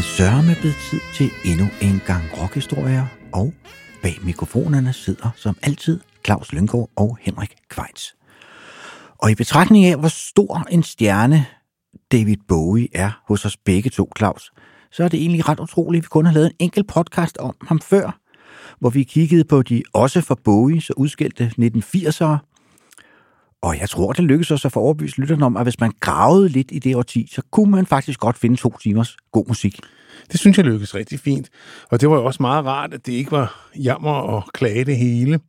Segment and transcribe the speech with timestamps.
[0.00, 3.52] Det sørme blevet tid til endnu en gang rockhistorier, og
[4.02, 8.14] bag mikrofonerne sidder som altid Claus Lyngård og Henrik Kvejts.
[9.18, 11.46] Og i betragtning af, hvor stor en stjerne
[12.12, 14.52] David Bowie er hos os begge to, Claus,
[14.92, 17.56] så er det egentlig ret utroligt, at vi kun har lavet en enkelt podcast om
[17.68, 18.20] ham før,
[18.78, 22.49] hvor vi kiggede på de også for Bowie så udskældte 1980'ere,
[23.62, 26.48] og jeg tror, det lykkedes os at få overbevist lytterne om, at hvis man gravede
[26.48, 29.80] lidt i det årti, så kunne man faktisk godt finde to timers god musik.
[30.32, 31.48] Det synes jeg lykkedes rigtig fint.
[31.90, 34.96] Og det var jo også meget rart, at det ikke var jammer og klage det
[34.96, 35.40] hele.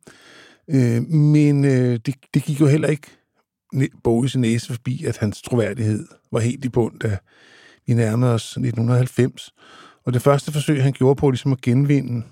[0.67, 3.08] Øh, men øh, det, det gik jo heller ikke
[4.03, 7.17] Bowies næse forbi, at hans troværdighed var helt i bund, da
[7.88, 9.53] vi nærmede os 1990.
[10.05, 12.23] Og det første forsøg, han gjorde på ligesom at genvinde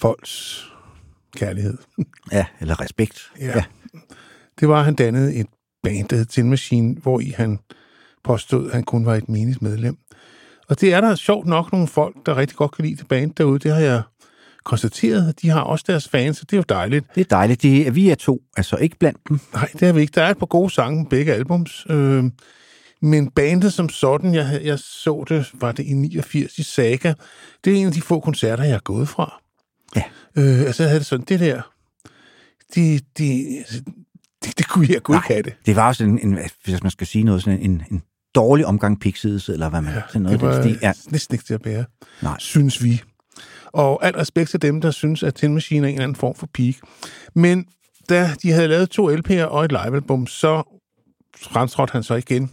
[0.00, 0.64] folks
[1.36, 1.78] kærlighed.
[2.32, 3.32] Ja, eller respekt.
[3.40, 3.46] Ja.
[3.46, 3.64] ja.
[4.60, 5.46] Det var, at han dannede et
[5.82, 7.58] band, der hed Tin Machine, hvor i han
[8.24, 9.96] påstod, at han kun var et menigt medlem.
[10.68, 13.34] Og det er der sjovt nok nogle folk, der rigtig godt kan lide det band
[13.34, 13.58] derude.
[13.58, 14.02] Det har jeg
[14.64, 15.42] konstateret.
[15.42, 17.06] De har også deres fans, og det er jo dejligt.
[17.14, 17.62] Det er dejligt.
[17.62, 19.40] Det er, vi er to, altså ikke blandt dem.
[19.54, 20.12] Nej, det er vi ikke.
[20.14, 21.86] Der er et par gode sange på begge albums.
[21.90, 22.24] Øh,
[23.02, 27.14] men bandet som sådan, jeg, jeg så det, var det i 89 i Saga.
[27.64, 29.42] Det er en af de få koncerter, jeg har gået fra.
[29.96, 30.02] Ja.
[30.36, 31.62] Øh, altså, jeg havde det sådan, det der...
[32.74, 33.64] De, de,
[34.44, 35.54] det, det kunne jeg kunne ikke have det.
[35.66, 38.02] Det var også en, en, hvis man skal sige noget, sådan en, en
[38.34, 39.94] dårlig omgang pixides, eller hvad man...
[39.94, 40.78] Ja, sådan noget det var den.
[40.82, 40.92] Ja.
[41.10, 41.84] næsten ikke til at bære,
[42.22, 42.36] Nej.
[42.38, 43.02] synes vi.
[43.66, 46.34] Og alt respekt til dem, der synes, at Tin Machine er en eller anden form
[46.34, 46.74] for peak.
[47.34, 47.66] Men
[48.08, 50.80] da de havde lavet to LP'er og et livealbum, så
[51.36, 52.50] fremtrådte han så igen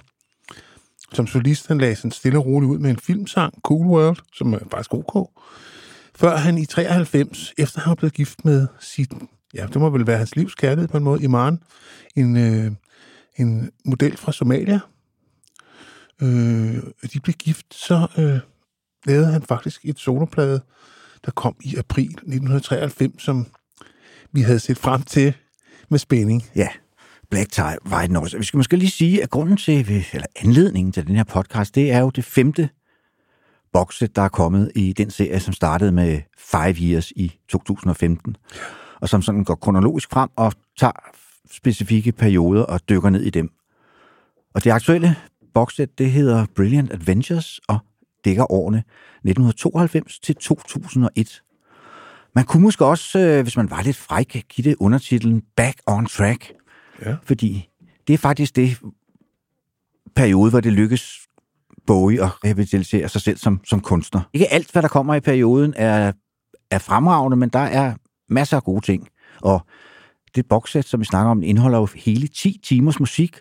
[1.13, 1.67] som solist.
[1.67, 4.93] Han lagde sådan stille og roligt ud med en filmsang, Cool World, som er faktisk
[4.93, 5.29] ok.
[6.15, 9.11] Før han i 93, efter han var blevet gift med sit,
[9.53, 11.59] ja, det må vel være hans livs kærlighed på en måde, Iman,
[12.15, 12.71] en, øh,
[13.37, 14.79] en model fra Somalia.
[16.21, 16.77] Øh,
[17.13, 18.39] de blev gift, så øh,
[19.05, 20.61] lavede han faktisk et soloplade,
[21.25, 23.47] der kom i april 1993, som
[24.31, 25.33] vi havde set frem til
[25.89, 26.43] med spænding.
[26.55, 26.67] Ja,
[27.29, 28.37] Black Tie White Noise.
[28.37, 31.91] Vi skal måske lige sige, at grunden til, eller anledningen til den her podcast, det
[31.91, 32.69] er jo det femte
[33.73, 38.35] bokset, der er kommet i den serie, som startede med Five Years i 2015,
[39.01, 40.91] og som sådan går kronologisk frem og tager
[41.51, 43.49] specifikke perioder og dykker ned i dem.
[44.53, 45.15] Og det aktuelle
[45.53, 47.79] bokset, det hedder Brilliant Adventures og
[48.25, 51.41] dækker årene 1992 til 2001.
[52.35, 56.05] Man kunne måske også, øh, hvis man var lidt fræk, give det undertitlen Back on
[56.05, 56.51] Track,
[57.05, 57.15] Ja.
[57.23, 57.69] fordi
[58.07, 58.77] det er faktisk det
[60.15, 61.17] periode, hvor det lykkes
[61.87, 64.21] Bowie at revitalisere sig selv som, som kunstner.
[64.33, 66.11] Ikke alt, hvad der kommer i perioden, er,
[66.71, 67.93] er fremragende, men der er
[68.31, 69.07] masser af gode ting.
[69.41, 69.65] Og
[70.35, 73.37] det bokssæt, som vi snakker om, indeholder jo hele 10 timers musik.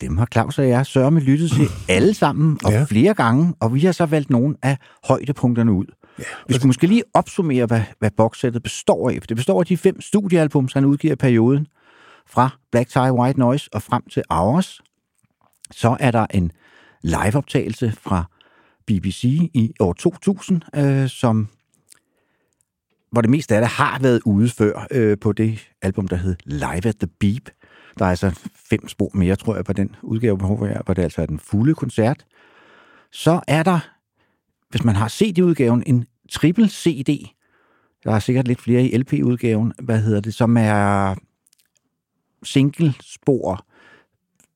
[0.00, 1.66] Dem har Claus og jeg sørme lyttet til
[1.96, 2.84] alle sammen, og Ja.
[2.84, 5.84] flere gange, og vi har så valgt nogle af højdepunkterne ud.
[6.18, 9.20] Ja, Vi skal måske lige opsummere, hvad, hvad bokssættet består af.
[9.28, 11.66] Det består af de fem studiealbum, han udgiver i perioden,
[12.26, 14.80] fra Black Tie White Noise og frem til Hours.
[15.70, 16.52] Så er der en
[17.02, 18.24] liveoptagelse fra
[18.86, 21.48] BBC i år 2000, øh, som
[23.12, 26.36] hvor det meste af det har været ude før øh, på det album, der hed
[26.44, 27.50] Live at the Beep.
[27.98, 28.40] Der er altså
[28.70, 31.38] fem spor mere, tror jeg, på den udgave, hvor jeg- hvor det altså er den
[31.38, 32.24] fulde koncert.
[33.12, 33.78] Så er der,
[34.70, 37.08] hvis man har CD-udgaven, en triple CD.
[38.04, 41.14] Der er sikkert lidt flere i LP-udgaven, hvad hedder det, som er
[42.42, 43.66] single-spor,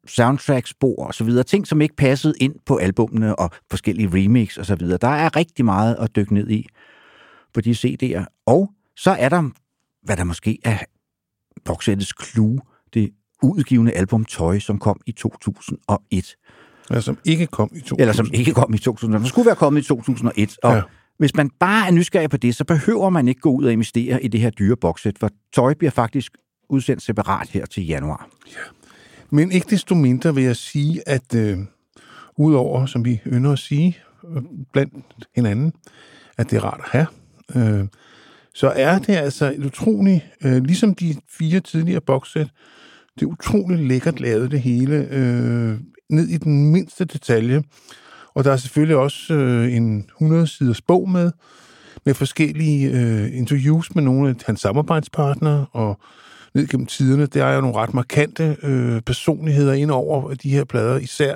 [0.07, 1.45] soundtrack-spor og så videre.
[1.45, 4.99] Ting, som ikke passede ind på albumene og forskellige remix og så videre.
[5.01, 6.67] Der er rigtig meget at dykke ned i
[7.57, 8.25] på de CD'er.
[8.47, 9.51] Og så er der,
[10.03, 10.79] hvad der måske er
[11.65, 12.61] boksættets clue,
[12.95, 13.11] det
[13.43, 16.37] udgivende album Toy, som kom i 2001.
[16.91, 18.01] Ja, som ikke kom i 2000.
[18.01, 19.13] Eller som ikke kom i 2000.
[19.15, 20.57] Den skulle være kommet i 2001.
[20.63, 20.77] Og Ja.
[20.77, 20.83] ja.
[21.19, 24.23] hvis man bare er nysgerrig på det, så behøver man ikke gå ud og investere
[24.25, 26.33] i det her dyre bokssæt, for Toy bliver faktisk
[26.69, 28.29] udsendt separat her til januar.
[29.31, 31.59] Men ikke desto mindre vil jeg sige, at øh,
[32.37, 33.99] udover, som vi ynder at sige
[34.37, 34.43] øh,
[34.73, 34.95] blandt
[35.37, 35.73] hinanden,
[36.39, 37.07] at det er rart at have,
[37.55, 37.85] øh,
[38.55, 42.49] så er det altså et utroligt, øh, ligesom de fire tidligere bokssæt,
[43.15, 45.79] det er utroligt lækkert lavet det hele, øh,
[46.11, 47.63] ned i den mindste detalje.
[48.35, 51.33] Og der er selvfølgelig også øh, en 100-siders bog med,
[52.05, 56.01] med forskellige øh, interviews med nogle af hans samarbejdspartnere, og
[56.55, 60.65] ned gennem tiderne, der er jo nogle ret markante øh, personligheder ind over de her
[60.65, 61.35] plader, især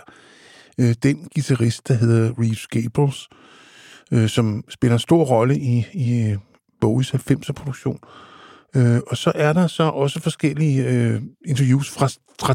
[0.81, 3.29] øh, den guitarist, der hedder Reeves Gables,
[4.13, 6.37] øh, som spiller en stor rolle i, i
[6.81, 7.99] Bowies 90'er-produktion.
[8.77, 12.09] Øh, og så er der så også forskellige øh, interviews fra,
[12.41, 12.55] fra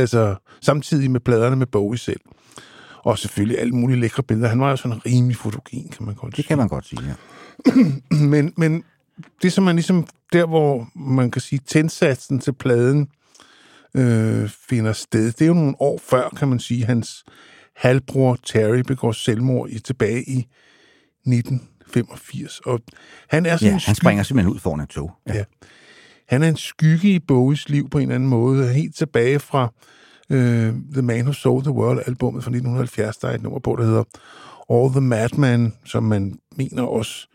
[0.00, 2.20] altså, samtidig med pladerne med Bowie selv.
[2.96, 4.48] Og selvfølgelig alle mulige lækre billeder.
[4.48, 6.42] Han var jo sådan rimelig fotogen, kan man godt sige.
[6.42, 7.14] Det kan man godt sige, ja.
[8.32, 8.84] men, men
[9.42, 13.08] det, som man ligesom der, hvor man kan sige, tændsatsen til pladen
[13.94, 17.24] øh, finder sted, det er jo nogle år før, kan man sige, hans
[17.76, 20.46] halvbror Terry begår selvmord i, tilbage i
[21.26, 22.60] 1985.
[22.60, 22.80] Og
[23.28, 25.12] han er sådan ja, han springer simpelthen ud foran et tog.
[25.28, 25.34] Ja.
[25.34, 25.44] ja.
[26.28, 29.72] Han er en skygge i Bowies liv på en eller anden måde, helt tilbage fra
[30.30, 33.76] øh, The Man Who Sold the World, albumet fra 1970, der er et nummer på,
[33.76, 34.04] der hedder
[34.70, 37.28] All the Madman, som man mener også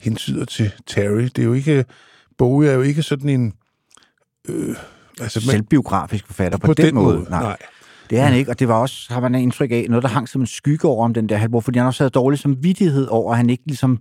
[0.00, 1.22] hensyder til Terry.
[1.22, 1.84] Det er jo ikke,
[2.38, 3.52] Bowie er jo ikke sådan en...
[4.48, 4.76] Øh,
[5.20, 7.18] altså, Selvbiografisk forfatter på, på den, den måde.
[7.18, 7.30] måde.
[7.30, 7.42] Nej.
[7.42, 7.56] nej.
[8.10, 10.08] Det er han ikke, og det var også, har man en indtryk af, noget, der
[10.08, 13.06] hang som en skygge over om den der halvbror, fordi han også havde dårlig samvittighed
[13.06, 13.98] over, at han ikke ligesom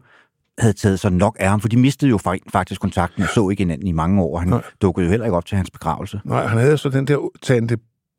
[0.57, 2.17] havde taget sig nok af ham, for de mistede jo
[2.51, 4.39] faktisk kontakten og så ikke hinanden i mange år.
[4.39, 4.61] Han Nej.
[4.81, 6.21] dukkede jo heller ikke op til hans begravelse.
[6.25, 7.77] Nej, han havde så den der tante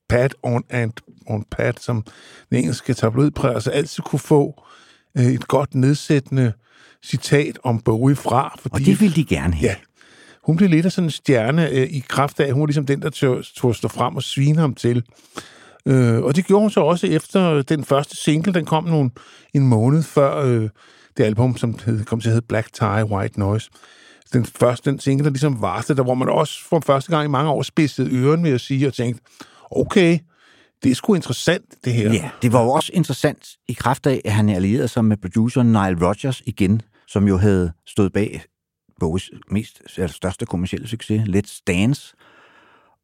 [0.09, 0.93] Pat on, and,
[1.27, 2.05] on Pat, som
[2.51, 4.63] den engelske tabloidpresse altid kunne få
[5.19, 6.53] øh, et godt nedsættende
[7.05, 8.57] citat om Bowie fra.
[8.59, 9.69] Fordi, og det ville de gerne have.
[9.69, 9.77] Ja.
[10.45, 12.87] Hun blev lidt af sådan en stjerne øh, i kraft af, at hun var ligesom
[12.87, 13.11] den, der
[13.57, 15.05] tog stå frem og svine ham til.
[15.87, 19.11] Øh, og det gjorde hun så også efter den første single, den kom nogle,
[19.55, 20.69] en måned før øh,
[21.17, 23.71] det album, som hed, kom til at hedde Black Tie, White Noise.
[24.33, 27.29] Den første, den single, der ligesom varte, der hvor man også for første gang i
[27.29, 29.23] mange år spidsede øren ved at sige og tænkte,
[29.71, 30.19] okay,
[30.83, 32.13] det er sgu interessant, det her.
[32.13, 35.63] Ja, det var jo også interessant i kraft af, at han allierede sig med producer
[35.63, 38.43] Nile Rodgers igen, som jo havde stået bag
[39.01, 42.15] Bowies mest, altså største kommercielle succes, Let's Dance.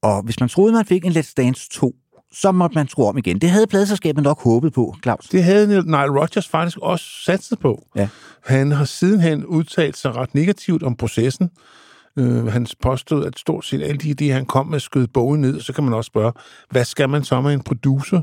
[0.02, 1.94] Og hvis man troede, man fik en Let's Dance 2,
[2.32, 3.38] så måtte man tro om igen.
[3.38, 5.28] Det havde pladeselskabet nok håbet på, Claus.
[5.28, 7.86] Det havde Nile Rodgers faktisk også satset på.
[7.96, 8.08] Ja.
[8.44, 11.50] Han har sidenhen udtalt sig ret negativt om processen.
[12.18, 15.60] Øh, han påstod, at stort set alle de idéer, han kom med, skød bogen ned.
[15.60, 16.32] Så kan man også spørge,
[16.70, 18.22] hvad skal man så med en producer,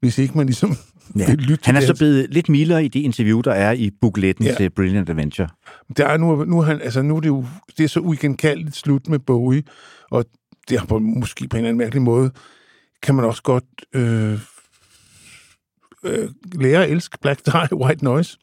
[0.00, 0.76] hvis ikke man ligesom
[1.18, 1.26] ja.
[1.26, 4.44] vil lytte Han er så blevet lidt mildere i de interview, der er i bookletten
[4.44, 4.54] ja.
[4.54, 5.48] til Brilliant Adventure.
[5.96, 7.44] Der er nu, nu, han, altså nu er det jo
[7.78, 9.62] det er så uigenkaldeligt slut med Bowie,
[10.10, 10.24] og
[10.68, 12.30] det har på, måske på en eller anden mærkelig måde
[13.04, 14.38] kan man også godt øh,
[16.04, 18.38] øh, lære at elske Black Tie White Noise.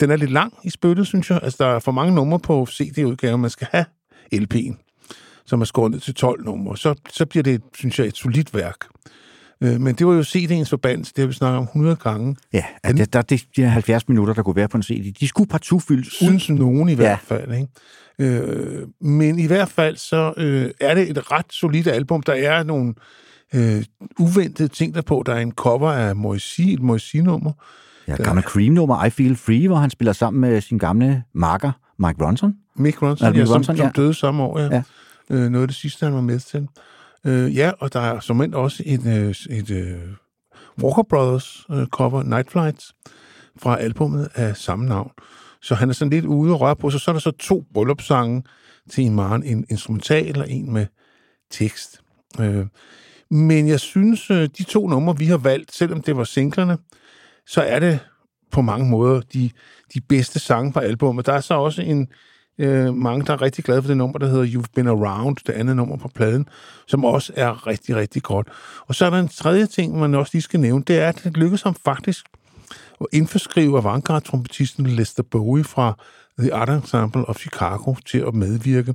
[0.00, 1.40] Den er lidt lang i spyttet, synes jeg.
[1.42, 3.40] Altså, der er for mange numre på CD-udgaven.
[3.40, 3.84] Man skal have
[4.34, 4.76] LP'en,
[5.46, 6.76] som er skåret ned til 12 numre.
[6.76, 8.76] Så, så bliver det, synes jeg, et solidt værk.
[9.60, 12.36] Øh, men det var jo CD'ens forbandelse, det har vi snakket om 100 gange.
[12.52, 15.28] Ja, at det, der, det de 70 minutter, der kunne være på en CD, de
[15.28, 16.12] skulle partout fyldes.
[16.12, 17.36] Synes nogen i hvert ja.
[17.36, 17.68] fald, ikke?
[18.18, 22.22] Øh, men i hvert fald så øh, er det et ret solidt album.
[22.22, 22.94] Der er nogle øh,
[24.18, 25.22] uventede ting der på.
[25.26, 27.52] Der er en cover af Moisy, et Moisy-nummer.
[28.08, 32.24] Ja, gamle Cream-nummer, I Feel Free, hvor han spiller sammen med sin gamle marker, Mike
[32.24, 32.54] Ronson.
[32.76, 33.82] Mick Ronson, ja, Ronson, som, ja.
[33.82, 34.68] som døde samme år, ja.
[34.74, 34.82] ja.
[35.30, 36.68] Øh, noget af det sidste, han var med til.
[37.24, 41.84] Øh, ja, og der er som også et, øh, et, et uh, Walker Brothers uh,
[41.84, 42.94] cover, Night Flights,
[43.58, 45.10] fra albumet af samme navn.
[45.62, 46.90] Så han er sådan lidt ude og røre på.
[46.90, 48.42] Så, så er der så to bryllupssange
[48.90, 50.86] til en maren, en instrumental og en med
[51.50, 52.00] tekst.
[52.40, 52.66] Øh,
[53.30, 56.78] men jeg synes, øh, de to numre, vi har valgt, selvom det var singlerne,
[57.46, 57.98] så er det
[58.50, 59.50] på mange måder de,
[59.94, 61.26] de bedste sange på albumet.
[61.26, 62.08] Der er så også en,
[62.58, 65.52] øh, mange, der er rigtig glade for det nummer, der hedder You've Been Around, det
[65.52, 66.48] andet nummer på pladen,
[66.86, 68.48] som også er rigtig, rigtig godt.
[68.86, 71.20] Og så er der en tredje ting, man også lige skal nævne, det er, at
[71.24, 72.26] det lykkedes ham faktisk
[73.00, 75.98] at indforskrive avantgarde-trompetisten Lester Bowie fra
[76.40, 78.94] The Art Ensemble of Chicago til at medvirke.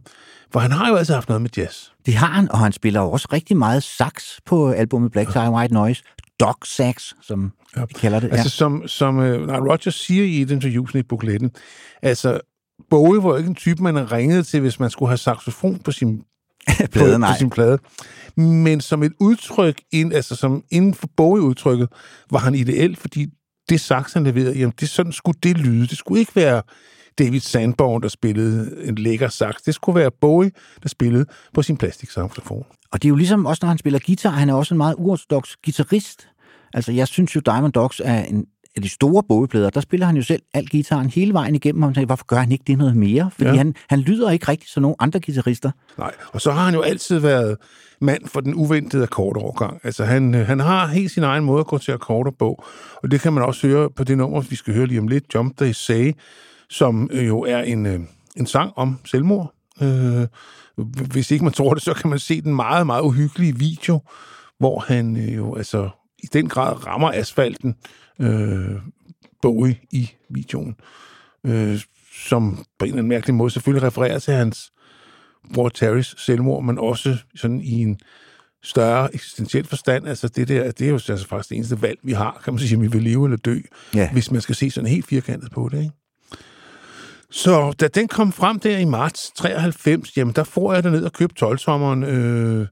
[0.52, 1.90] For han har jo altid haft noget med jazz.
[2.06, 5.52] Det har han, og han spiller jo også rigtig meget sax på albumet Black Tie
[5.52, 6.04] White Noise.
[6.40, 7.82] Dog sax, som ja.
[7.82, 8.32] vi kalder det.
[8.32, 8.50] Altså, ja.
[8.50, 9.24] som, som uh,
[9.70, 11.52] Rogers siger i et interview i bukletten,
[12.02, 12.40] altså,
[12.90, 16.18] Bowie var ikke en type, man ringede til, hvis man skulle have saxofon på sin
[16.92, 17.80] plade, på, på sin plade.
[18.36, 21.88] Men som et udtryk, ind, altså som inden for Bowie-udtrykket,
[22.32, 23.28] var han ideel, fordi
[23.70, 25.88] det sax, han leverede, jamen det sådan skulle det lyde.
[25.88, 26.62] Det skulle ikke være
[27.20, 29.56] David Sandborn, der spillede en lækker sax.
[29.66, 30.52] Det skulle være Bowie,
[30.84, 32.64] der spillede på sin plastiksaxofon.
[32.92, 34.96] Og det er jo ligesom også, når han spiller guitar, han er også en meget
[34.98, 36.28] uortodox guitarist.
[36.74, 38.46] Altså, jeg synes jo, Diamond Dogs er en
[38.76, 41.88] af de store bogplader, der spiller han jo selv al gitaren hele vejen igennem, og
[41.88, 43.32] man tænker, hvorfor gør han ikke det noget mere?
[43.32, 43.56] Fordi Ja.
[43.56, 45.72] han, han lyder ikke rigtig som nogle andre guitarister.
[45.98, 47.58] Nej, og så har han jo altid været
[48.02, 49.80] mand for den uventede akkordovergang.
[49.84, 52.64] Altså, han, han har helt sin egen måde at gå til akkorder på,
[53.04, 55.36] og det kan man også høre på det nummer, vi skal høre lige om lidt,
[55.36, 56.12] Jump They Say,
[56.70, 58.00] som øh, jo er en, øh,
[58.38, 59.54] en sang om selvmord.
[59.82, 60.28] Øh,
[61.12, 64.00] hvis ikke man tror det, så kan man se den meget, meget uhyggelige video,
[64.60, 65.90] hvor han øh, jo altså
[66.24, 67.76] i den grad rammer asfalten
[68.20, 68.76] øh,
[69.42, 70.76] Bowie i videoen,
[71.46, 71.80] øh,
[72.28, 74.72] som på en eller anden mærkelig måde selvfølgelig refererer til hans
[75.54, 78.00] bror Terrys selvmord, men også sådan i en
[78.64, 80.08] større eksistentiel forstand.
[80.08, 82.60] Altså det der, det er jo altså faktisk det eneste valg, vi har, kan man
[82.60, 83.60] sige, om vi vil leve eller dø,
[83.96, 84.12] Ja.
[84.12, 85.92] hvis man skal se sådan helt firkantet på det, ikke?
[87.36, 91.14] Så da den kom frem der i marts 93, jamen der får jeg ned og
[91.14, 92.68] købte 12 øh,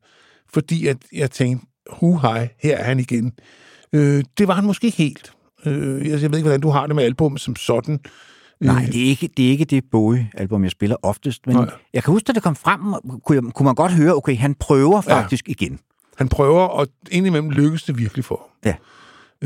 [0.54, 3.34] fordi at jeg tænkte, hu hej, her er han igen.
[3.94, 5.34] Øh, det var han måske ikke helt.
[5.66, 8.00] Øh, jeg, jeg ved ikke, hvordan du har det med album som sådan.
[8.60, 11.70] Nej, det er ikke det, er ikke det Bowie-album, jeg spiller oftest, men Nej.
[11.94, 12.82] Jeg kan huske, da det kom frem,
[13.26, 15.52] kunne, jeg, kunne man godt høre, okay, han prøver faktisk ja.
[15.52, 15.80] igen.
[16.18, 18.74] Han prøver, og indimellem lykkes det virkelig for ham.
[18.74, 18.76] Ja.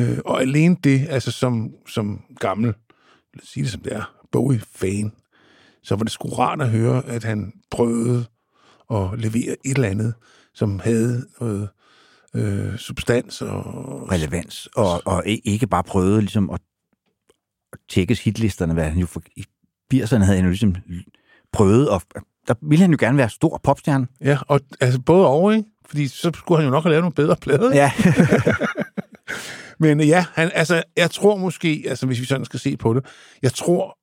[0.03, 2.65] Øh, og alene det, altså som, som gammel,
[3.33, 5.11] lad os sige det som det er, Bowie-fan,
[5.83, 8.25] så var det sgu rart at høre, at han prøvede
[8.91, 10.13] at levere et eller andet,
[10.53, 11.69] som havde noget
[12.35, 14.11] øh, substans og...
[14.11, 16.61] relevans, og, og ikke bare prøvede ligesom at,
[17.73, 19.45] at tjekke hitlisterne, hvad han jo for, i
[19.93, 20.75] 80'erne havde han jo ligesom
[21.53, 22.01] prøvet, og
[22.47, 24.07] der ville han jo gerne være stor popstjerne.
[24.21, 25.69] Ja, og altså både over, ikke?
[25.85, 27.75] Fordi så skulle han jo nok have lavet nogle bedre plader.
[27.75, 27.91] Ja,
[29.79, 33.05] Men ja, han, altså, jeg tror måske, altså hvis vi sådan skal se på det,
[33.41, 33.97] jeg tror,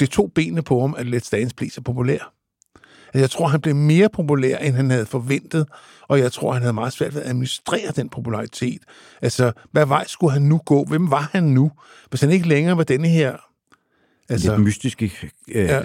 [0.00, 2.32] det tog benene på ham, at Let's Dance blev så populær.
[3.06, 5.66] Altså, jeg tror, han blev mere populær, end han havde forventet,
[6.08, 8.82] og jeg tror, han havde meget svært ved at administrere den popularitet.
[9.22, 10.84] Altså, hvad vej skulle han nu gå?
[10.84, 11.70] Hvem var han nu?
[12.10, 13.36] Hvis han ikke længere var denne her...
[14.28, 15.12] altså, lidt mystiske,
[15.48, 15.82] øh, Ja.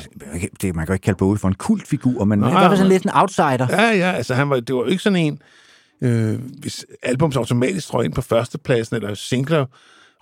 [0.62, 2.92] det, man kan jo ikke kalde Bowie for en kultfigur, men Nej, det var sådan
[2.92, 3.68] lidt en outsider.
[3.70, 5.42] Ja, ja, altså han var, det var jo ikke sådan en,
[6.02, 9.66] øh, hvis albums automatisk røg ind på førstepladsen, eller singler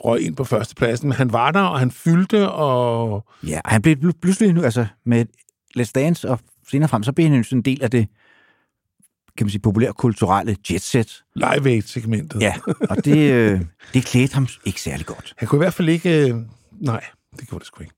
[0.06, 3.82] røg ind på førstepladsen, men han var der, og han fyldte, og Ja, og han
[3.82, 5.26] blev pl- pludselig nu, altså med
[5.78, 6.40] Let's Dance, og
[6.72, 8.08] senere frem, så blev han jo sådan en del af det,
[9.38, 11.24] kan man sige, populærkulturelle jetset.
[11.36, 12.42] Live Aid-segmentet.
[12.42, 12.54] Ja,
[12.90, 13.62] og det, øh,
[13.94, 15.34] det klædte ham ikke særlig godt.
[15.38, 16.30] Han kunne i hvert fald ikke...
[16.30, 16.36] Øh,
[16.72, 17.04] nej,
[17.40, 17.94] det gjorde det sgu ikke.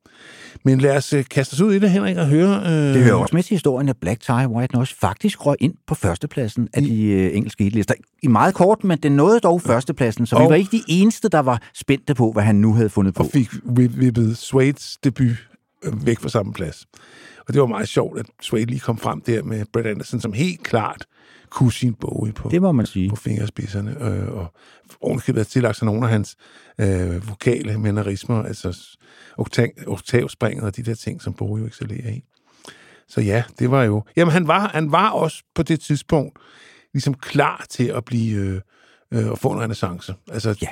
[0.65, 2.59] Men lad os øh, kaste os ud i det, Henrik, og høre...
[2.65, 5.73] Øh, Det hører også med til historien, at Black Tie White Noise faktisk røg ind
[5.87, 7.93] på førstepladsen af de øh, engelske hitlister.
[8.23, 11.29] I meget kort, men det nåede dog førstepladsen, så vi Og- var ikke de eneste,
[11.29, 13.23] der var spændte på, hvad han nu havde fundet på.
[13.23, 15.47] og fik vippet Swades debut
[15.83, 16.85] øh, væk fra samme plads.
[17.47, 20.33] Og det var meget sjovt, at Swade lige kom frem der med Brett Anderson, som
[20.33, 21.05] helt klart
[21.49, 22.49] kunne sin Bowie på.
[22.49, 23.09] Det må man sige.
[23.09, 24.53] på fingerspidserne, øh, og
[25.01, 26.35] ovenikøbet har tillagt sig nogle af hans
[26.79, 28.97] øh, vokale mannerismer, altså
[29.37, 32.23] oktav, oktavspringet og de der ting, som Bowie jo excellerer i.
[33.07, 34.03] Så ja, det var jo...
[34.15, 36.39] Jamen, han var, han var også på det tidspunkt
[36.93, 38.39] ligesom klar til at blive...
[38.39, 38.61] Øh,
[39.13, 40.15] øh, at få en renaissance.
[40.31, 40.67] Altså, Ja.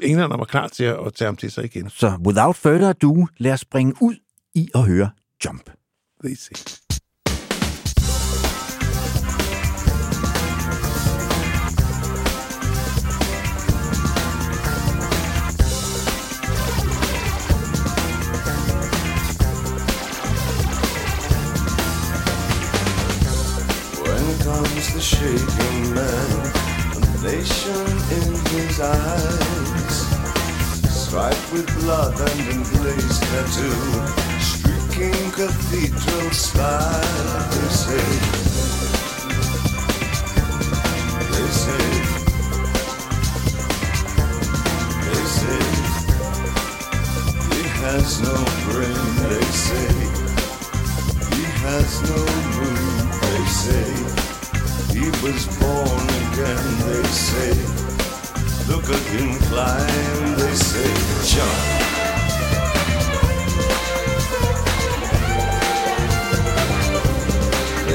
[0.00, 1.90] englænderne var klar til at, at tage ham til sig igen.
[1.90, 4.14] Så without further ado, lad os springe ud
[4.54, 5.10] i at høre
[5.44, 5.70] Jump.
[6.24, 6.56] Say.
[24.02, 26.50] When comes the shaking man,
[26.92, 29.96] a nation in his eyes,
[30.90, 34.35] striped with blood and emblazed tattoo,
[34.96, 37.50] streaking cathedral style.
[37.50, 38.06] They say,
[41.32, 41.86] they say,
[45.04, 45.62] they say,
[47.52, 49.06] he has no brain.
[49.28, 49.88] They say.
[51.36, 52.20] He has no
[52.56, 53.88] mood, they say.
[54.94, 57.52] He was born again, they say.
[58.68, 61.36] Look at him climb, they say.
[61.36, 61.85] Jump.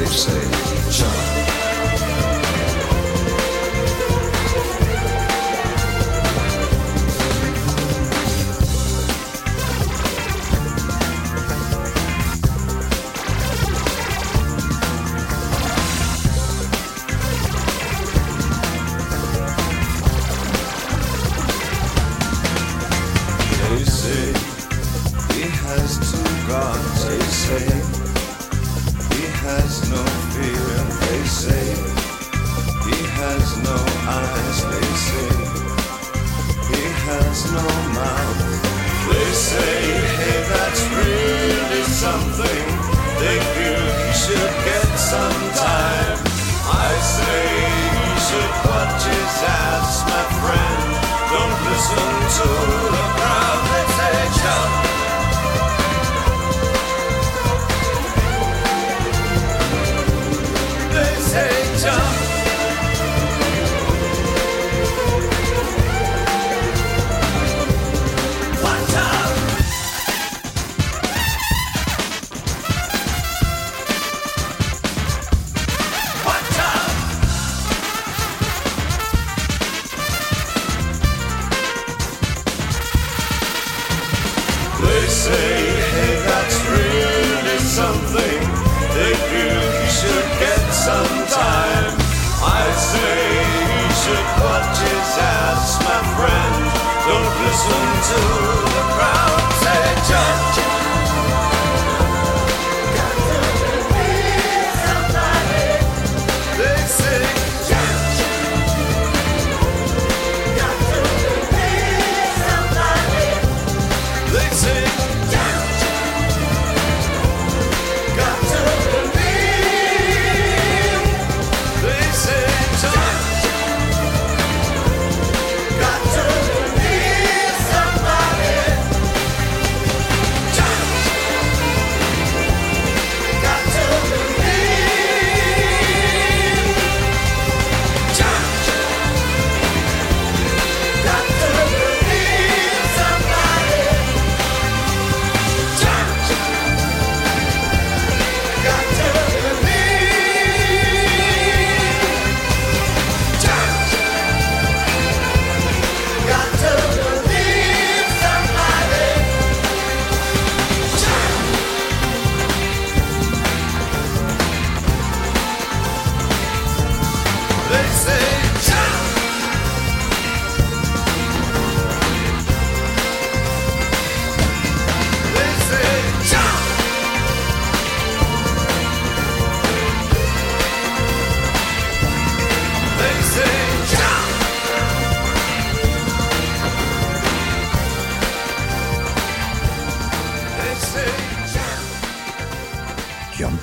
[0.01, 1.40] They say, jump.
[42.01, 42.65] Something.
[43.22, 43.86] They feel
[44.22, 46.17] should get some time.
[46.65, 47.46] I say
[47.93, 50.81] he should watch his ass, my friend.
[51.29, 52.80] Don't listen to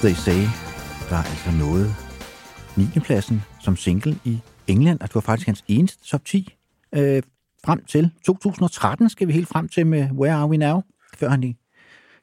[0.02, 0.42] They Say,
[1.11, 1.94] var er altså noget
[2.76, 3.00] 9.
[3.00, 6.56] pladsen som single i England, og det var faktisk hans eneste top 10
[6.94, 7.22] øh,
[7.64, 10.82] frem til 2013 skal vi helt frem til med Where Are We Now,
[11.16, 11.56] før han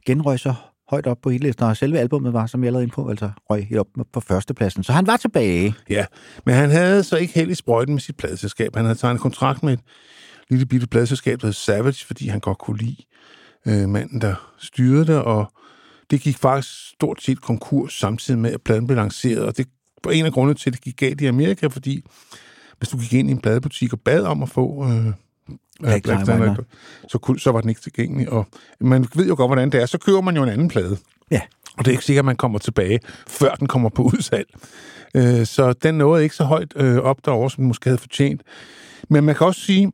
[0.05, 0.53] genrøg så
[0.89, 3.67] højt op på hitlisten, og selve albumet var, som jeg lavede ind på, altså røg
[3.67, 4.83] helt op på førstepladsen.
[4.83, 5.75] Så han var tilbage.
[5.89, 6.05] Ja,
[6.45, 8.75] men han havde så ikke held i sprøjten med sit pladeselskab.
[8.75, 9.79] Han havde tegnet kontrakt med et
[10.49, 13.03] lille bitte pladeselskab, der hed Savage, fordi han godt kunne lide
[13.67, 15.51] øh, manden, der styrede det, og
[16.11, 19.67] det gik faktisk stort set konkurs samtidig med, at pladen blev lanceret, og det
[20.03, 22.05] var en af grundene til, at det gik galt i Amerika, fordi
[22.77, 25.05] hvis du gik ind i en pladebutik og bad om at få øh,
[25.83, 26.63] Black Tie Tie White White,
[27.09, 28.47] så, kunne, så var den ikke tilgængelig, og
[28.79, 29.85] man ved jo godt, hvordan det er.
[29.85, 30.97] Så køber man jo en anden plade.
[31.31, 31.41] Ja,
[31.77, 34.47] Og det er ikke sikkert, at man kommer tilbage, før den kommer på udsalg.
[35.15, 38.41] Øh, Så den nåede ikke så højt øh, op derovre, som den måske havde fortjent.
[39.09, 39.91] Men man kan også sige,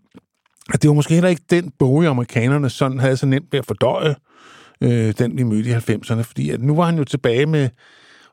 [0.73, 3.65] at det var måske heller ikke den bog, amerikanerne sådan havde så nemt ved at
[3.65, 4.15] fordøje,
[4.81, 6.21] øh, den vi mødte i 90'erne.
[6.21, 7.69] Fordi at nu var han jo tilbage med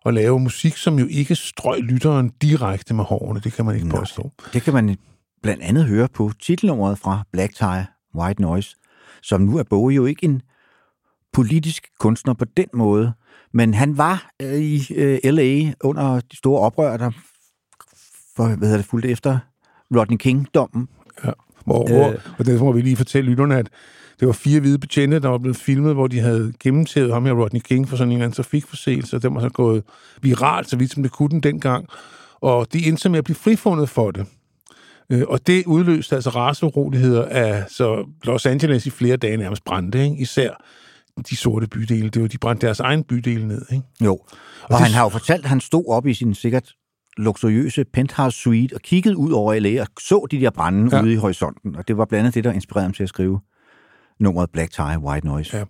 [0.06, 3.40] at lave musik, som jo ikke strøg lytteren direkte med hårene.
[3.40, 3.98] Det kan man ikke Nej.
[3.98, 4.32] påstå.
[4.52, 4.96] det kan man
[5.42, 8.76] blandt andet høre på titelnummeret fra Black Tie White Noise,
[9.22, 10.42] som nu er Bowie jo ikke en
[11.32, 13.12] politisk kunstner på den måde,
[13.52, 15.72] men han var øh, i øh, L.A.
[15.84, 17.10] under de store oprør, der
[18.36, 19.38] for, hvad hedder det, fulgte efter
[19.96, 20.88] Rodney King-dommen.
[21.24, 21.30] Ja.
[21.64, 22.14] Hvor, Øh.
[22.38, 23.68] og det må vi lige fortælle lytterne, at
[24.20, 27.32] det var fire hvide betjente, der var blevet filmet, hvor de havde gennemtævet ham her,
[27.32, 29.82] Rodney King, for sådan en eller anden trafikforseelse, og den var så gået
[30.22, 31.86] viralt, så vidt som det kunne den dengang.
[32.40, 34.26] Og de endte med at blive frifundet for det.
[35.10, 40.04] Øh, Og det udløste altså raceroligheder af så Los Angeles i flere dage nærmest brændte,
[40.04, 40.16] ikke?
[40.16, 40.50] især
[41.30, 42.08] de sorte bydele.
[42.08, 43.62] Det var, de brændte deres egen bydele ned.
[43.72, 43.84] Ikke?
[44.04, 44.12] Jo.
[44.14, 44.26] Og,
[44.62, 46.72] og det- han har jo fortalt, at han stod op i sin sikkert
[47.16, 50.96] luksuriøse penthouse suite og kiggede ud over LA og så de der brænde.
[50.96, 51.02] Ja.
[51.02, 51.76] ude i horisonten.
[51.76, 53.40] Og det var blandt andet det, der inspirerede ham til at skrive
[54.20, 55.56] nummeret Black Tie, White Noise.
[55.56, 55.64] Ja.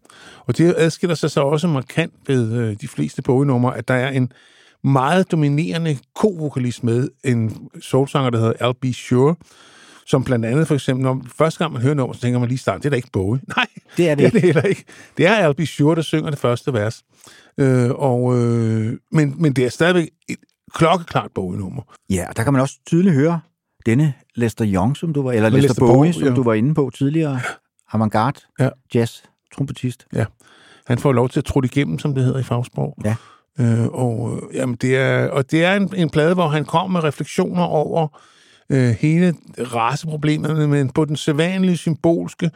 [0.46, 4.10] Og det adskiller sig så også markant ved øh, de fleste bogenumre, at der er
[4.10, 4.32] en
[4.84, 8.84] meget dominerende ko-vokalist med, en soulsanger, der hedder Al.B.
[8.94, 9.34] Sure,
[10.06, 12.58] som blandt andet for eksempel, når første gang man hører nummer, så tænker man lige
[12.58, 13.40] start, det er da ikke Bowie.
[13.56, 14.46] Nej, Det er det det er det ikke.
[14.46, 14.84] heller ikke.
[15.16, 15.60] Det er Al.B.
[15.66, 17.02] Sure, der synger det første vers.
[17.58, 20.36] Øh, og, øh, men, men det er stadigvæk et
[20.74, 21.82] klokkeklart Bowie-nummer.
[22.10, 23.40] Ja, og der kan man også tydeligt høre
[23.86, 26.34] denne Lester Young, som du var, eller Lester, Lester Bowie, Bowie, som ja.
[26.34, 27.40] du var inde på tidligere.
[27.92, 28.68] Avantgarde, Ja.
[28.94, 29.18] jazz,
[29.54, 30.06] trompetist.
[30.86, 32.96] Han får lov til at trutte igennem, som det hedder i fagsprog.
[33.04, 33.14] Ja.
[33.60, 36.98] Øh, og, øh, jamen, det er, og det er en, en plade, hvor han kommer
[37.00, 38.20] med refleksioner over
[38.70, 42.50] øh, hele raceproblemerne, men på den sædvanlige, symbolske,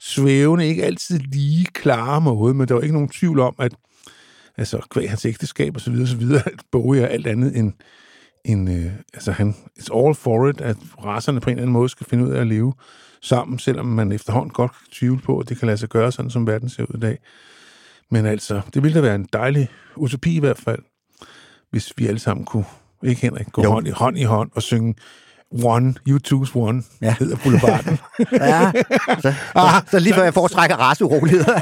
[0.00, 3.72] svævende, ikke altid lige klare måde, men der er jo ikke nogen tvivl om, at
[4.56, 7.72] altså, kvæg hans ægteskab og så videre, så videre, at Bowie er alt andet end,
[8.44, 11.88] end øh, altså han, it's all for it, at racerne på en eller anden måde
[11.88, 12.72] skal finde ud af at leve
[13.24, 16.30] sammen, selvom man efterhånden godt kan tvivle på, at det kan lade sig gøre sådan,
[16.30, 17.18] som verden ser ud i dag.
[18.10, 20.78] Men altså, det ville da være en dejlig utopi i hvert fald,
[21.70, 22.64] hvis vi alle sammen kunne,
[23.04, 23.70] ikke Henrik, gå Jo.
[23.70, 24.94] hånd i hånd i hånd og synge
[25.64, 27.14] One, You Choose One, ja.
[27.18, 27.98] Hedder Boulevarden.
[28.32, 28.72] Ja,
[29.20, 31.54] så, så, så lige før jeg foretrækker raceuroligheder.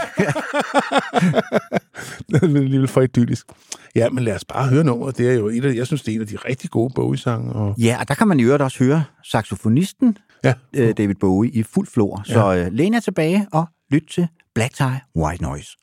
[2.28, 3.46] det er alligevel for idyllisk.
[3.94, 5.18] Ja, men lad os bare høre nummeret.
[5.18, 7.52] Det er jo et af, jeg synes, det er en af de rigtig gode Bowie-sange.
[7.52, 11.50] Og, ja, og der kan man i øvrigt også høre saxofonisten ja, øh, David Bowie
[11.50, 12.22] i fuld flor.
[12.24, 15.76] Så øh, læn jer tilbage og lyt til Black Tie White Noise.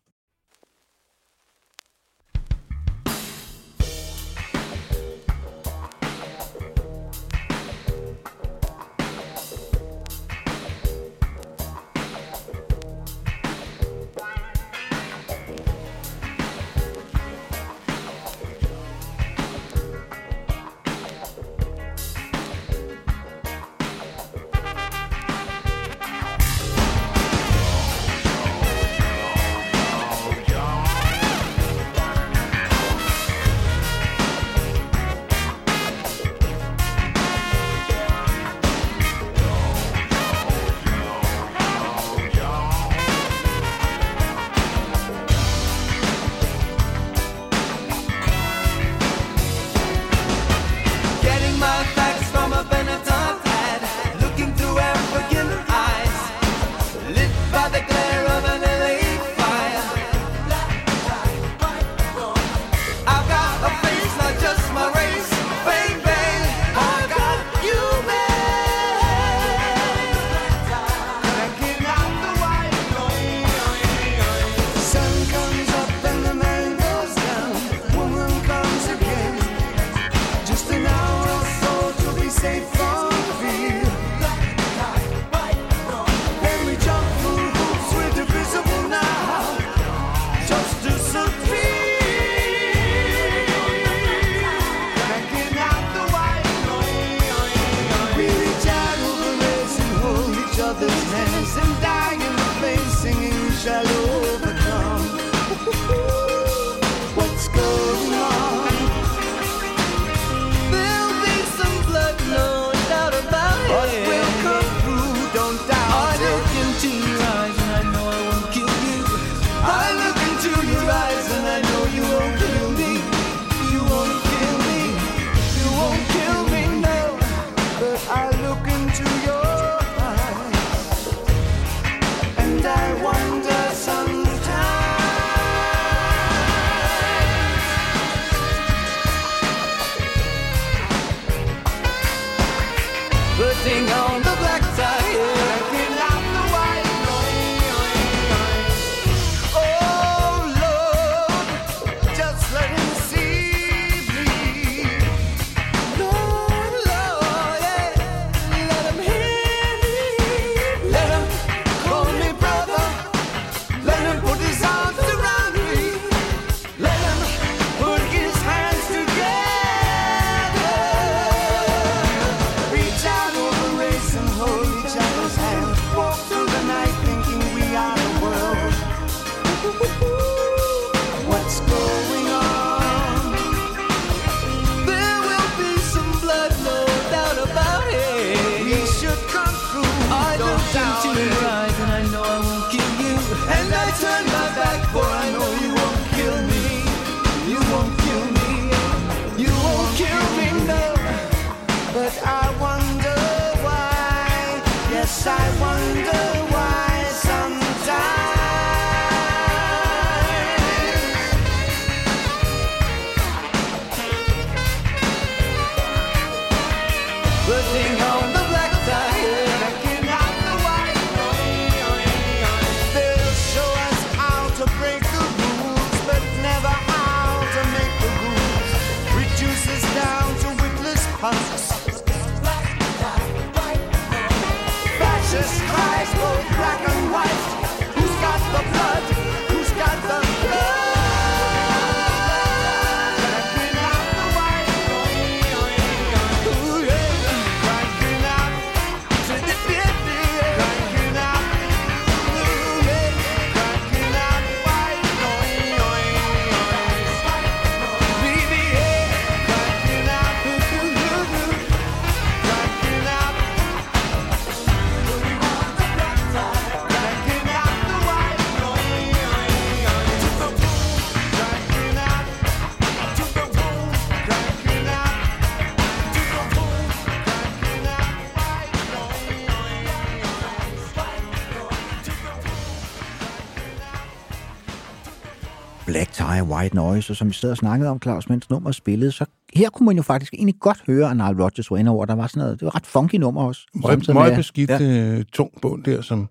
[286.60, 289.70] White Noise, og som vi sad og snakkede om, Claus, mens nummer spillede, så her
[289.70, 292.06] kunne man jo faktisk egentlig godt høre, at Nile Rodgers var inde over.
[292.06, 293.62] Der var sådan noget, det var ret funky nummer også.
[293.76, 294.78] Meget, meget beskidt, Ja.
[294.78, 295.18] ja.
[295.18, 296.30] øh, tung bund der, som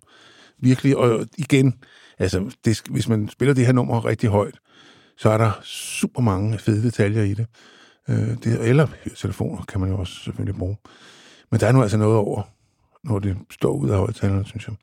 [0.59, 1.75] virkelig, og igen,
[2.19, 4.59] altså, det, hvis man spiller det her nummer rigtig højt,
[5.19, 7.47] så er der super mange fede detaljer i det.
[8.09, 8.87] Øh, det eller
[9.17, 10.77] telefoner kan man jo også selvfølgelig bruge.
[11.51, 12.43] Men der er nu altså noget over,
[13.05, 14.77] når det står ud af højtalerne, synes jeg.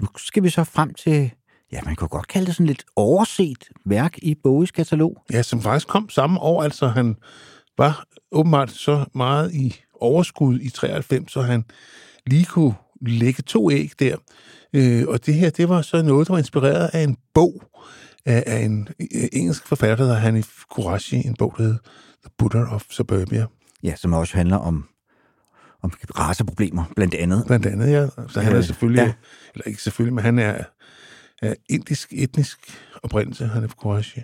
[0.00, 1.30] Nu skal vi så frem til,
[1.72, 5.22] ja, man kunne godt kalde det sådan lidt overset værk i Bowies katalog.
[5.32, 7.16] Ja, som faktisk kom samme år, altså han
[7.78, 11.64] var åbenbart så meget i overskud i 93, så han
[12.26, 12.74] lige kunne
[13.06, 14.16] lægge to æg der.
[14.72, 17.62] Øh, og det her, det var så noget, der var inspireret af en bog
[18.26, 21.78] af, af en øh, engelsk forfatter, der hedder Hanif Kurashi, en bog, der hedder
[22.24, 23.46] The Buddha of Suburbia.
[23.82, 24.84] Ja, som også handler om,
[25.82, 27.44] om raceproblemer, blandt andet.
[27.46, 28.06] Blandt andet, ja.
[28.28, 29.12] Så han er Øh, selvfølgelig, ja.
[29.54, 30.64] eller ikke selvfølgelig, men han er,
[31.42, 32.58] er indisk, etnisk
[33.02, 34.20] oprindelse, Hanif Kurashi.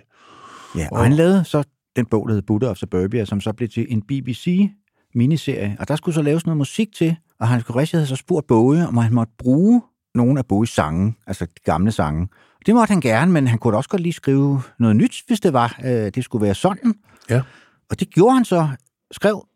[0.75, 1.63] Ja, og han lavede så
[1.95, 5.77] den bog, der hed Buddha of Suburbia, som så blev til en BBC-miniserie.
[5.79, 8.87] Og der skulle så laves noget musik til, og Hans Koresh havde så spurgt Bowie,
[8.87, 9.81] om han måtte bruge
[10.15, 12.27] nogle af Bowies sange, altså de gamle sange.
[12.65, 15.53] Det måtte han gerne, men han kunne også godt lige skrive noget nyt, hvis det
[15.53, 16.93] var, øh, det skulle være sådan.
[17.29, 17.41] Ja.
[17.89, 18.67] Og det gjorde han så,
[19.11, 19.47] skrev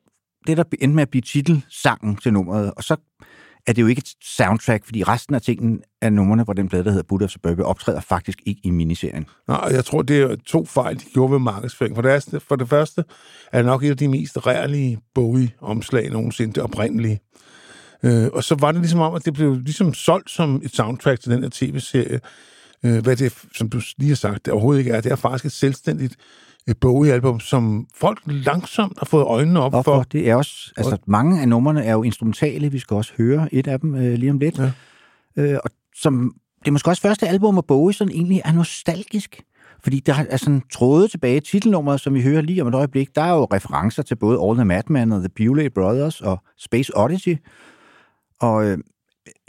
[0.48, 2.96] det, der endte med at blive titelsangen til nummeret, og så
[3.68, 6.84] er det jo ikke et soundtrack, fordi resten af tingene af numrene på den plade,
[6.84, 9.26] der hedder Buddha of Suburbia, optræder faktisk ikke i miniserien.
[9.48, 11.96] Nej, jeg tror, det er to fejl, de gjorde ved markedsføring.
[11.96, 13.04] For det, er, for det første
[13.52, 17.20] er det nok et af de mest rærlige Bowie-omslag nogensinde, det oprindelige.
[18.04, 21.22] Øh, og så var det ligesom om, at det blev ligesom solgt som et soundtrack
[21.22, 22.20] til den her tv-serie.
[22.86, 25.02] Øh, hvad det, som du lige har sagt, det overhovedet ikke er.
[25.02, 26.16] Det er faktisk et selvstændigt
[26.82, 29.96] Bowie-album, som folk langsomt har fået øjnene op Hvorfor?
[29.96, 30.04] for.
[30.04, 33.68] Det er også, altså mange af numrene er jo instrumentale, vi skal også høre et
[33.68, 34.60] af dem øh, lige om lidt.
[34.60, 34.72] Ja.
[35.36, 39.42] Øh, og som, det er måske også første album, hvor Bowie sådan egentlig er nostalgisk.
[39.84, 43.16] Fordi der er sådan tråde tilbage i titelnummeret, som vi hører lige om et øjeblik.
[43.16, 46.98] Der er jo referencer til både All the Madman og The Bewley Brothers og Space
[46.98, 47.38] Odyssey.
[48.40, 48.78] Og øh,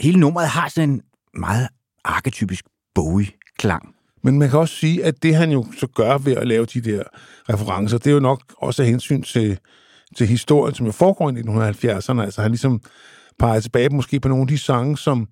[0.01, 1.03] hele nummeret har sådan en
[1.35, 1.69] meget
[2.05, 3.95] arketypisk Bowie-klang.
[4.23, 6.81] Men man kan også sige, at det han jo så gør ved at lave de
[6.81, 7.03] der
[7.51, 9.59] referencer, det er jo nok også af hensyn til,
[10.17, 12.23] til historien, som jo foregår i 1970'erne.
[12.23, 12.81] Altså han ligesom
[13.39, 15.29] peger tilbage måske på nogle af de sange, som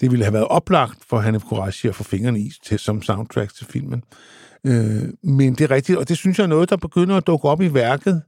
[0.00, 3.54] det ville have været oplagt for Hanif Kurashi at få fingrene i til, som soundtrack
[3.54, 4.04] til filmen.
[4.66, 7.48] Øh, men det er rigtigt, og det synes jeg er noget, der begynder at dukke
[7.48, 8.22] op i værket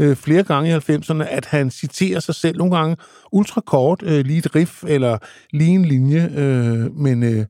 [0.00, 2.96] øh, flere gange i 90'erne, at han citerer sig selv nogle gange
[3.32, 5.18] ultra kort, øh, lige et riff eller
[5.50, 7.44] lige en linje, øh, men, øh,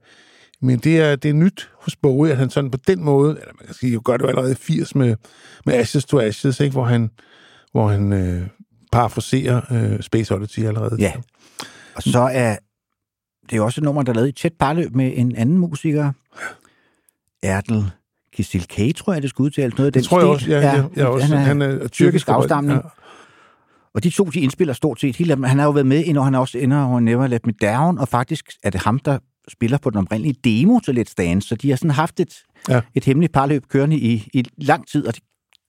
[0.62, 3.52] men det er, det er nyt hos Bowie, at han sådan på den måde, eller
[3.58, 5.16] man kan sige, jo gør det jo allerede i 80 med,
[5.66, 6.72] med Ashes to Ashes, ikke?
[6.72, 7.10] hvor han,
[7.72, 8.46] hvor han øh,
[8.92, 10.96] parafraserer øh, Space Oddity allerede.
[10.98, 11.12] Ja.
[11.94, 12.56] Og så er
[13.50, 16.12] det er også et nummer, der er lavet i tæt parløb med en anden musiker.
[17.42, 17.90] Erdel
[18.32, 19.78] Kisil K, tror jeg, det skal udtales.
[19.78, 20.54] Noget af den Det tror jeg stil.
[20.54, 22.80] også, ja, ja, ja, også, han er, han er tyrkisk tyrkisk afstamning.
[22.84, 22.88] Ja.
[23.94, 26.34] Og de to, de indspiller stort set hele Han har jo været med, indtil han
[26.34, 29.90] også ender over Never Let Me Down, og faktisk er det ham, der spiller på
[29.90, 32.34] den oprindelige demo til Let's Dance, så de har sådan haft et,
[32.68, 32.80] Ja.
[32.94, 35.22] et hemmeligt parløb kørende i, i lang tid, og det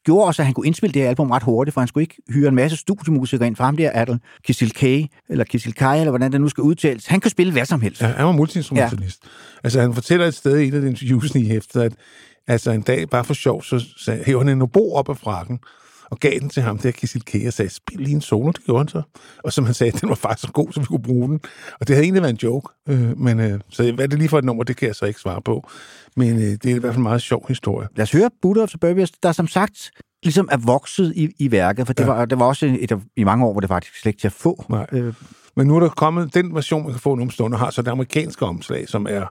[0.05, 2.15] gjorde også, at han kunne indspille det her album ret hurtigt, for han skulle ikke
[2.29, 4.83] hyre en masse studiemusikere ind, for ham der er der Kisil K,
[5.29, 7.05] eller Kisil Kai, eller hvordan det nu skal udtales.
[7.07, 8.01] Han kan spille hvad som helst.
[8.01, 9.23] Ja, han var multiinstrumentalist.
[9.23, 9.29] Ja.
[9.63, 11.93] Altså, han fortæller et sted i et af de interviews i hæftet, at
[12.47, 15.59] altså, en dag, bare for sjov, så sagde, hæver han en obo op af frakken,
[16.11, 18.63] og gav den til ham der Kisil K, og sagde, spil lige en solo, det
[18.65, 19.01] gjorde han så.
[19.43, 21.39] Og som han sagde, den var faktisk så god, så vi kunne bruge den.
[21.79, 24.37] Og det havde egentlig været en joke, øh, men øh, så hvad det lige for
[24.37, 25.69] et nummer, det kan jeg så ikke svare på.
[26.15, 27.87] Men øh, det er i hvert fald en meget sjov historie.
[27.95, 29.91] Lad os høre Buddha of Suburbia, der som sagt
[30.23, 32.09] ligesom er vokset i, i værket, for det, Ja.
[32.09, 34.27] var, det var også et, af- i mange år, hvor det faktisk slet ikke til
[34.27, 34.65] at få.
[34.69, 34.85] Nej.
[34.91, 35.13] Øh,
[35.55, 37.91] Men nu er der kommet, den version, man kan få nogle stunder, har så det
[37.91, 39.25] amerikanske omslag, som er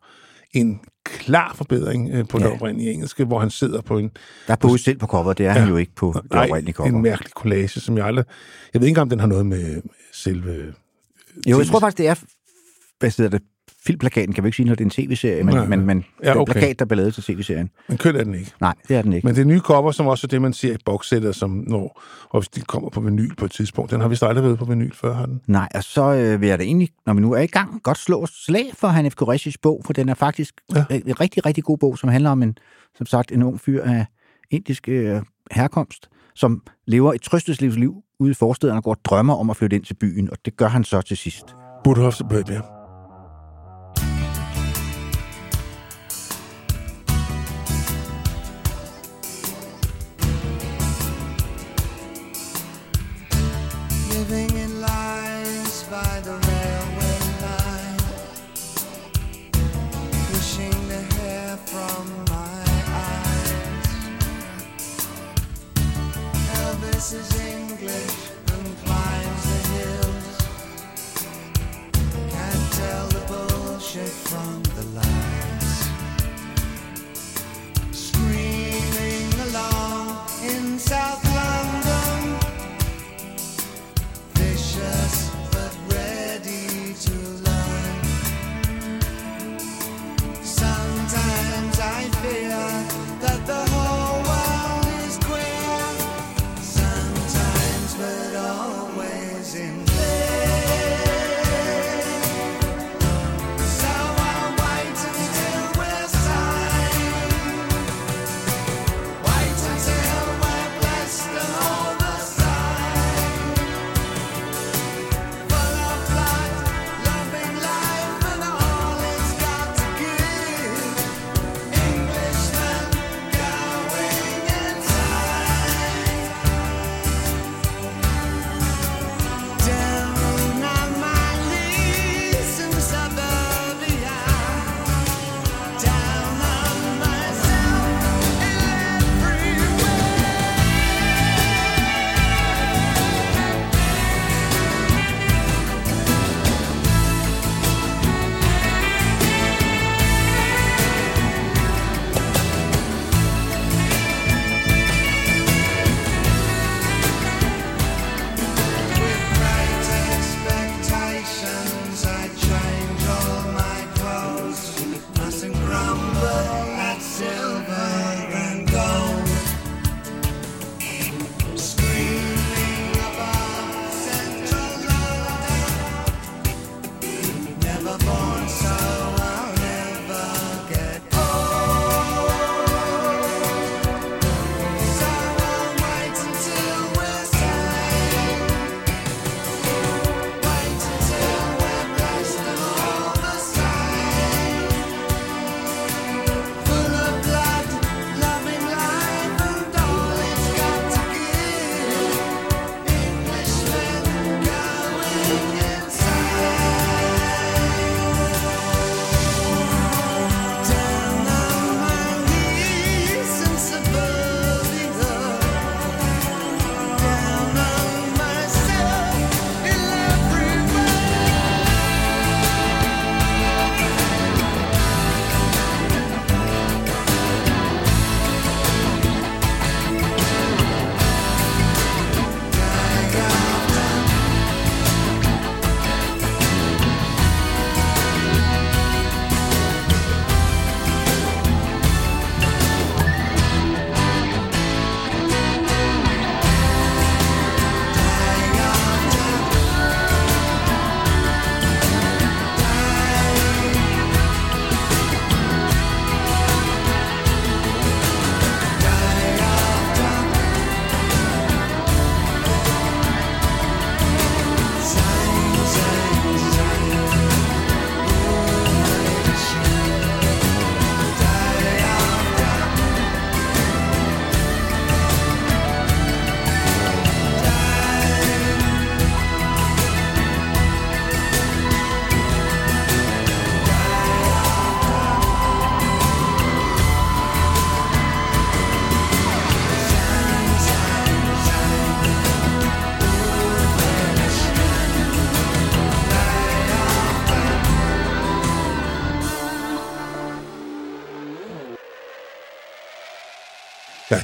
[0.52, 0.80] en
[1.18, 2.44] klar forbedring øh, på ja.
[2.44, 4.10] Det oprindelige engelske, hvor han sidder på en
[4.46, 5.58] der er Bowie selv på coveret, det er ja.
[5.58, 6.88] han jo ikke på det Nej, oprindelige cover.
[6.88, 8.24] en mærkelig collage, som jeg aldrig...
[8.74, 10.74] Jeg ved ikke, om den har noget med selve...
[11.46, 12.14] Jo, jeg tror faktisk, det er,
[13.00, 13.46] hvad hedder det,
[13.86, 15.66] filmplakaten, kan vi ikke sige, når det er en tv-serie, men, Nej.
[15.66, 16.52] men, men Ja, ja, den okay.
[16.52, 17.70] plakat, der blev lavet til tv-serien.
[17.88, 18.52] Men køn er den ikke.
[18.60, 19.26] Nej, det er den ikke.
[19.26, 22.40] Men det nye cover, som også er det, man ser i boxsættet, som når, og
[22.40, 24.94] hvis de kommer på vinyl på et tidspunkt, den har vi aldrig været på vinyl
[24.94, 25.40] før, har den?
[25.46, 27.98] Nej, og så øh, vil jeg da egentlig, når vi nu er i gang, godt
[27.98, 30.84] slå slag for Hanif Kureshis bog, for den er faktisk Ja.
[30.90, 31.00] ja.
[31.06, 32.58] en rigtig, rigtig god bog, som handler om en,
[32.96, 34.06] som sagt, en ung fyr af
[34.50, 39.50] indisk øh, herkomst, som lever et trøsteslivsliv ude i forstederne og går og drømmer om
[39.50, 41.44] at flytte ind til byen, og det gør han så til sidst.
[42.10, 42.42] Suburbia.
[42.44, 42.79] Living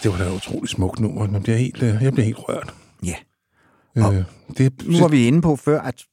[0.02, 1.26] det var da et utroligt smukt nummer.
[1.30, 2.74] Man bliver helt, øh, jeg bliver helt rørt.
[3.04, 3.14] Ja.
[3.96, 4.24] Øh,
[4.58, 6.04] det, Nu var vi inde på før, at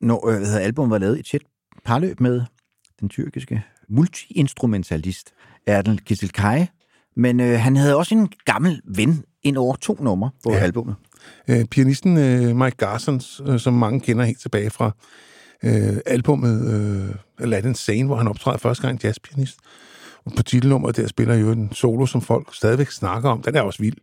[0.00, 1.40] når øh, hvad albumet var lavet i et tæt
[1.84, 2.42] parløb med
[3.00, 5.32] den tyrkiske multiinstrumentalist
[5.66, 6.60] Erdal Kizilkay,
[7.16, 10.58] men øh, han havde også en gammel ven ind over to numre på ja.
[10.58, 10.94] Albumet.
[11.48, 14.90] øh, pianisten øh, Mike Garsons, øh, som mange kender helt tilbage fra
[15.64, 19.58] øh, albummet øh, Aladdin Sane, hvor han optræder første gang jazzpianist.
[20.24, 23.42] Og på titelnummeret der spiller jo en solo, som folk stadigvæk snakker om.
[23.42, 23.96] Den er også vild.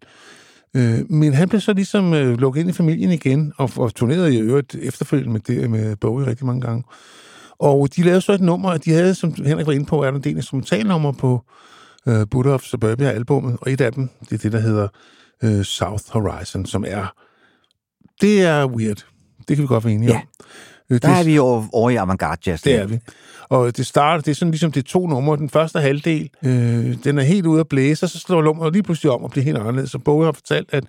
[0.75, 4.35] Øh, men han blev så ligesom øh, lukket ind i familien igen, og, og turnerede
[4.35, 6.83] i øvrigt efterfølgende med, det, med Bowie rigtig mange gange.
[7.59, 10.11] Og de lavede så et nummer, at de havde, som Henrik var inde på, er
[10.11, 11.41] der en del instrumentalnummer på
[12.07, 14.87] øh, Buddha of Suburbia-albummet, og et af dem, det er det, der hedder
[15.43, 17.13] øh, South Horizon, som er,
[18.21, 19.05] det er weird.
[19.47, 20.15] Det kan vi godt være enige Ja.
[20.15, 20.21] om.
[20.89, 22.61] Øh, Der er vi over, over i avantgarde jazz.
[22.63, 22.99] det er vi.
[23.49, 25.37] Og det starter, det er sådan ligesom det er to numre.
[25.37, 28.83] Den første halvdel, øh, den er helt ude at blæse, og så slår nummeret lige
[28.83, 29.91] pludselig om og bliver helt anderledes.
[29.91, 30.83] Så Bowie har fortalt, at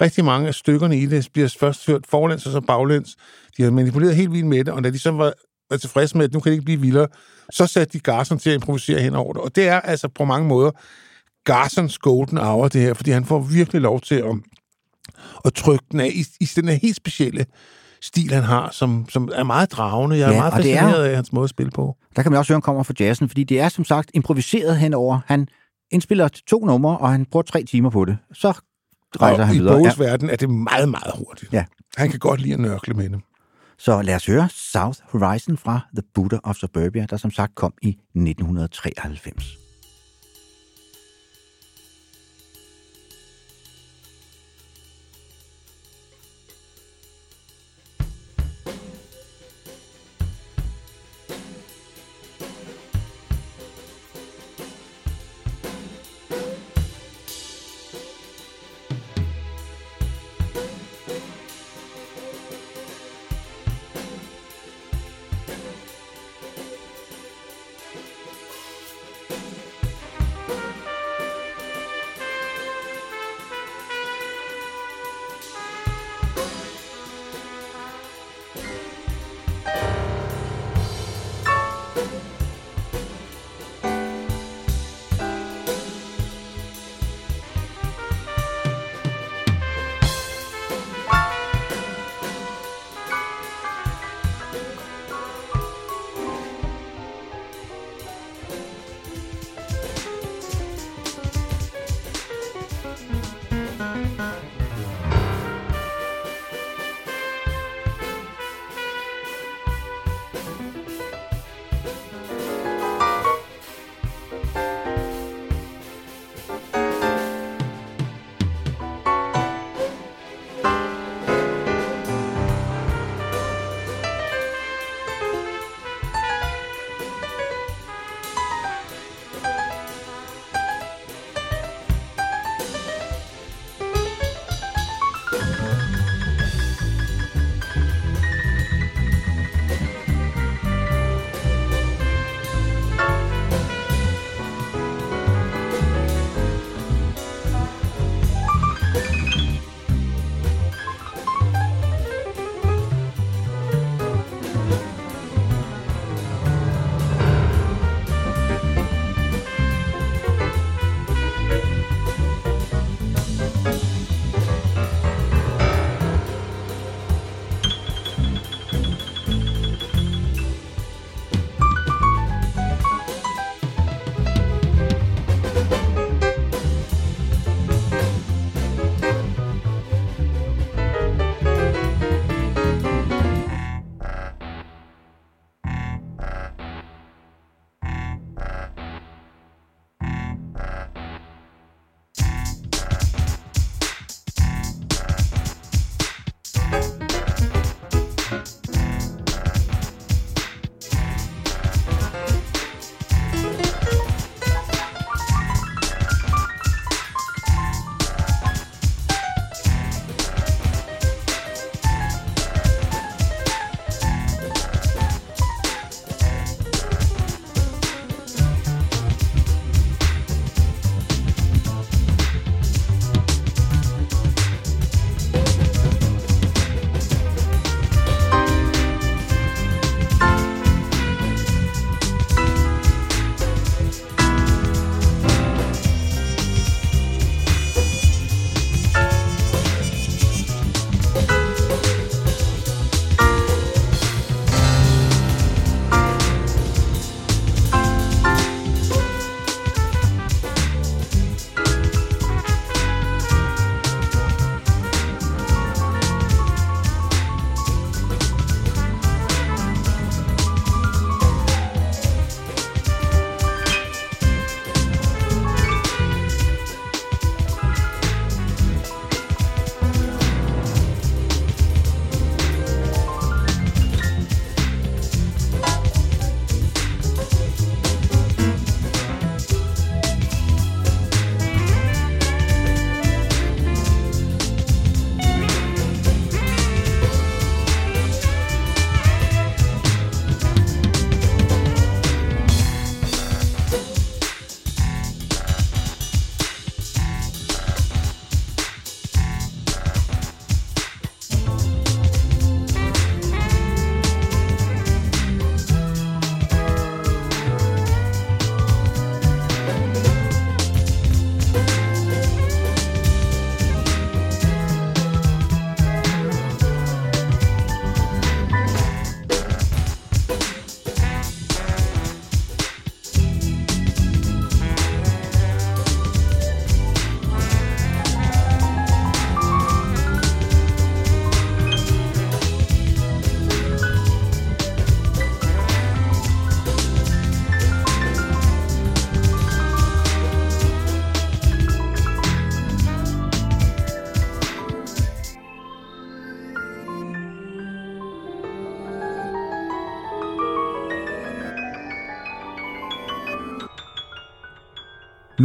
[0.00, 3.16] rigtig mange af stykkerne i det bliver først ført forlæns og så baglæns.
[3.56, 5.32] De har manipuleret helt vildt med det, og da de så var,
[5.70, 7.08] var tilfredse med, at nu kan det ikke blive vildere,
[7.50, 9.42] så satte de Garson til at improvisere hen over det.
[9.42, 10.70] Og det er altså på mange måder
[11.44, 14.36] Garsons golden hour, det her, fordi han får virkelig lov til at,
[15.44, 17.46] at trykke den af i, i den her helt specielle
[18.04, 20.18] stil, han har, som, som er meget dragende.
[20.18, 21.96] Jeg er Ja, meget det er- fascineret af hans måde at spille på.
[22.16, 24.76] Der kan man også høre, han kommer fra jazzen, fordi det er som sagt improviseret
[24.78, 25.18] henover.
[25.26, 25.48] Han
[25.90, 28.18] indspiller to numre, og han bruger tre timer på det.
[28.32, 28.52] Så
[29.20, 29.76] rejser og han i videre.
[29.76, 31.52] Boges verden er det meget, meget hurtigt.
[31.52, 31.64] Ja.
[31.96, 33.20] Han kan godt lide at nørkle med det.
[33.78, 37.72] Så lad os høre South Horizon fra The Buddha of Suburbia, der som sagt kom
[37.82, 39.56] i 1993.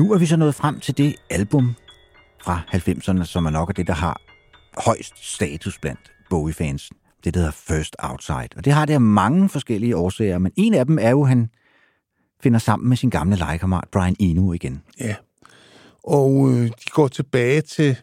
[0.09, 1.75] Nu er vi så nået frem til det album
[2.43, 4.21] fra 90'erne, som er nok af det, der har
[4.77, 6.89] højst status blandt Bowie-fans.
[7.23, 8.49] Det, der hedder First Outside.
[8.55, 11.29] Og det har det af mange forskellige årsager, men en af dem er jo, at
[11.29, 11.49] han
[12.43, 14.81] finder sammen med sin gamle legekammerat Brian Eno igen.
[14.99, 15.15] Ja.
[16.03, 17.97] Og øh, de går tilbage til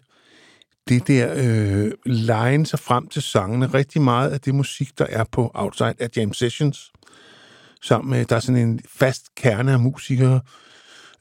[0.88, 3.66] det der øh, lejen sig frem til sangene.
[3.66, 6.92] Rigtig meget af det musik, der er på Outside er Jam Sessions.
[7.82, 10.34] Sammen med, der er sådan en fast kerne af musikere.
[10.34, 10.65] Øh,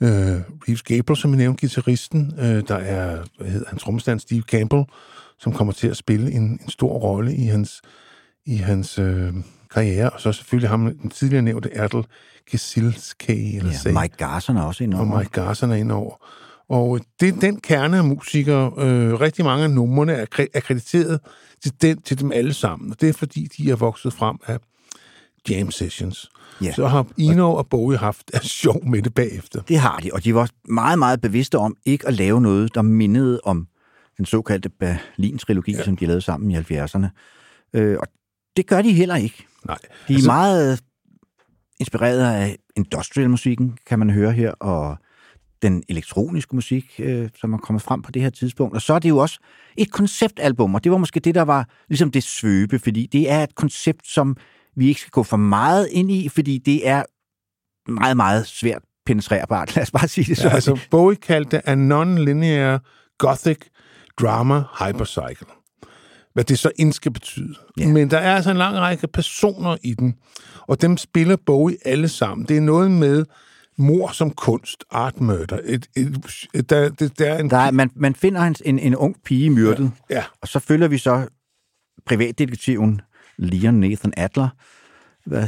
[0.02, 2.34] Reeves Gabriel, som jeg nævnte, gitarristen.
[2.40, 4.84] Øh, der er, hvad hedder han, trommestand Steve Campbell,
[5.40, 7.82] som kommer til at spille en, en stor rolle i hans,
[8.46, 9.34] i hans øh,
[9.74, 10.10] karriere.
[10.10, 12.04] Og så selvfølgelig ham, den tidligere nævnte Erdal
[12.52, 15.18] Kesilske, eller Ja, Mike Garson er også og enorm.
[15.18, 16.16] Mike Garson er indover.
[16.70, 18.72] Og det er den kerne af musikere.
[18.78, 21.20] Øh, rigtig mange af numrene er kre- akkrediteret
[21.64, 22.92] til, den, til dem alle sammen.
[22.92, 24.58] Og det er fordi, de er vokset frem af
[25.50, 26.30] jam sessions.
[26.62, 26.74] Ja.
[26.74, 29.62] Så har Eno og Bowie haft er sjov med det bagefter.
[29.62, 32.82] Det har de, og de var meget, meget bevidste om ikke at lave noget, der
[32.82, 33.68] mindede om
[34.18, 35.84] den såkaldte Berlin-trilogi, ja.
[35.84, 37.08] som de lavede sammen i 70'erne.
[37.74, 38.08] Øh, og
[38.58, 39.46] det gør de heller ikke.
[39.66, 39.78] Nej.
[40.08, 40.80] De er altså, meget
[41.80, 44.98] inspireret af industrial-musikken, kan man høre her, og
[45.62, 48.76] den elektroniske musik, øh, som er kommet frem på det her tidspunkt.
[48.76, 49.40] Og så er det jo også
[49.78, 53.44] et konceptalbum, og det var måske det, der var ligesom det svøbe, fordi det er
[53.44, 54.38] et koncept, som
[54.76, 57.04] vi ikke skal gå for meget ind i, fordi det er
[57.92, 59.72] meget, meget svært penetrerbart.
[59.76, 60.48] Lad os bare sige det så.
[60.48, 62.80] Ja, altså, Bowie kaldte det a non-linear
[63.18, 63.58] gothic
[64.22, 65.48] drama hypercycle.
[66.34, 67.56] Hvad det så end skal betyde.
[67.78, 67.86] Ja.
[67.86, 67.92] Ja.
[67.92, 70.16] Men der er altså en lang række personer i den,
[70.62, 72.48] og dem spiller Bowie alle sammen.
[72.48, 73.26] Det er noget med
[73.78, 75.60] mor som kunst, art murder.
[75.64, 77.50] Et, et, et, der, det, der er en...
[77.50, 80.88] Der er, man, man finder en, en, en ung pige myrdet, Ja, og så følger
[80.88, 81.28] vi så
[82.06, 83.02] privatdetektiven
[83.38, 84.50] Leon Nathan Adler,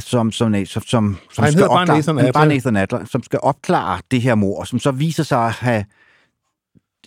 [0.00, 2.54] som, som, som, som, som Han skal hedder bare opklare, Nathan han er bare Adler.
[2.54, 5.84] Nathan Adler, som skal opklare det her mor, som så viser sig at have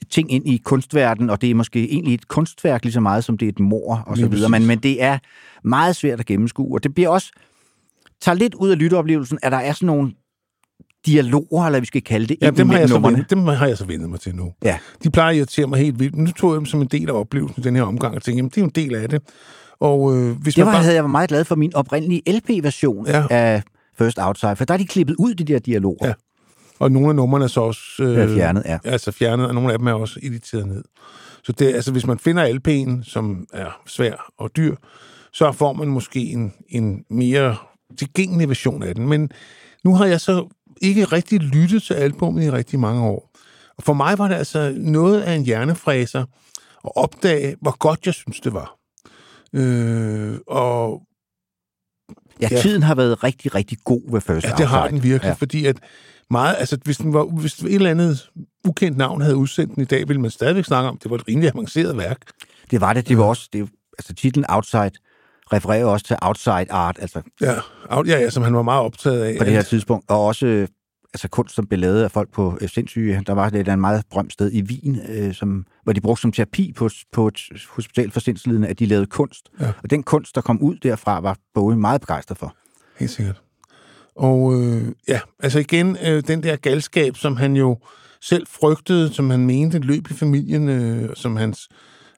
[0.10, 3.38] ting ind i kunstverden, og det er måske egentlig et kunstværk lige så meget, som
[3.38, 5.20] det er et mor og så videre, men, men det er
[5.64, 7.32] meget svært at gennemskue, og det bliver også
[8.22, 10.12] tager lidt ud af lytteoplevelsen, at der er sådan nogle
[11.06, 13.78] dialoger, eller vi skal kalde det, ja dem, har jeg så vendt, dem har jeg
[13.78, 14.54] så vendt mig til nu.
[14.64, 14.78] Ja.
[15.04, 17.10] De plejer at irritere mig helt vildt, men nu tog jeg dem som en del
[17.10, 19.22] af oplevelsen den her omgang, og tænkte, jamen, det er jo en del af det.
[19.82, 20.84] Og øh, hvis Det man var, bare...
[20.84, 23.24] havde jeg var meget glad for min oprindelige LP-version Ja.
[23.30, 23.64] af
[23.98, 26.08] First Outside, for der er de klippet ud, de der dialoger.
[26.08, 26.14] Ja.
[26.80, 27.82] Og nogle af numrene er så også...
[28.00, 28.80] Øh, Er fjernet, ja.
[28.84, 30.84] Altså fjernet, og nogle af dem er også editeret ned.
[31.44, 34.76] Så det, altså, hvis man finder LP'en, som er svær og dyr,
[35.34, 37.56] så får man måske en, en mere
[37.98, 39.08] tilgængelig version af den.
[39.10, 39.30] Men
[39.84, 40.48] nu har jeg så
[40.82, 43.32] ikke rigtig lyttet til albummet i rigtig mange år.
[43.78, 46.22] Og for mig var det altså noget af en hjernefræser
[46.86, 48.76] at opdage, hvor godt jeg synes, det var.
[49.56, 51.02] Øh, og
[52.42, 52.62] Ja, Ja.
[52.62, 55.34] tiden har været rigtig, rigtig god ved First Ja, det har den virkelig, ja.
[55.34, 55.78] Fordi at
[56.30, 58.30] meget, altså hvis, den var, hvis et eller andet
[58.68, 61.28] ukendt navn havde udsendt den i dag, ville man stadigvæk snakke om, det var et
[61.28, 62.18] rimelig avanceret værk.
[62.72, 63.08] Det var det.
[63.08, 64.92] Det var også, det, altså titlen Outside
[65.54, 67.54] refererer også til Outside Art, altså Ja,
[67.90, 69.38] Out- ja, ja som han var meget optaget af.
[69.38, 70.68] på det her tidspunkt, og også
[71.14, 73.24] altså kunst, som blev lavet af folk på øh, sindssyge.
[73.28, 76.22] Der var det der en meget berømt sted i Wien, øh, som, hvor de brugte
[76.22, 79.50] som terapi på, på et hospital for sindslidende, at de lavede kunst.
[79.60, 79.72] Ja.
[79.84, 82.56] Og den kunst, der kom ud derfra, var Bowie meget begejstret for.
[83.00, 83.42] Helt sikkert.
[84.16, 87.78] Og øh, ja, altså igen, øh, den der galskab, som han jo
[88.22, 91.70] selv frygtede, som han mente løb i familien, øh, som hans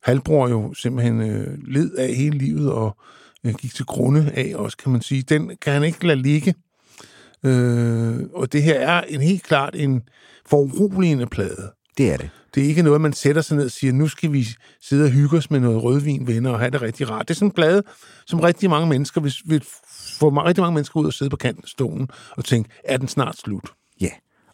[0.03, 2.97] halvbror jo simpelthen øh, led af hele livet og
[3.43, 5.21] øh, gik til grunde af også, kan man sige.
[5.21, 6.53] Den kan han ikke lade ligge.
[7.43, 10.01] Øh, og det her er en helt klart en
[10.45, 11.71] foruroligende plade.
[11.97, 12.29] Det er det.
[12.55, 14.47] Det er ikke noget, man sætter sig ned og siger, nu skal vi
[14.81, 17.27] sidde og hygge os med noget rødvin, venner, og have det rigtig rart.
[17.27, 17.83] Det er sådan en plade,
[18.27, 19.63] som rigtig mange mennesker vil, vil
[20.19, 23.07] få rigtig mange mennesker ud og sidde på kanten af stolen og tænke, er den
[23.07, 23.71] snart slut?
[24.01, 24.09] Ja.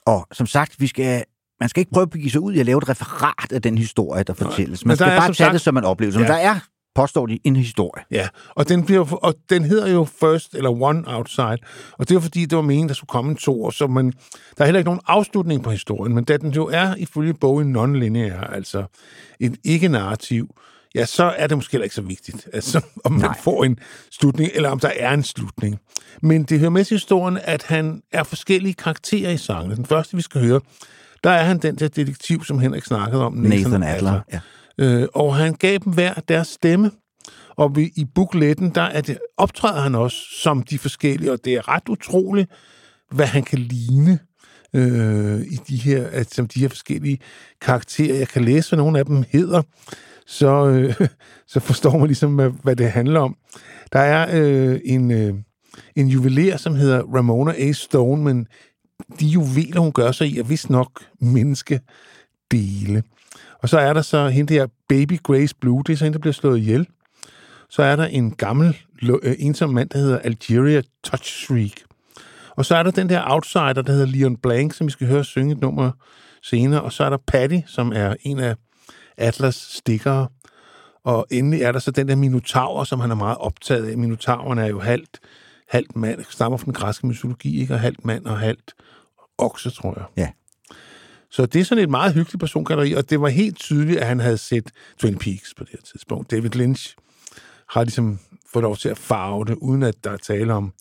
[0.05, 1.23] Og som sagt, vi skal,
[1.59, 3.77] man skal ikke prøve at begive sig ud i at lave et referat af den
[3.77, 4.85] historie, der fortælles.
[4.85, 6.19] Man men der skal bare tage sagt- det som en oplevelse.
[6.19, 6.33] Men Ja.
[6.33, 6.59] der er,
[6.95, 8.03] påstår de, en historie.
[8.11, 11.57] Ja, og den, bliver, og den hedder jo First eller One Outside,
[11.91, 14.13] og det er fordi, det var meningen, der skulle komme en to, så man,
[14.57, 17.75] der er heller ikke nogen afslutning på historien, men da den jo er ifølge bogen
[17.75, 18.83] non-linear, altså
[19.39, 20.55] et ikke-narrativ,
[20.95, 23.37] ja, så er det måske heller ikke så vigtigt, altså, om man Nej.
[23.43, 23.79] får en
[24.11, 25.79] slutning, eller om der er en slutning.
[26.21, 29.75] Men det hører med til historien, at han er forskellige karakterer i sangene.
[29.75, 30.61] Den første, vi skal høre,
[31.23, 34.21] der er han den der detektiv, som Henrik snakkede om, Nathan Adler.
[34.33, 34.39] Ja.
[34.79, 36.91] Øh, og han gav dem hver deres stemme.
[37.55, 41.53] Og vi, i bukletten, der er det, optræder han også som de forskellige, og det
[41.53, 42.51] er ret utroligt,
[43.11, 44.19] hvad han kan ligne
[44.73, 47.19] øh, i de her, at, som de her forskellige
[47.61, 48.17] karakterer.
[48.17, 49.61] Jeg kan læse, hvad nogle af dem hedder,
[50.25, 51.07] så, øh,
[51.53, 53.35] så forstår man ligesom, hvad, hvad det handler om.
[53.93, 55.33] Der er øh, en, øh,
[55.95, 57.71] en juveler, som hedder Ramona A.
[57.71, 58.47] Stone, men
[59.19, 63.03] de juveler, hun gør sig i, er vist nok menneskedele.
[63.61, 66.21] Og så er der så hende der Baby Grace Blue, det er så hende, der
[66.21, 66.87] bliver slået ihjel.
[67.69, 68.77] Så er der en gammel,
[69.23, 71.83] øh, ensom mand, der hedder Algeria Touch Shriek.
[72.49, 75.23] Og så er der den der outsider, der hedder Leon Blank, som vi skal høre
[75.23, 75.91] synge et nummer
[76.43, 76.81] senere.
[76.81, 78.55] Og så er der Patty, som er en af
[79.17, 80.27] Atlas stikkere.
[81.03, 83.97] Og endelig er der så den der Minotaur, som han er meget optaget af.
[83.97, 85.19] Minotauren er jo halvt,
[85.69, 87.73] halvt mand, stammer fra den græske mytologi, ikke?
[87.73, 88.73] og halvt mand og halvt
[89.37, 90.05] okse, tror jeg.
[90.17, 90.29] Ja.
[91.31, 94.19] Så det er sådan et meget hyggeligt persongalleri, og det var helt tydeligt, at han
[94.19, 96.31] havde set Twin Peaks på det her tidspunkt.
[96.31, 96.95] David Lynch
[97.69, 98.19] har ligesom
[98.53, 100.73] fået lov til at farve det, uden at der er tale om,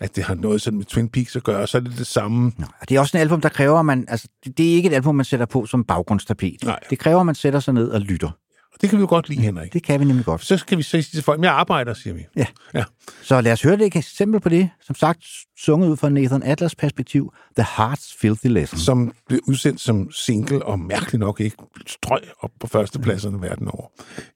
[0.00, 1.66] at det har noget sådan med Twin Peaks at gøre.
[1.66, 2.52] Så er det det samme.
[2.58, 4.04] Nå, det er også en album, der kræver, at man...
[4.08, 6.56] Altså, det, det er ikke et album, man sætter på som baggrundstapet.
[6.64, 6.78] Nej.
[6.90, 8.30] Det kræver, at man sætter sig ned og lytter.
[8.74, 9.72] Og det kan vi jo godt lide, Henrik.
[9.72, 10.44] Det kan vi nemlig godt.
[10.44, 12.26] Så skal vi sige til folk, jeg arbejder, siger vi.
[12.36, 12.46] Ja.
[12.74, 12.84] Ja.
[13.22, 14.70] Så lad os høre det et eksempel på det.
[14.80, 15.24] Som sagt,
[15.58, 17.32] sunget ud fra Nathan Atlas perspektiv.
[17.56, 18.78] The Heart's Filthy Lesson.
[18.78, 21.56] Som blev udsendt som single, og mærkeligt nok ikke
[21.86, 23.86] strøg op på førstepladserne verden over.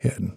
[0.02, 0.32] Her er den.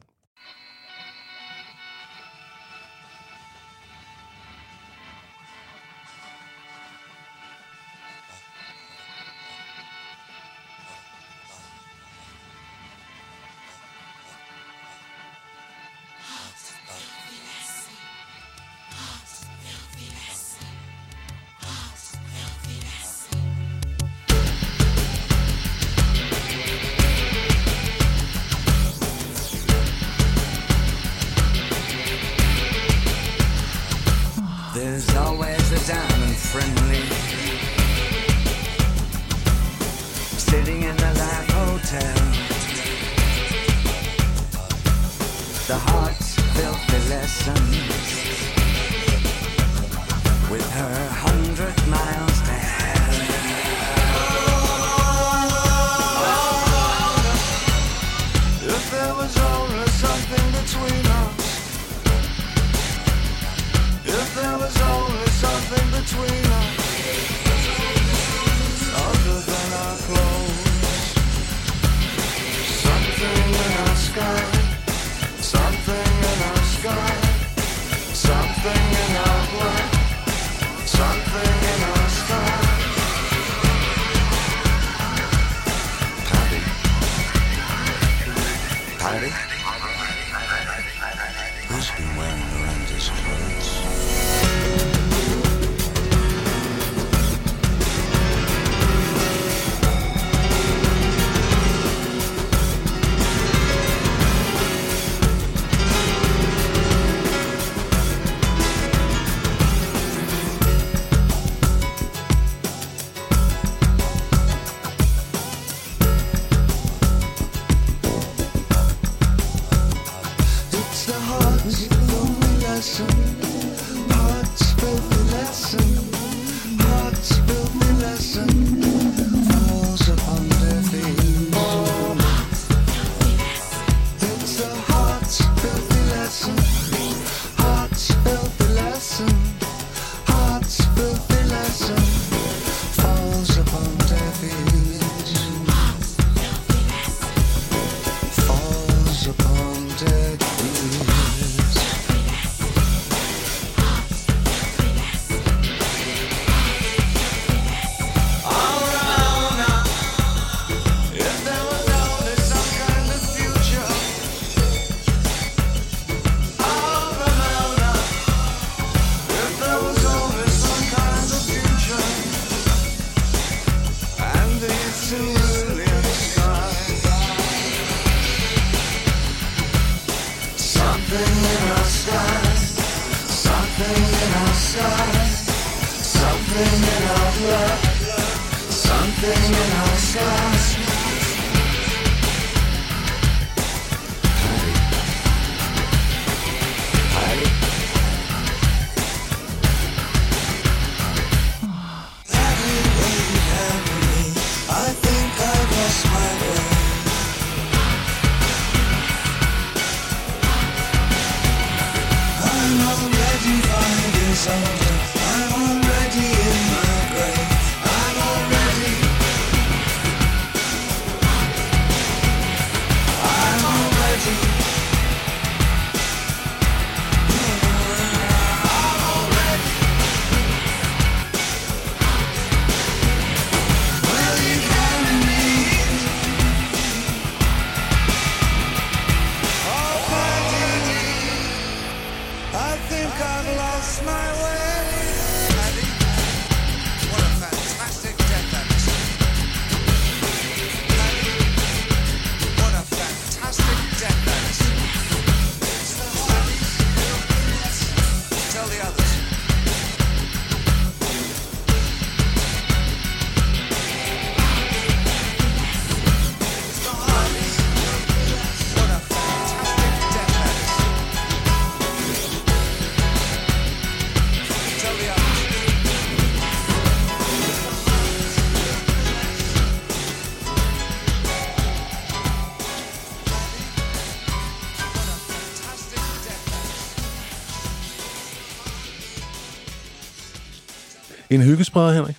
[291.32, 292.17] En hyggespreder, Henrik.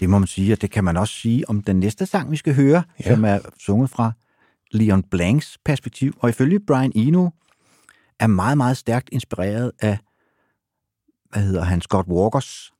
[0.00, 2.36] Det må man sige, og det kan man også sige om den næste sang, vi
[2.36, 3.10] skal høre, Ja.
[3.14, 4.12] som er sunget fra
[4.70, 6.14] Leon Blanks perspektiv.
[6.18, 7.28] Og ifølge Brian Eno
[8.20, 9.98] er meget, meget stærkt inspireret af,
[11.30, 12.70] hvad hedder han, Scott Walkers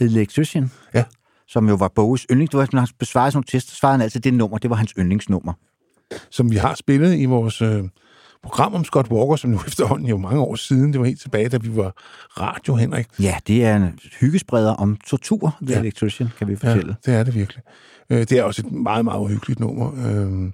[0.00, 0.70] Electrician.
[0.94, 1.04] Ja.
[1.48, 2.50] Som jo var Bowies yndlings.
[2.50, 4.58] Det var, når han besvarede sådan nogle tester, svarede han altid det nummer.
[4.58, 5.52] Det var hans yndlingsnummer.
[6.30, 7.84] som vi har spillet i vores øh,
[8.46, 11.48] program om Scott Walker, som nu efterhånden jo mange år siden, det var helt tilbage,
[11.48, 11.92] da vi var
[12.40, 13.06] radio, Henrik.
[13.20, 15.80] Ja, det er en hyggespreder om tortur, The Ja.
[15.80, 16.96] Electrician, kan vi fortælle.
[17.06, 17.62] Ja, det er det virkelig.
[18.10, 19.86] Øh, det er også et meget, meget uhyggeligt nummer.
[19.86, 20.52] Øh,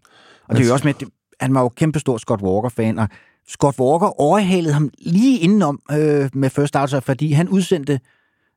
[0.48, 1.08] Og det er jo også med, at
[1.40, 3.08] han var jo kæmpestor Scott Walker-fan, og
[3.48, 8.00] Scott Walker overhalede ham lige indenom øh, med First Outsider, fordi han udsendte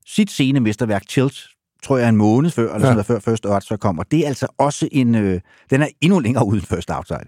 [0.07, 1.47] sit scenemesterværk Tilt,
[1.83, 2.79] tror jeg, en måned før, eller Ja.
[2.79, 3.99] sådan noget, før First Outsider kom.
[3.99, 5.15] Og det er altså også en...
[5.15, 7.19] Øh, den er endnu længere uden First Outsider.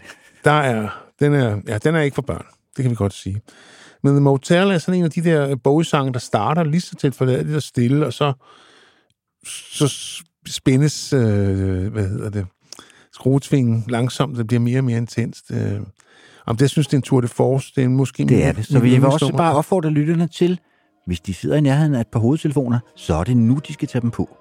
[0.44, 0.88] der er,
[1.20, 2.46] den, er, ja, den er ikke for børn.
[2.76, 3.40] Det kan vi godt sige.
[4.02, 7.56] Men Motel er sådan en af de der Bowie-sange, der starter lige så tæt forladeligt
[7.56, 8.32] og stille, og så,
[9.72, 9.94] så
[10.46, 12.46] spændes, øh, hvad hedder det,
[13.12, 15.50] skruetvingen langsomt, det bliver mere og mere intenst.
[15.50, 15.80] Øh,
[16.46, 17.72] om det, synes, det er en tour de force.
[17.76, 18.66] Det er måske Det er det.
[18.66, 20.60] Så vi vil også bare opfordre lytterne til,
[21.06, 23.88] hvis de sidder i nærheden af et par hovedtelefoner, så er det nu, de skal
[23.88, 24.38] tage dem på.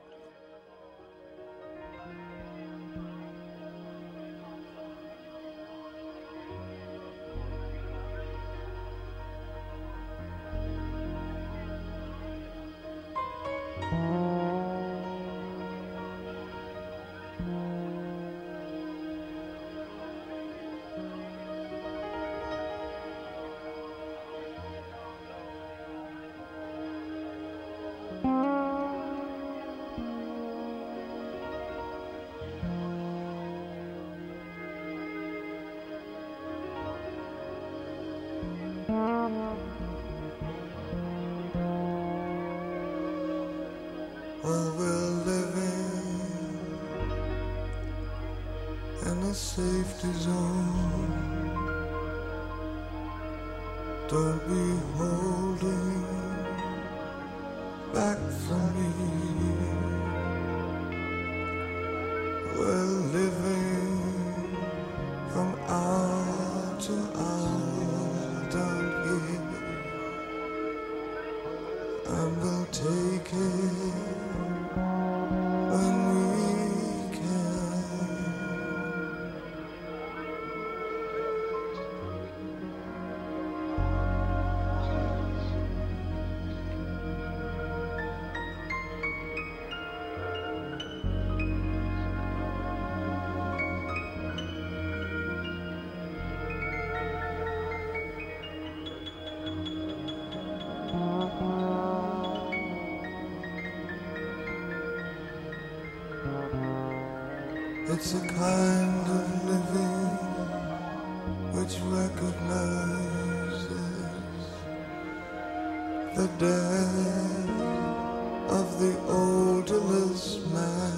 [118.49, 120.97] Of the oldest man.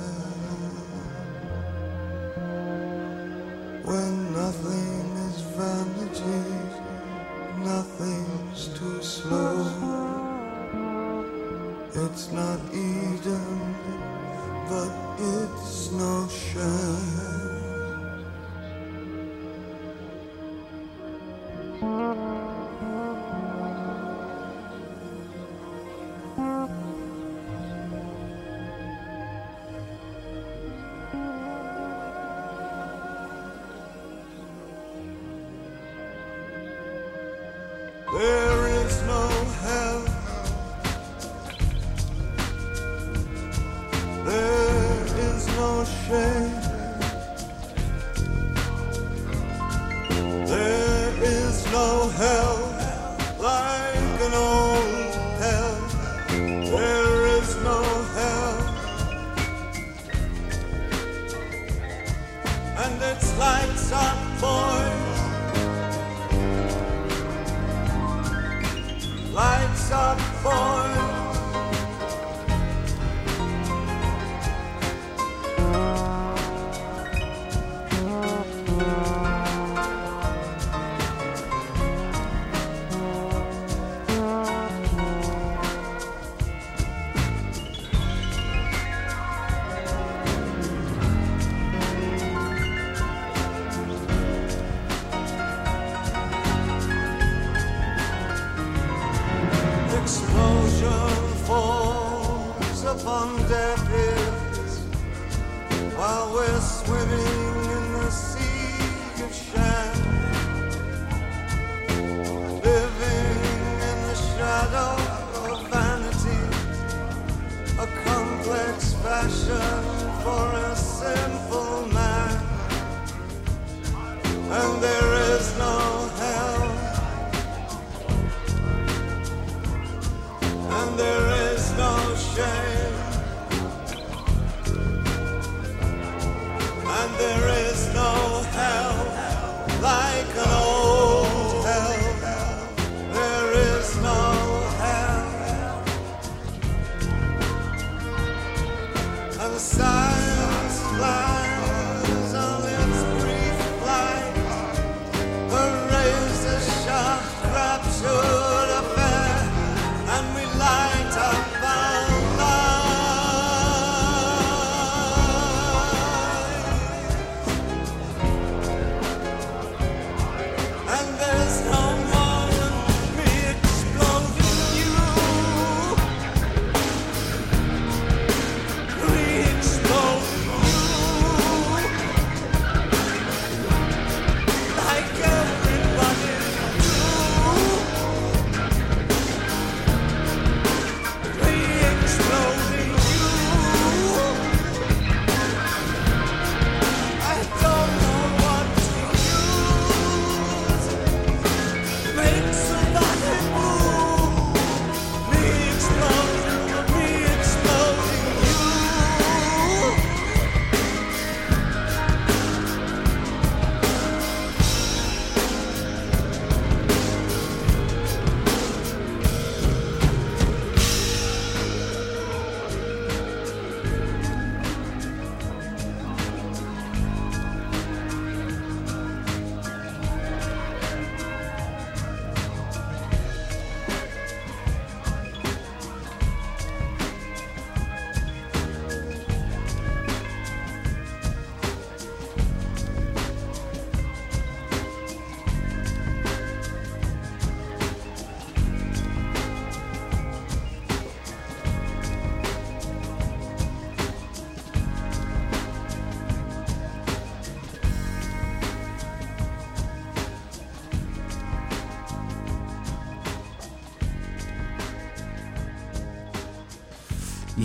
[3.83, 6.45] When nothing is vanity,
[7.63, 9.65] nothing's too slow.
[11.95, 13.75] It's not Eden,
[14.69, 17.08] but it's no shame.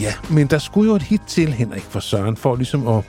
[0.05, 3.05] Ja, men der skulle jo et hit til, Henrik, for Søren, for ligesom at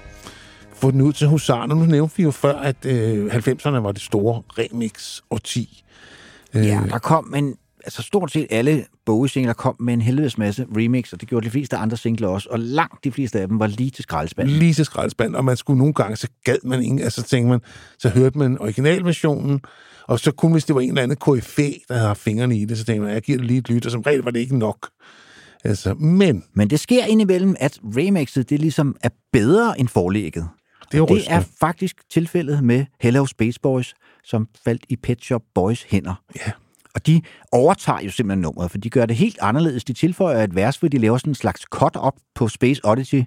[0.74, 1.76] få den ud til husarerne.
[1.76, 5.84] Nu nævnte vi jo før, at øh, 90'erne var det store remix-årti.
[6.54, 10.66] Øh, Ja, der kom en, altså stort set alle Bowie-singler kom med en helvedes masse
[10.78, 13.60] remix, og det gjorde de fleste andre singler også, og langt de fleste af dem
[13.60, 14.56] var lige til skraldespanden.
[14.56, 17.50] lige til skraldespand, og man skulle nogle gange, så gad man ikke, altså så tænkte
[17.50, 17.60] man,
[18.00, 19.62] så hørte man originalversionen,
[20.08, 22.66] og så kun hvis det var en eller anden KFA, der havde haft fingrene i
[22.66, 24.40] det, så tænkte man, jeg giver det lige et lyt, og som regel var det
[24.40, 24.90] ikke nok.
[25.66, 30.50] Altså, men Men det sker indimellem, at remixet det ligesom er bedre end forlægget.
[30.92, 33.94] det er Og det er faktisk tilfældet med Hello Space Boys,
[34.24, 36.24] som faldt i Pet Shop Boys hænder.
[36.36, 36.52] Ja.
[36.96, 39.84] Og de overtager jo simpelthen nummeret, for de gør det helt anderledes.
[39.84, 43.22] De tilføjer et vers, hvor de laver sådan en slags cut-up på Space Oddity.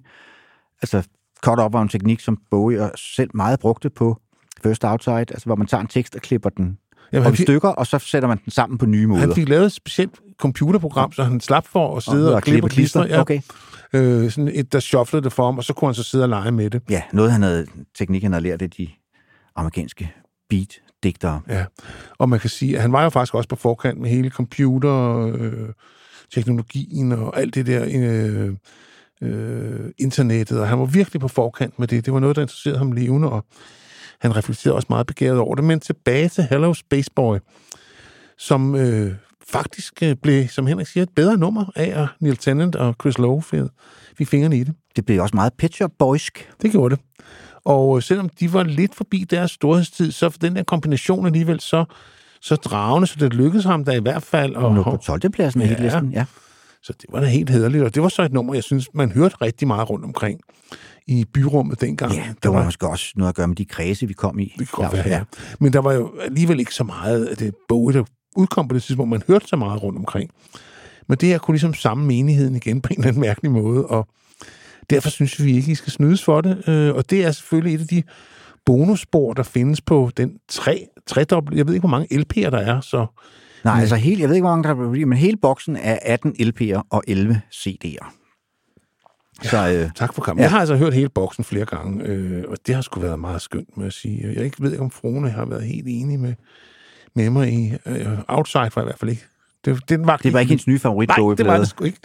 [0.82, 1.02] Altså,
[1.44, 4.16] cut-up var en teknik, som Bowie og selv meget brugte på
[4.62, 6.78] First Outside, altså hvor man tager en tekst og klipper den
[7.12, 9.20] Jamen, op i fik, stykker, og så sætter man den sammen på nye måder.
[9.20, 12.66] han fik lavet et specielt computerprogram, så han slap for at sidde og, og klippe
[12.66, 13.06] og klistre.
[13.08, 13.20] Ja.
[13.20, 13.40] Okay.
[13.92, 16.28] Øh, sådan et, der shufflede det for ham, og så kunne han så sidde og
[16.28, 16.82] lege med det.
[16.90, 17.66] Ja, noget han havde,
[17.98, 18.88] teknik han havde lært af de
[19.56, 20.12] amerikanske
[20.50, 21.40] beat-digtere.
[21.48, 21.64] Ja.
[22.18, 25.18] Og man kan sige, at han var jo faktisk også på forkant med hele computer,
[25.34, 25.68] øh,
[26.34, 28.54] teknologien og alt det der øh,
[29.22, 32.04] øh, internettet, og han var virkelig på forkant med det.
[32.06, 33.44] Det var noget, der interesserede ham levende, og
[34.20, 35.64] han reflekterede også meget begavet over det.
[35.64, 37.38] Men tilbage til Hello Space Boy,
[38.38, 39.12] som øh,
[39.48, 43.18] faktisk øh, blev, som Henrik siger, et bedre nummer af, at Neil Tennant og Chris
[43.18, 44.74] Lowe fik- fingrene i det.
[44.96, 46.48] Det blev også meget Pet Shop Boysk.
[46.62, 47.04] Det gjorde det.
[47.64, 51.60] Og øh, selvom de var lidt forbi deres storhedstid, så for den der kombination alligevel
[51.60, 51.84] så,
[52.40, 54.54] så dragende, så det lykkedes ham da i hvert fald.
[54.54, 55.30] Og nu på 12.
[55.30, 55.66] pladsen Ja.
[55.66, 56.12] hitlisten.
[56.12, 56.24] Ja.
[56.82, 59.12] så det var da helt hederligt, og det var så et nummer, jeg synes, man
[59.12, 60.40] hørte rigtig meget rundt omkring
[61.08, 62.12] i byrummet dengang.
[62.14, 64.54] ja, Der det var måske også noget at gøre med de kredse, vi kom i.
[64.58, 65.22] det kan godt være, ja.
[65.60, 68.04] Men der var jo alligevel ikke så meget af det Bowie, der
[68.36, 69.10] udkom på det tidspunkt.
[69.10, 70.30] Man hørte så meget rundt omkring.
[71.08, 74.08] Men det her kunne ligesom samme menigheden igen på en eller anden mærkelig måde, og
[74.90, 76.68] derfor synes vi ikke, I skal snydes for det.
[76.68, 78.02] Øh, Og det er selvfølgelig et af de
[78.66, 82.80] bonusspor, der findes på den tre, tredobbelt, jeg ved ikke, hvor mange LP'er der er,
[82.80, 83.06] så
[83.64, 86.34] Nej, altså helt, jeg ved ikke, hvor mange der blev men hele boksen er 18
[86.40, 88.17] LP'er og 11 CD'er.
[89.42, 90.38] Så øh, Tak for kampen.
[90.40, 90.42] Ja.
[90.42, 90.44] Ja.
[90.44, 93.42] Jeg har altså hørt hele boksen flere gange, øh, og det har sgu været meget
[93.42, 94.32] skønt, må jeg sige.
[94.36, 96.34] Jeg ikke ved ikke, om Frone har været helt enig med,
[97.14, 97.72] med mig i.
[97.86, 99.24] Øh, Outside var i hvert fald ikke.
[99.64, 101.98] Det, den var, det var ikke hendes nye favorit Nej, det var det sgu ikke.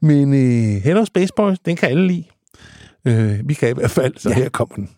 [0.00, 2.24] Men øh, Hello Space Boys, den kan alle lide.
[3.04, 4.34] Øh, vi kan i hvert fald, så Ja.
[4.36, 4.42] ja.
[4.42, 4.90] her kommer den.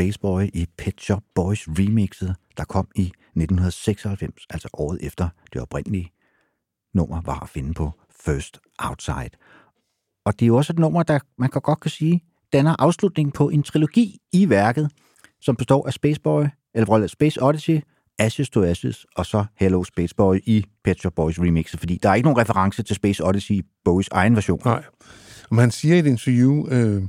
[0.00, 6.12] Spaceboy i Pet Shop Boys remixet, der kom i 1996, altså året efter det oprindelige
[6.94, 7.90] nummer var at finde på
[8.24, 9.30] First Outside.
[10.24, 13.32] Og det er jo også et nummer, der man kan godt kan sige, danner afslutning
[13.32, 14.90] på en trilogi i værket,
[15.40, 16.44] som består af Spaceboy,
[16.74, 17.80] eller Space Odyssey,
[18.18, 22.14] Ashes to Ashes, og så Hello Spaceboy i Pet Shop Boys remixet, fordi der er
[22.14, 24.60] ikke nogen reference til Space Odyssey i Bowies egen version.
[24.64, 24.84] Nej.
[25.50, 27.02] og man siger i et interview, øh,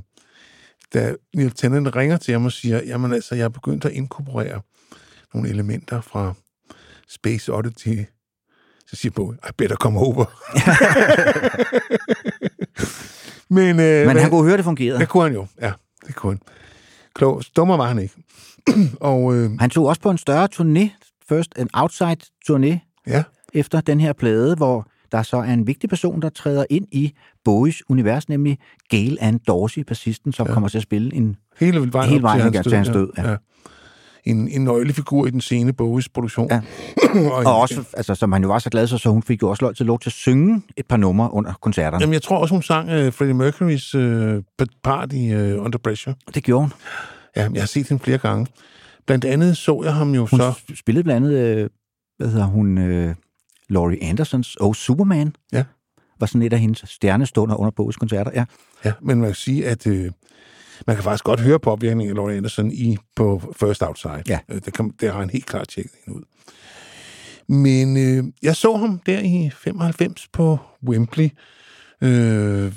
[0.94, 4.60] da Neil Tennant ringer til ham og siger, jamen altså, jeg er begyndt at inkorporere
[5.34, 6.34] nogle elementer fra
[7.08, 8.04] Space Odyssey.
[8.86, 10.24] Så siger Bowie, I better come over.
[13.48, 14.98] Men, øh, Men han kunne høre, det fungerede.
[14.98, 15.72] det kunne han jo, ja,
[16.06, 16.40] det kunne han.
[17.14, 18.14] Klog, dummer var han ikke.
[19.00, 20.88] og øh, Han tog også på en større turné,
[21.28, 22.16] først en outside
[22.50, 23.22] turné, ja,
[23.54, 27.14] efter den her plade, hvor der så er en vigtig person, der træder ind i
[27.44, 30.52] Bowies univers, nemlig Gail Ann Dorsey, bassisten, som ja.
[30.52, 31.36] kommer til at spille en...
[31.60, 33.36] hele vejen, Hele vejen til til hans død, ja.
[34.24, 36.48] En, en nøglefigur i den sene Bowies produktion.
[36.50, 36.60] Ja.
[37.46, 39.64] Og også, altså, som han jo var så glad for, så hun fik jo også
[39.64, 42.02] lov til, lov til at synge et par numre under koncerterne.
[42.02, 44.42] Jamen, jeg tror også, hun sang uh, Freddie Mercurys uh,
[44.82, 46.14] part i uh, Under Pressure.
[46.34, 46.72] Det gjorde hun.
[47.36, 48.46] Ja, jeg har set hende flere gange.
[49.06, 50.52] Blandt andet så jeg ham jo Hun så...
[50.68, 50.76] så...
[50.76, 51.70] spillede blandt andet, øh,
[52.18, 53.14] hvad hedder hun, øh,
[53.68, 55.34] Laurie Andersons Oh Superman.
[55.52, 55.64] Ja.
[56.22, 58.30] Var sådan et af hendes stjernestunder under Bowies koncerter.
[58.34, 58.44] Ja.
[58.84, 60.10] Ja, men man kan sige, at øh,
[60.86, 64.22] man kan faktisk godt høre påvirkningen af Laurie Anderson i, på First Outside.
[64.28, 64.38] Ja.
[64.48, 66.24] Øh, Det, kan, det har han helt klart tjekket hende ud.
[67.48, 70.58] Men øh, jeg så ham der i 95 på
[70.88, 71.28] Wembley,
[72.00, 72.72] øh,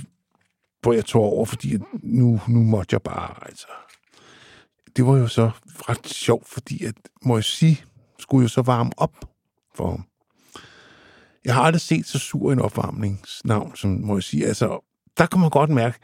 [0.82, 3.68] hvor jeg tog over, fordi nu, nu måtte jeg bare, altså...
[4.98, 6.96] Det var jo så ret sjovt, fordi at,
[7.26, 7.84] må jeg sige,
[8.20, 9.16] skulle jo så varme op
[9.76, 10.06] for ham.
[11.46, 14.48] Jeg har aldrig set så sur en opvarmningsnavn, som må jeg sige.
[14.48, 14.86] Altså,
[15.18, 15.98] der kan man godt mærke,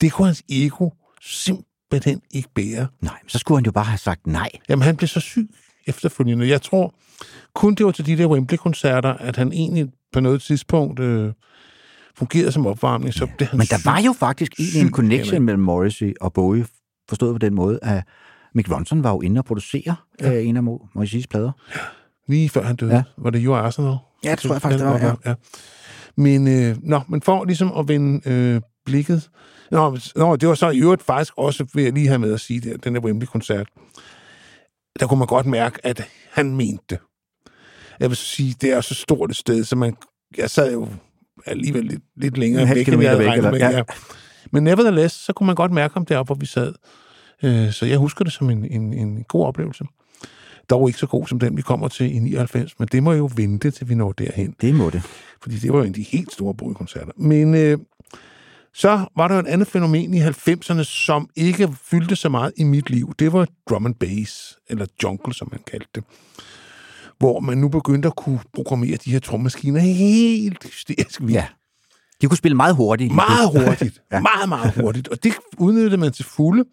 [0.00, 0.90] det kunne hans ego
[1.20, 2.86] simpelthen ikke bære.
[3.00, 4.48] Nej, så skulle han jo bare have sagt nej.
[4.68, 5.48] Jamen, han blev så syg
[5.86, 6.48] efterfølgende.
[6.48, 6.94] Jeg tror
[7.54, 11.32] kun det var til de der Wembley-koncerter, at han egentlig på noget tidspunkt øh,
[12.16, 13.14] fungerede som opvarmning.
[13.14, 13.86] Så blev han Men der syg.
[13.86, 15.46] var jo faktisk egentlig en connection jamen.
[15.46, 16.66] mellem Morrissey og Bowie,
[17.08, 18.04] forstået på den måde, at
[18.54, 20.32] Mick Ronson var jo inde og producere ja.
[20.34, 21.52] øh, en af Mo- Morrisseys plader.
[22.28, 22.90] Lige før han døde.
[22.90, 22.96] Ja.
[22.96, 23.02] Ja.
[23.18, 23.96] Var det jo Arsenal?
[24.24, 25.30] Ja, det tror jeg faktisk, det var, ja.
[25.30, 25.34] ja.
[26.16, 29.30] Men, øh, nå, men for ligesom at vende øh, blikket...
[29.70, 32.40] Nå, nå, det var så i øvrigt faktisk også, vil jeg lige have med at
[32.40, 33.68] sige, det, den der Wembley-koncert,
[35.00, 36.98] der kunne man godt mærke, at han mente det.
[38.00, 39.96] Jeg vil sige, det er så stort et sted, så man...
[40.38, 40.88] Jeg sad jo
[41.46, 43.52] alligevel lidt, lidt længere En væk, end jeg havde væk, regnet med.
[43.54, 43.82] eller- Ja.
[44.50, 46.74] Men nevertheless, så kunne man godt mærke ham deroppe, hvor vi sad.
[47.42, 49.84] Øh, så jeg husker det som en, en, en god oplevelse.
[50.70, 53.30] Dog ikke så god som den, vi kommer til i 99, men det må jo
[53.36, 54.54] vente, til vi når derhen.
[54.60, 55.02] Det må det.
[55.42, 57.12] Fordi det var jo en af de helt store boligkoncerter.
[57.16, 57.78] Men øh,
[58.74, 62.90] så var der et andet fænomen i 90'erne, som ikke fyldte så meget i mit
[62.90, 63.14] liv.
[63.18, 66.04] Det var drum and bass, eller jungle, som man kaldte det.
[67.18, 71.32] Hvor man nu begyndte at kunne programmere de her trommaskiner helt hysterisk vildt.
[71.34, 71.46] Ja.
[72.22, 73.14] De kunne spille meget hurtigt.
[73.14, 74.02] Meget hurtigt.
[74.12, 74.20] ja.
[74.20, 75.08] Meget, meget hurtigt.
[75.08, 76.64] Og det udnyttede man til fulde.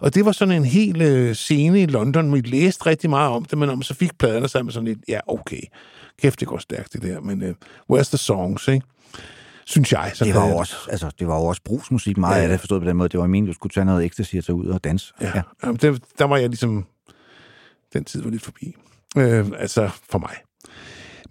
[0.00, 3.44] Og det var sådan en hel øh, scene i London, vi læste rigtig meget om
[3.44, 5.60] det, men man så fik pladerne, er man sådan lidt, ja, okay,
[6.22, 7.54] kæft, det går stærkt det der, men øh,
[7.92, 8.86] where's the songs, ikke?
[9.66, 10.10] Synes jeg.
[10.14, 12.60] Så Det var jo også, altså, det var jo også brugsmusik, meget Ja, af det,
[12.60, 13.08] forstået på den måde.
[13.08, 15.12] Det var meningen, du skulle tage noget ecstasy og tage ud og danse.
[15.20, 15.32] Ja.
[15.34, 15.42] ja.
[15.64, 16.86] Jamen, det, der var jeg ligesom...
[17.92, 18.74] Den tid var lidt forbi.
[19.16, 20.34] Øh, altså, for mig.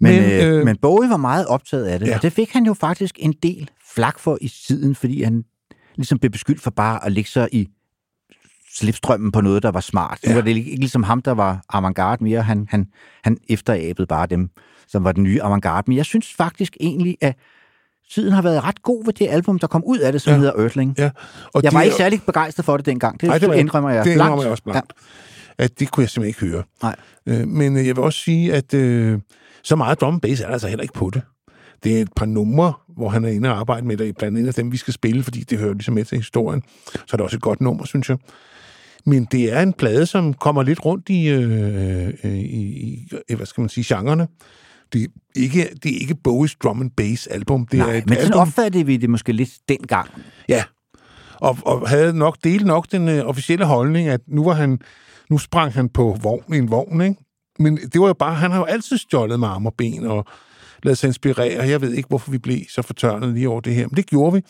[0.00, 2.16] Men, men, øh, men Bowie var meget optaget af det, Ja.
[2.16, 5.44] og det fik han jo faktisk en del flak for i tiden, fordi han
[5.96, 7.68] ligesom blev beskyldt for bare at lægge sig i
[8.78, 10.18] slipstrømmen på noget, der var smart.
[10.24, 10.28] Ja.
[10.28, 12.42] Nu var det ikke ligesom ham, der var avantgarde mere.
[12.42, 12.86] Han, han,
[13.24, 14.50] han efterabede bare dem,
[14.88, 15.84] som var den nye avantgarde.
[15.90, 17.36] Men jeg synes faktisk egentlig, at
[18.10, 20.38] tiden har været ret god ved det album, der kom ud af det, som ja.
[20.38, 20.94] Hedder Earthling.
[20.98, 21.10] Ja.
[21.54, 23.20] Og Jeg var er- ikke særlig begejstret for det dengang.
[23.20, 24.20] Det Nej, det var, indrømmer jeg Det blankt.
[24.22, 24.92] indrømmer jeg også blankt.
[25.58, 25.64] Ja.
[25.64, 26.64] At det kunne jeg simpelthen ikke høre.
[26.82, 26.96] Nej.
[27.26, 29.18] Øh, men øh, jeg vil også sige, at øh,
[29.62, 31.22] så meget drum bass er der altså heller ikke på det.
[31.84, 34.56] Det er et par numre, hvor han er inde og arbejde med det, blandt andet
[34.56, 36.62] dem, vi skal spille, fordi det hører ligesom med til historien.
[36.92, 38.18] Så er det også et godt nummer, synes jeg.
[39.06, 43.46] Men det er en plade, som kommer lidt rundt i, øh, øh, i, i hvad
[43.46, 44.28] skal man sige, genrerne.
[44.92, 45.06] Det er
[45.36, 47.66] ikke, det er ikke Bowies drum and bass album.
[47.66, 50.10] Det er Nej, et men sådan album, opfattede vi det måske lidt dengang.
[50.48, 50.64] Ja,
[51.34, 54.78] og, og havde nok delt nok den øh, officielle holdning, at nu var han,
[55.30, 57.16] nu sprang han på vogn, en vogn, ikke?
[57.58, 60.24] Men det var jo bare, han har jo altid stjålet med arme og ben og
[60.82, 61.68] lavet sig inspirere.
[61.68, 64.32] Jeg ved ikke, hvorfor vi blev så fortørnet lige over det her, men det gjorde
[64.32, 64.42] vi.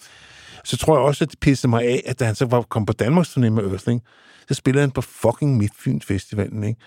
[0.68, 2.86] Så tror jeg også, at det pissede mig af, at da han så var kom
[2.86, 4.02] på Danmarks turné med Earthling,
[4.48, 6.80] så spillede han på fucking Midtfyns Festivalen, ikke?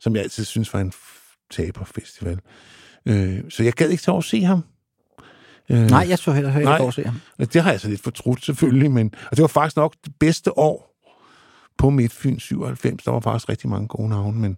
[0.00, 0.92] Som jeg altid synes var en
[1.50, 2.38] taberfestival.
[3.06, 4.64] Øh, så jeg gad ikke tage over at se ham.
[5.70, 7.14] Øh, Nej, jeg så heller, ikke over at se ham.
[7.38, 10.58] Det har jeg så lidt fortrudt selvfølgelig, men og det var faktisk nok det bedste
[10.58, 10.88] år
[11.78, 13.02] på Midtfyn 97.
[13.04, 14.56] Der var faktisk rigtig mange gode navne, men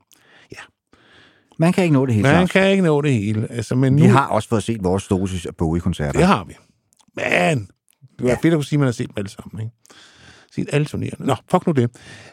[1.58, 2.22] Man kan ikke nå det hele.
[2.28, 2.50] man Claus.
[2.50, 3.46] kan ikke nå det hele.
[3.50, 6.12] Altså, men nu, Vi har også fået set vores dosis af Bowie-koncerter.
[6.18, 6.54] Det har vi.
[7.16, 7.68] Men
[8.18, 8.36] det var ja.
[8.42, 9.60] fedt at kunne sige, at man har set dem alle sammen.
[9.60, 9.72] Ikke?
[10.54, 11.26] set alle turnerende.
[11.26, 11.90] Nå, fuck nu det.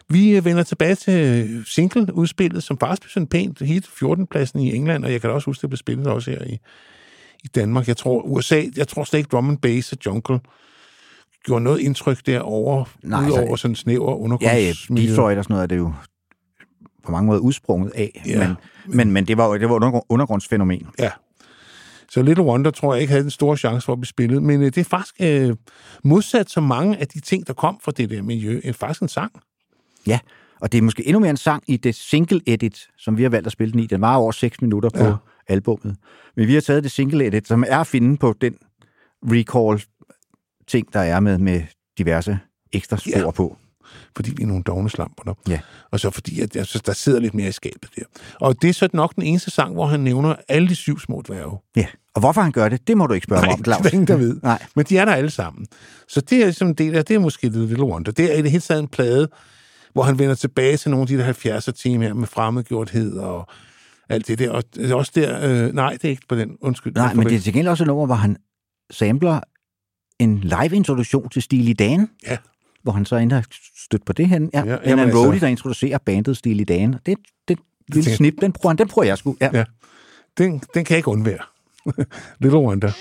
[0.09, 5.05] Vi øh, vender tilbage til single-udspillet, som faktisk blev sådan pænt hit 14-pladsen i England,
[5.05, 6.59] og jeg kan da også huske, det blev spillet også her i,
[7.43, 7.87] i Danmark.
[7.87, 10.39] Jeg tror, USA, jeg tror slet ikke drum and bass og jungle
[11.45, 15.09] gjorde noget indtryk derovre, Nej, udover altså- sådan snæver Ja, ja, undergrundsmiljø.
[15.09, 15.93] Detroit og sådan noget er det jo
[17.03, 18.21] på mange måder udsprunget af.
[18.25, 18.47] Ja.
[18.47, 18.55] Men,
[18.97, 20.87] men, men det var jo det var undergrundsfænomen.
[20.99, 21.09] Ja.
[22.11, 24.61] Så Little Wonder tror jeg ikke havde den store chance for at blive spillet, men
[24.61, 25.55] øh, det er faktisk øh,
[26.03, 29.07] modsat så mange af de ting, der kom fra det der miljø, er faktisk en
[29.07, 29.31] sang.
[30.07, 30.19] Ja,
[30.61, 33.29] og det er måske endnu mere en sang i det single edit, som vi har
[33.29, 33.87] valgt at spille den i.
[33.87, 35.13] Den var over 6 minutter på Ja.
[35.47, 35.95] albummet.
[36.35, 38.55] Men vi har taget det single edit, som er at finde på den
[39.23, 39.83] recall
[40.67, 41.61] ting, der er med, med
[41.97, 42.39] diverse
[42.73, 43.31] ekstra spor ja.
[43.31, 43.57] på.
[44.15, 45.33] Fordi vi er nogle dogne slamper.
[45.49, 45.59] Ja.
[45.91, 48.03] Og så fordi, at jeg synes, der sidder lidt mere i skabet der.
[48.39, 51.21] Og det er så nok den eneste sang, hvor han nævner alle de syv små
[51.27, 51.57] dværge.
[51.75, 51.85] Ja,
[52.15, 53.81] og hvorfor han gør det, det må du ikke spørge mig Nej, om, Claus.
[53.83, 54.39] det er ingen, der ved.
[54.43, 54.63] Nej.
[54.75, 55.67] Men de er der alle sammen.
[56.07, 58.11] Så det er ligesom en del af, det er måske The Little Wonder.
[58.11, 59.29] Det er i det hele taget en plade,
[59.93, 63.47] hvor han vender tilbage til nogle af de der 70'er temaer med fremmedgjorthed og
[64.09, 64.51] alt det der.
[64.51, 66.93] Og det er også der, øh, nej, det er ikke på den, undskyld.
[66.93, 68.37] Nej, men det er til gengæld også et nummer, hvor han
[68.91, 69.39] sampler
[70.19, 72.09] en live-introduktion til Steely Dan.
[72.27, 72.37] Ja.
[72.83, 73.45] Hvor han så endda har
[73.85, 74.39] stødt på det her.
[74.53, 76.93] Ja, Ja, en altså- roadie, der introducerer bandet Steely Dan.
[76.93, 77.17] Det,
[77.47, 77.57] det
[77.89, 78.77] lille tænker- snip, den han.
[78.77, 79.35] Den prøver jeg sgu.
[79.41, 79.49] Ja.
[79.53, 79.63] Ja.
[80.37, 81.43] Den, den kan jeg ikke undvære.
[82.41, 82.91] Little Wonder.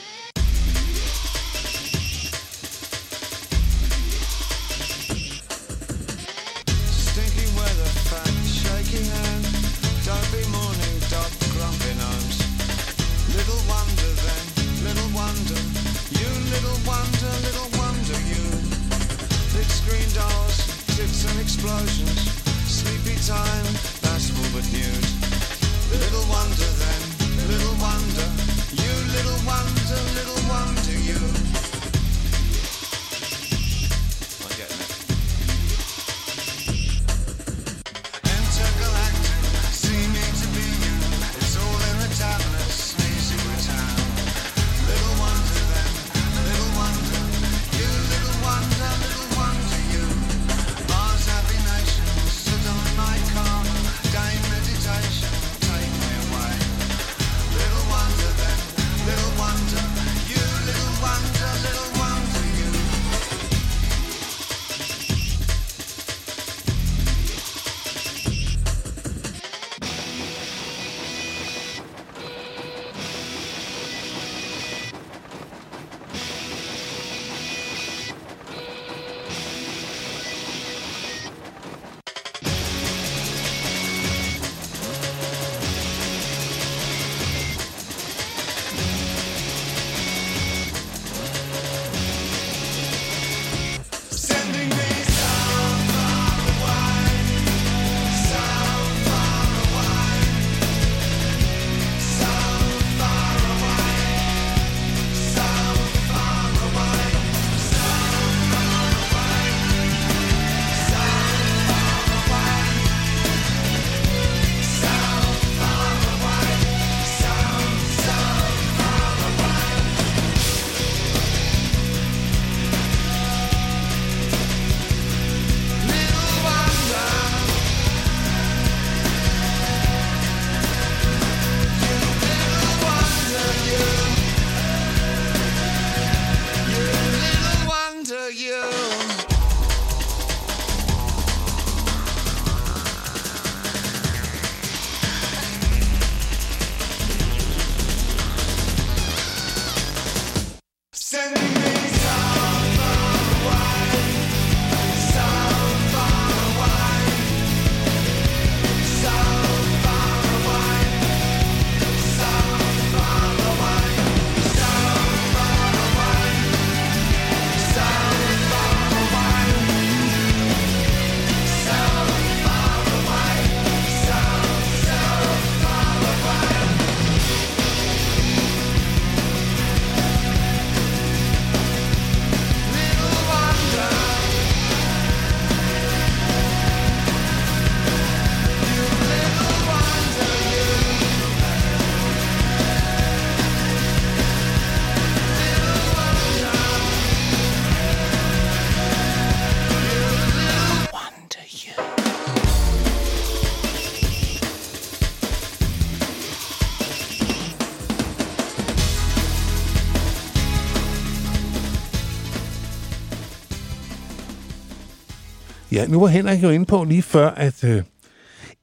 [215.72, 217.82] Ja, nu var Henrik jo inde på lige før, at øh,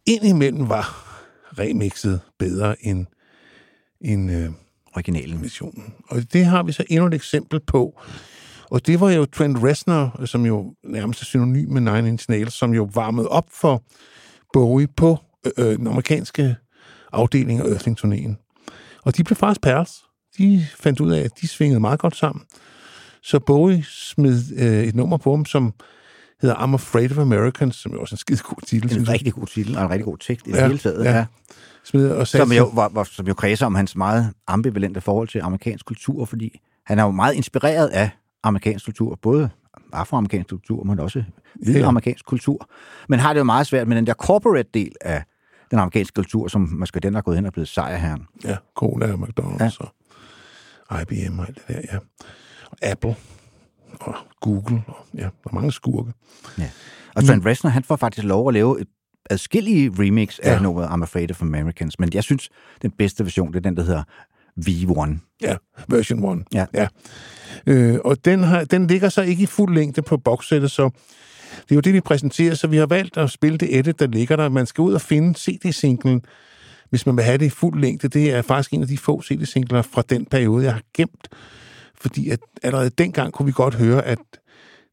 [0.05, 1.03] indimellem var
[1.59, 3.05] remixet bedre end,
[4.01, 4.49] end øh,
[4.95, 5.41] Originalen.
[5.41, 5.93] missionen.
[6.09, 8.01] Og det har vi så endnu et eksempel på.
[8.69, 12.53] Og det var jo Trent Reznor, som jo nærmest er synonym med Nine Inch Nails,
[12.53, 13.84] som jo varmede op for
[14.53, 16.55] Bowie på øh, øh, den amerikanske
[17.13, 18.63] afdeling af Earthling-turnéen.
[19.03, 20.03] Og de blev faktisk pærs.
[20.38, 22.45] De fandt ud af, at de svingede meget godt sammen.
[23.21, 25.73] Så Bowie smed øh, et nummer på dem, som
[26.41, 28.97] hedder I'm Afraid of Americans, som jo også er en skide god titel.
[28.99, 31.05] En rigtig god titel, og en rigtig god tekst i det Ja, hele taget.
[31.05, 31.11] ja.
[31.18, 31.26] Ja.
[31.84, 35.39] Smed og Som, jo, hvor, hvor, som jo kredser om hans meget ambivalente forhold til
[35.43, 38.09] amerikansk kultur, fordi han er jo meget inspireret af
[38.43, 39.49] amerikansk kultur, både
[39.93, 41.23] afroamerikansk kultur, men også
[41.55, 42.69] hvid amerikansk kultur.
[43.09, 45.23] Men har det jo meget svært med den der corporate del af
[45.72, 48.27] den amerikanske kultur, som måske den, der er gået hen og blevet sejrherren.
[48.43, 49.85] Ja, Cola og McDonald's ja.
[50.89, 51.97] og IBM og alt det der, ja.
[52.72, 53.15] Og Apple
[54.02, 56.14] og Google, og ja, der er mange skurke.
[56.57, 56.69] Ja.
[57.15, 58.88] Og Trent Reznor, han får faktisk lov at lave et
[59.30, 60.60] adskillige remix af Ja.
[60.60, 62.49] nummeret I'm Afraid of Americans, men jeg synes,
[62.82, 64.03] den bedste version, det er den, der hedder
[64.68, 65.18] V1.
[65.41, 65.56] Ja,
[65.88, 66.45] version 1.
[66.53, 66.65] Ja.
[66.74, 66.88] ja.
[67.68, 70.90] Øh, og den, har, den ligger så ikke i fuld længde på bokssættet, så
[71.64, 74.07] det er jo det, vi præsenterer, så vi har valgt at spille det edit, der
[74.07, 74.49] ligger der.
[74.49, 76.22] Man skal ud og finde CD-singlen,
[76.90, 78.07] hvis man vil have det i fuld længde.
[78.07, 81.28] Det er faktisk en af de få CD-singler fra den periode, jeg har gemt.
[82.02, 84.19] Fordi at allerede dengang kunne vi godt høre, at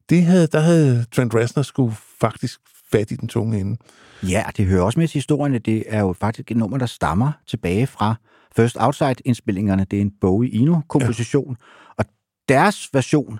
[0.09, 2.59] det havde, der havde Trent Reznor skulle faktisk
[2.91, 3.77] fat i den tunge ende.
[4.23, 6.85] Ja, det hører også med til historien, at det er jo faktisk et nummer, der
[6.85, 8.15] stammer tilbage fra
[8.55, 9.85] First Outside-indspillingerne.
[9.91, 11.93] Det er en Bowie Eno-komposition, ja.
[11.97, 12.05] og
[12.49, 13.39] deres version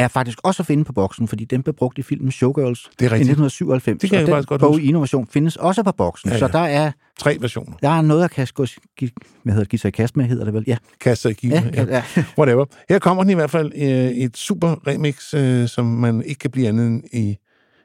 [0.00, 3.06] er faktisk også at finde på boksen, fordi den blev brugt i filmen Showgirls Det
[3.06, 3.30] er i rigtigt.
[3.30, 4.00] 1997.
[4.00, 6.52] Det kan jeg den Bowie Eno-version findes også på boksen, Ja, ja, så ja.
[6.52, 7.76] der er, Tre versioner.
[7.82, 8.66] der er noget, der kan gå,
[8.98, 9.10] gi-
[9.42, 10.64] hvad hedder det, give sig i kast med, hedder det vel?
[10.66, 11.74] Ja, Kaster i ja, givet.
[11.74, 12.02] ja.
[12.16, 12.24] ja.
[12.38, 12.64] Whatever.
[12.88, 16.50] Her kommer den i hvert fald øh, et super remix, øh, som man ikke kan
[16.50, 17.36] blive andet end i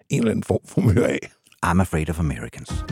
[0.09, 1.19] en eller anden form for humør af.
[1.65, 2.85] I'm Afraid of Americans.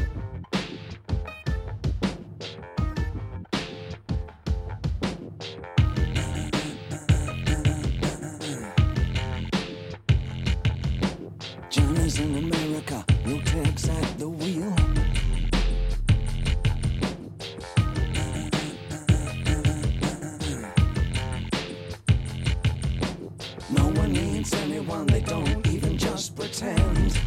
[12.13, 14.75] Johnny's in America, no tags at the wheel.
[23.71, 27.19] No one needs anyone, they don't even just pretend.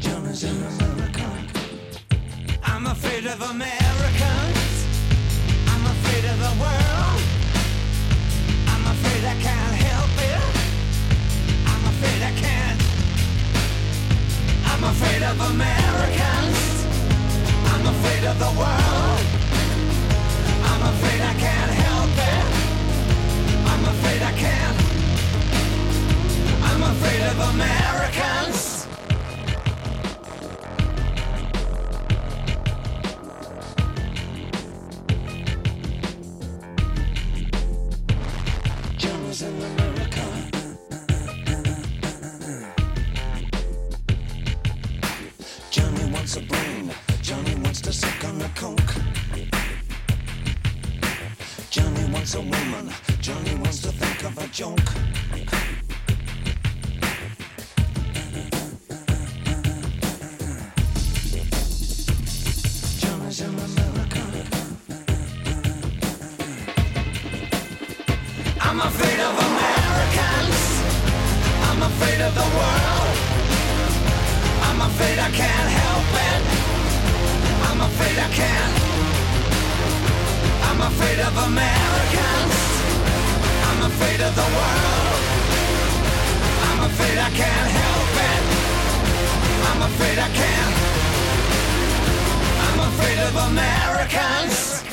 [0.00, 1.46] Johnny's in America.
[2.62, 3.95] I'm afraid of Americans.
[14.76, 16.84] I'm afraid of Americans.
[17.64, 19.24] I'm afraid of the world.
[20.70, 22.46] I'm afraid I can't help it.
[23.72, 24.78] I'm afraid I can't.
[26.62, 28.86] I'm afraid of Americans.
[39.38, 39.75] In America.
[46.36, 46.90] Johnny wants a brain.
[47.22, 48.94] Johnny wants to suck on the coke.
[51.70, 52.92] Johnny wants a woman.
[53.20, 55.65] Johnny wants to think of a joke.
[78.36, 78.76] Can't.
[80.68, 82.56] I'm afraid of Americans.
[83.68, 85.20] I'm afraid of the world.
[86.68, 88.42] I'm afraid I can't help it.
[89.68, 90.76] I'm afraid I can't.
[92.66, 94.85] I'm afraid of Americans.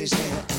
[0.00, 0.49] is here.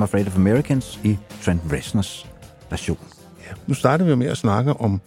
[0.00, 2.26] I'm Afraid of Americans i Trent Reznors
[2.70, 2.98] version.
[3.46, 3.52] Ja.
[3.66, 5.00] Nu starter vi med at snakke om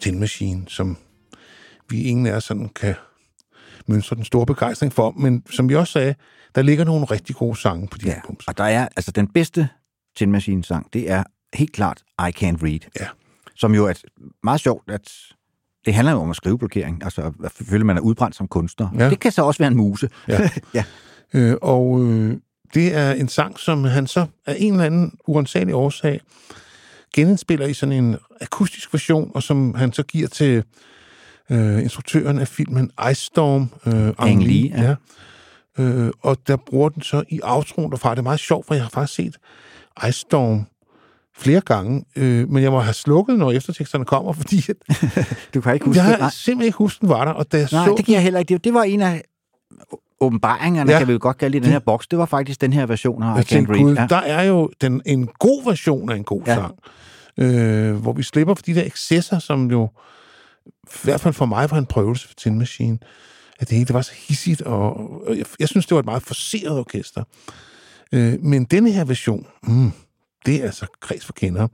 [0.00, 0.96] Tin Machine, som
[1.88, 2.94] vi ingen af os sådan kan
[3.86, 6.14] mønstre den store begejstring for, men som vi også sagde,
[6.54, 8.14] der ligger nogle rigtig gode sange på de ja.
[8.14, 8.44] Albums.
[8.48, 9.68] og der er altså den bedste
[10.16, 11.24] Tin Machine sang, det er
[11.54, 12.80] helt klart I Can't Read.
[13.00, 13.06] Ja.
[13.54, 13.94] Som jo er
[14.42, 15.12] meget sjovt, at
[15.84, 17.04] det handler jo om at skrive blokering.
[17.04, 18.88] Altså, selvfølgelig man er udbrændt som kunstner.
[18.98, 19.10] Ja.
[19.10, 20.10] Det kan så også være en muse.
[20.28, 20.50] Ja.
[20.74, 20.84] ja.
[21.34, 22.36] Øh, og øh,
[22.74, 26.20] det er en sang, som han så af en eller anden uansagelig årsag
[27.14, 30.64] genindspiller i sådan en akustisk version, og som han så giver til
[31.50, 34.82] øh, instruktøren af filmen Ice Storm, øh, Ang Lee, ja.
[34.82, 34.94] ja.
[35.84, 38.10] Øh, og der bruger den så i outroen derfra.
[38.10, 39.36] Det er meget sjovt, for jeg har faktisk set
[40.08, 40.66] Ice Storm
[41.38, 44.76] flere gange, øh, men jeg må have slukket, når efterteksterne kommer, fordi at,
[45.54, 46.14] Du kan ikke huske jeg det.
[46.16, 48.18] har Nej, simpelthen ikke husket, den var der, og da jeg nej, så det giver
[48.18, 48.58] jeg heller ikke.
[48.58, 49.22] Det var en af
[50.20, 50.98] åbenbaringerne, Ja.
[50.98, 52.06] kan vi jo godt kalde det, i den her boks.
[52.06, 53.78] Det var faktisk den her version af I Can't Read.
[53.80, 54.06] gud, Ja.
[54.10, 56.54] der er jo den, en god version af en god ja.
[56.54, 56.74] Sang,
[57.38, 59.90] øh, hvor vi slipper for de der excesser, som jo,
[60.66, 60.70] i
[61.02, 62.98] hvert fald for mig, var en prøvelse for Tin Machine.
[63.58, 66.04] At det hele det var så hissigt, og, og jeg, jeg synes, det var et
[66.04, 67.22] meget forseret orkester.
[68.12, 69.92] Øh, men denne her version, mm,
[70.46, 71.68] det er altså kreds for kender.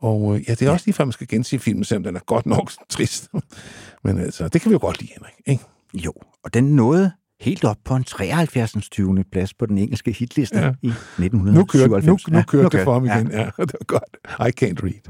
[0.00, 2.20] Og øh, ja, det er også lige før, man skal gense filmen, selvom den er
[2.26, 3.28] godt nok trist.
[4.04, 5.34] Men altså, det kan vi jo godt lide, Henrik.
[5.46, 5.64] Ikke?
[5.94, 6.12] Jo,
[6.44, 8.88] og den nåede helt op på en 73.
[8.90, 9.24] 20.
[9.32, 10.64] plads på den engelske hitliste Ja.
[10.64, 10.70] ja.
[10.82, 10.92] i Nu
[11.24, 12.24] 1997.
[12.24, 13.16] kørte, nu, nu Ja, kørte det for ham ja.
[13.18, 13.30] igen.
[13.30, 13.38] Ja.
[13.40, 14.16] ja, det var godt.
[14.40, 15.00] I can't read.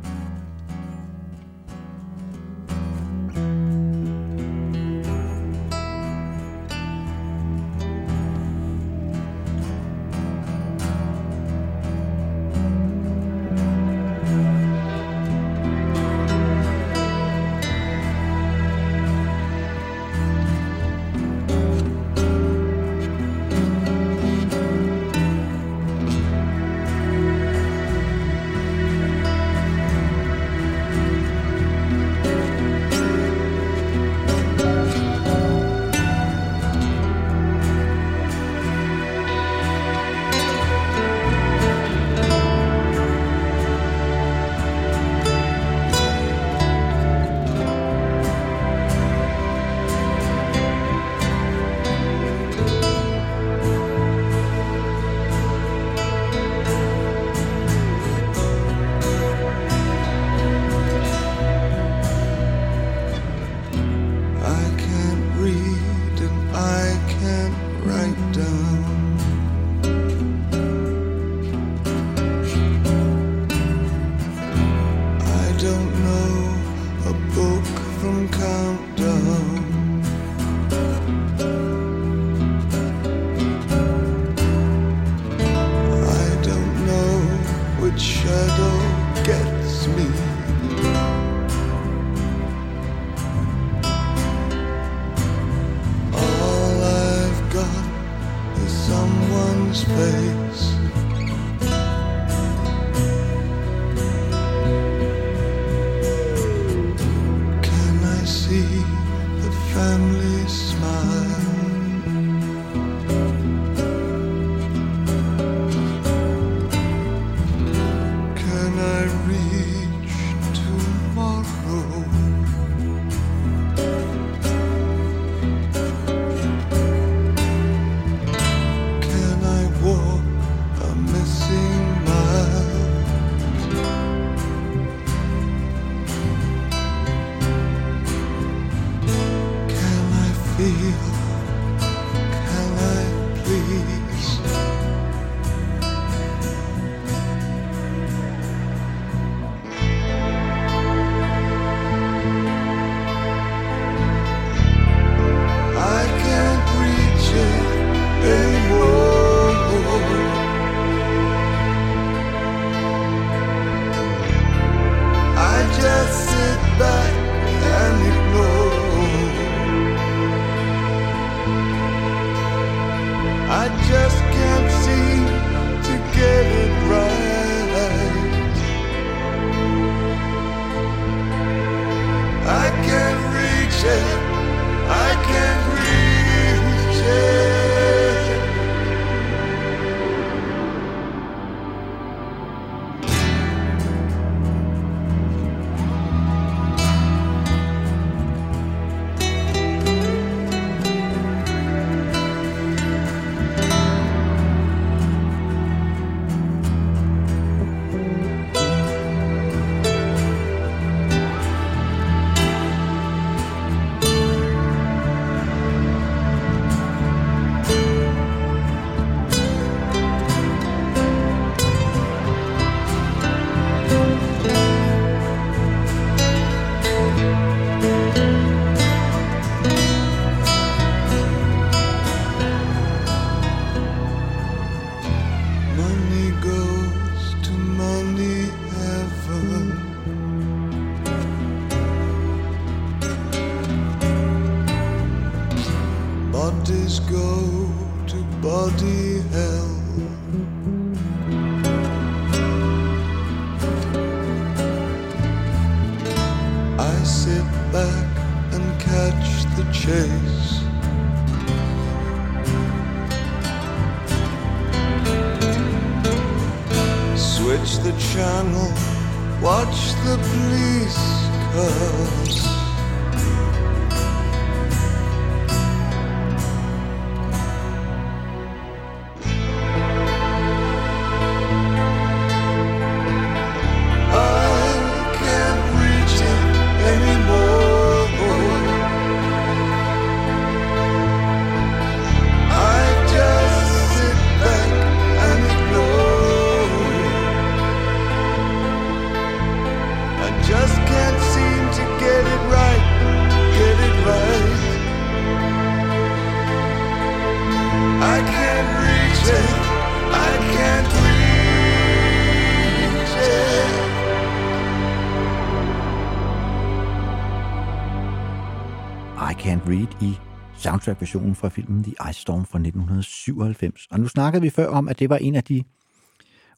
[320.87, 323.87] Soundtrack-versionen fra filmen The Ice Storm fra 1997.
[323.91, 325.63] Og nu snakkede vi før om, at det var en af de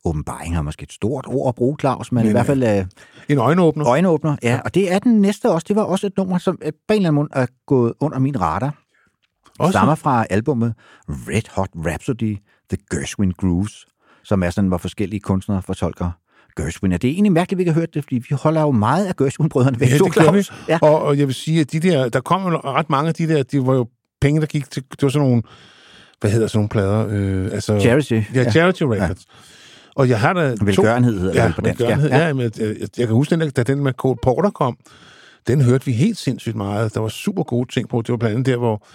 [0.04, 2.84] åbenbaringer, måske et stort ord at bruge, Claus, men, men i hvert fald øh,
[3.28, 3.86] En øjenåbner.
[3.86, 4.36] øjenåbner.
[4.42, 5.64] Ja, og det er den næste også.
[5.68, 8.18] Det var også et nummer, som øh, på en eller anden måde er gået under
[8.18, 8.74] min radar.
[9.58, 9.72] Også.
[9.72, 10.74] Stammer fra albumet
[11.08, 12.38] Red Hot Rhapsody,
[12.70, 13.86] The Gershwin Grooves,
[14.24, 16.10] som er sådan, hvor forskellige kunstnere fortolker
[16.56, 16.92] Gershwin.
[16.92, 18.70] Og det er egentlig mærkeligt, at vi ikke har hørt det, fordi vi holder jo
[18.70, 19.90] meget af Gershwin-brødrene væk.
[19.90, 20.44] Ja, det gør vi.
[20.68, 20.78] Ja.
[20.82, 23.28] Og, og jeg vil sige, at de der, der kom jo ret mange af de
[23.28, 23.86] der, det var jo
[24.20, 25.42] penge, der gik til, det var sådan nogle,
[26.20, 27.06] hvad hedder sådan nogle plader?
[27.10, 28.12] Øh, altså, Charity.
[28.12, 28.50] Ja, Ja.
[28.50, 29.26] Charity Records.
[29.96, 30.50] Og jeg har da...
[30.56, 31.88] to- Velgørenhed hedder det ja, på dansk, ja.
[31.98, 32.06] Ja.
[32.18, 32.26] ja.
[32.26, 34.76] ja men, jeg, jeg, jeg kan huske, den, der- da den med Cole Porter kom,
[35.46, 36.94] den hørte vi helt sindssygt meget.
[36.94, 38.02] Der var super gode ting på.
[38.02, 38.86] Det var blandt andet der, hvor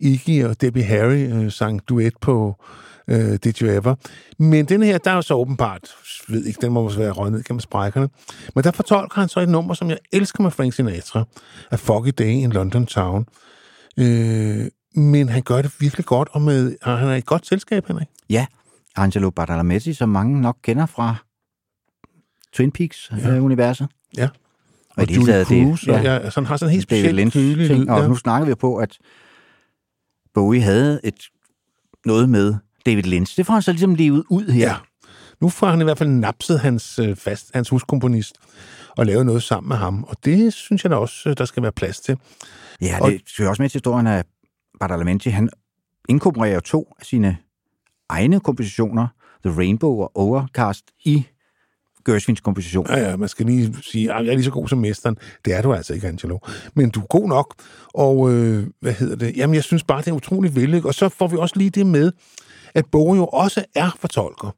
[0.00, 2.56] Iggy og Debbie Harry øh, sang duet på
[3.08, 3.94] øh, Did You Ever.
[4.38, 5.80] Men den her, der er jo så åbenbart,
[6.28, 8.08] ved ikke, den må måske være røget ned gennem sprækkerne.
[8.54, 11.24] Men der fortolker han så et nummer, som jeg elsker med Frank Sinatra,
[11.70, 13.26] A Foggy Day in London Town.
[13.98, 17.86] Øh, men han gør det virkelig godt, og, med, og han er et godt selskab,
[17.86, 18.06] Henrik.
[18.30, 18.46] Ja,
[18.96, 21.14] Angelo Badalamenti, som mange nok kender fra
[22.52, 23.88] Twin Peaks-universet.
[24.16, 24.28] Ja.
[24.96, 26.82] Og, i det Julie taget, det- Cruz, og ja, altså, han har sådan en helt
[26.82, 28.08] speciel kølig ting, og ja.
[28.08, 28.98] nu snakker vi på, at
[30.34, 31.14] Bowie havde et
[32.06, 32.54] noget med
[32.86, 33.36] David Lynch.
[33.36, 34.68] Det får han så ligesom levet ud her.
[34.68, 34.76] Ja.
[35.40, 38.36] Nu får han i hvert fald napset hans, øh, fast, hans huskomponist
[38.96, 40.04] og lavet noget sammen med ham.
[40.04, 42.16] Og det synes jeg da også, øh, der skal være plads til.
[42.82, 44.24] Ja, Og- det hører også med til historien af
[44.80, 45.28] Badalamenti.
[45.30, 45.48] Han
[46.08, 47.36] inkorporerer to af sine
[48.08, 49.06] egne kompositioner,
[49.44, 51.24] The Rainbow og Overcast, i
[52.04, 52.86] Gershwins komposition.
[52.90, 55.16] Ja, ja, man skal lige sige, at jeg er lige så god som mesteren.
[55.44, 56.38] Det er du altså ikke, Angelo.
[56.74, 57.54] Men du er god nok.
[57.94, 59.36] Og øh, hvad hedder det?
[59.36, 60.86] Jamen, jeg synes bare, det er utroligt vældig.
[60.86, 62.12] Og så får vi også lige det med,
[62.74, 64.56] at Bowie jo også er fortolker.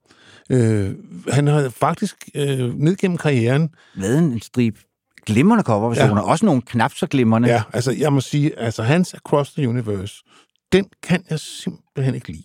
[0.50, 0.94] Øh,
[1.28, 4.78] han har faktisk øh, ned gennem karrieren Lavet en strip
[5.26, 6.28] glimrende coverversioner, ja.
[6.28, 7.48] også nogle knap så glimrende.
[7.48, 10.24] Ja, altså jeg må sige, altså hans Across the Universe,
[10.72, 12.44] den kan jeg simpelthen ikke lide.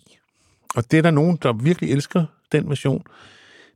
[0.74, 3.02] Og det er der nogen, der virkelig elsker den version.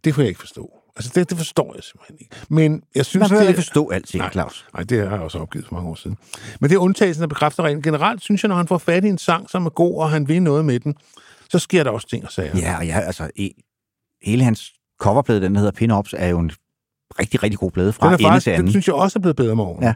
[0.04, 0.70] Det kan jeg ikke forstå.
[0.96, 2.36] Altså det, det forstår jeg simpelthen ikke.
[2.48, 4.32] Men jeg synes, Man behøver det, ikke forstå alting, Nej.
[4.32, 4.66] Claus.
[4.74, 6.16] Nej, det har jeg også opgivet for mange år siden.
[6.60, 7.82] Men det er undtagelsen, der bekræfter reglen.
[7.82, 10.28] Generelt synes jeg, når han får fat i en sang, som er god, og han
[10.28, 10.94] vil noget med den,
[11.48, 12.58] så sker der også ting og sager.
[12.58, 13.50] Ja, ja, altså, e,
[14.22, 16.50] hele hans coverplade, den der hedder Pin-Ups, er jo en
[17.20, 18.64] rigtig, rigtig god plade fra Den er ende faktisk, til anden.
[18.64, 19.86] den synes jeg også er blevet bedre med årene.
[19.86, 19.94] Ja.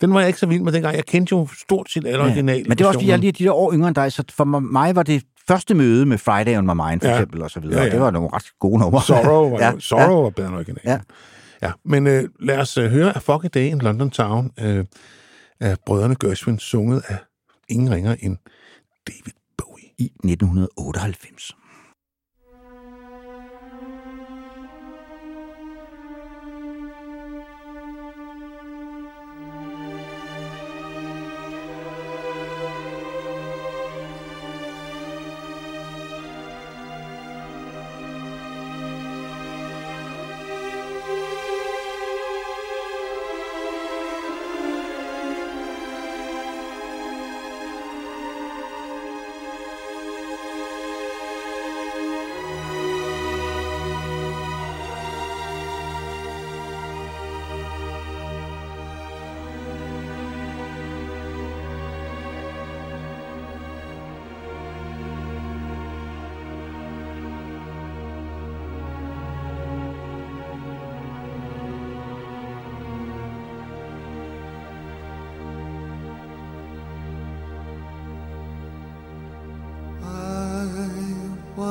[0.00, 0.96] Den var jeg ikke så vild med dengang.
[0.96, 3.44] Jeg kendte jo stort set alle originale Men det var også, fordi jeg lige de
[3.44, 6.66] der år yngre end dig, så for mig var det første møde med Friday on
[6.66, 7.14] My Mind, for Ja.
[7.14, 7.74] eksempel, og så videre.
[7.76, 7.88] Ja, Ja, ja.
[7.88, 7.92] ja.
[7.94, 9.02] Det var nogle ret gode numre.
[9.02, 10.90] Sorrow var, ja, ja, Sorrow var bedre end originalen.
[11.62, 11.66] Ja.
[11.66, 11.72] ja.
[11.84, 14.84] Men øh, lad os øh, høre af Fuck a Day in London Town øh,
[15.60, 17.16] af brødrene Gershwin, sunget af
[17.68, 18.36] ingen ringer end
[19.08, 19.84] David Bowie.
[19.98, 21.52] I 1998.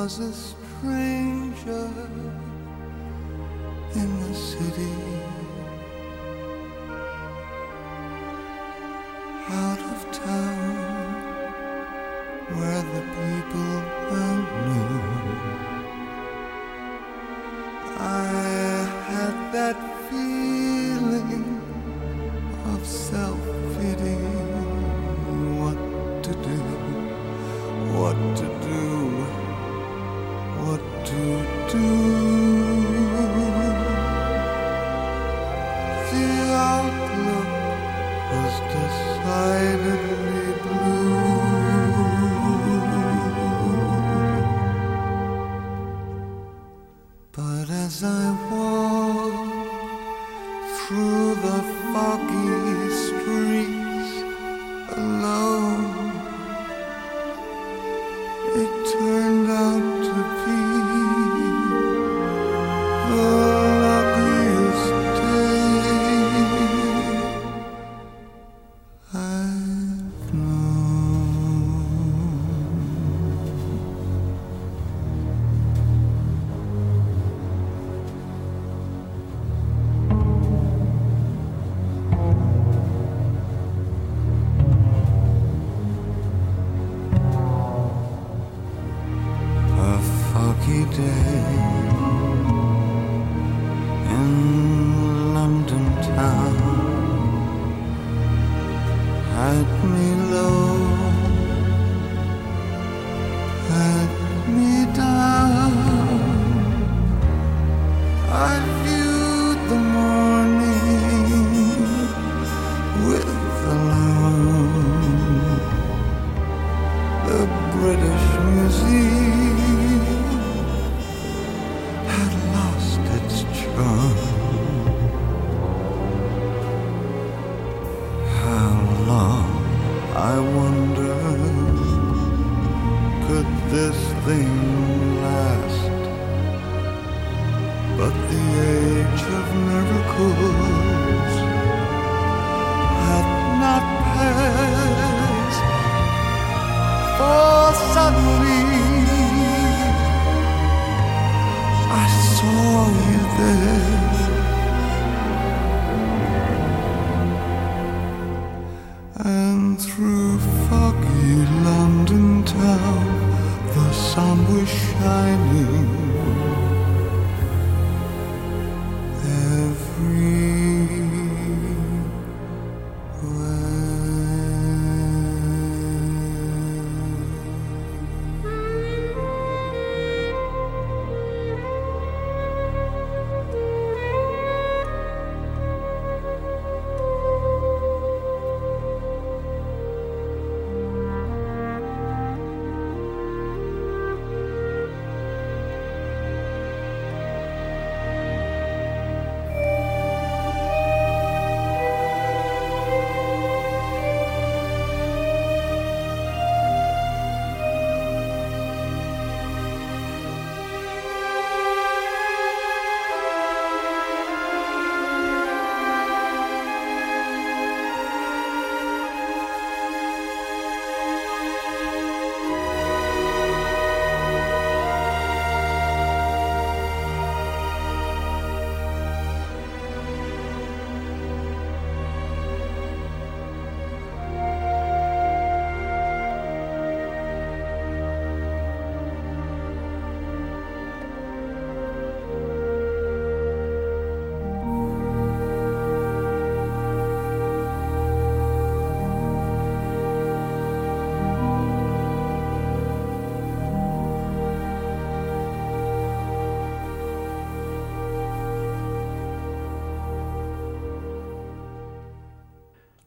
[0.02, 1.88] Was a stranger
[3.94, 5.21] in the city,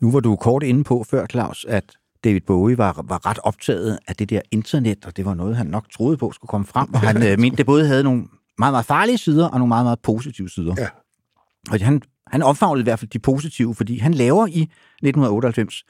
[0.05, 1.83] Nu var du kort inde på før, Claus, at
[2.23, 5.67] David Bowie var, var ret optaget af det der internet, og det var noget, han
[5.67, 8.23] nok troede på skulle komme frem, og han øh, mente, det både havde nogle
[8.57, 10.75] meget, meget farlige sider og nogle meget, meget positive sider.
[10.77, 10.87] Ja.
[11.71, 15.83] Og han, han omfavnede i hvert fald de positive, fordi han laver i 1998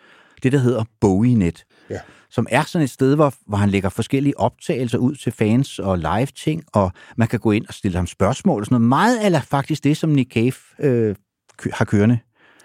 [0.43, 1.99] det, der hedder BowieNet, Ja.
[2.29, 5.97] som er sådan et sted, hvor, hvor han lægger forskellige optagelser ud til fans og
[5.97, 8.87] live-ting, og man kan gå ind og stille ham spørgsmål og sådan noget.
[8.89, 11.15] Meget eller faktisk det, som Nick Cave øh,
[11.57, 12.19] kø- har kørende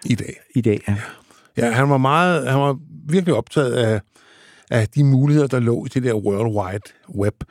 [0.04, 0.34] I dag.
[0.54, 0.80] i dag.
[0.88, 0.96] Ja.
[1.60, 2.78] Ja, han var meget, han var
[3.08, 4.00] virkelig optaget af,
[4.70, 7.44] af de muligheder, der lå i det der World Wide Web,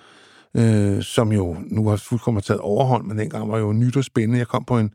[0.55, 4.39] øh, som jo nu har fuldkommen taget overhånd, men dengang var jo nyt og spændende.
[4.39, 4.91] Jeg kom på en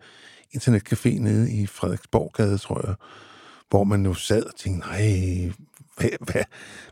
[0.56, 2.94] internetcafé nede i Frederiksborggade, tror jeg,
[3.70, 5.52] hvor man jo sad og tænkte, nej,
[5.96, 6.42] hvad, hvad,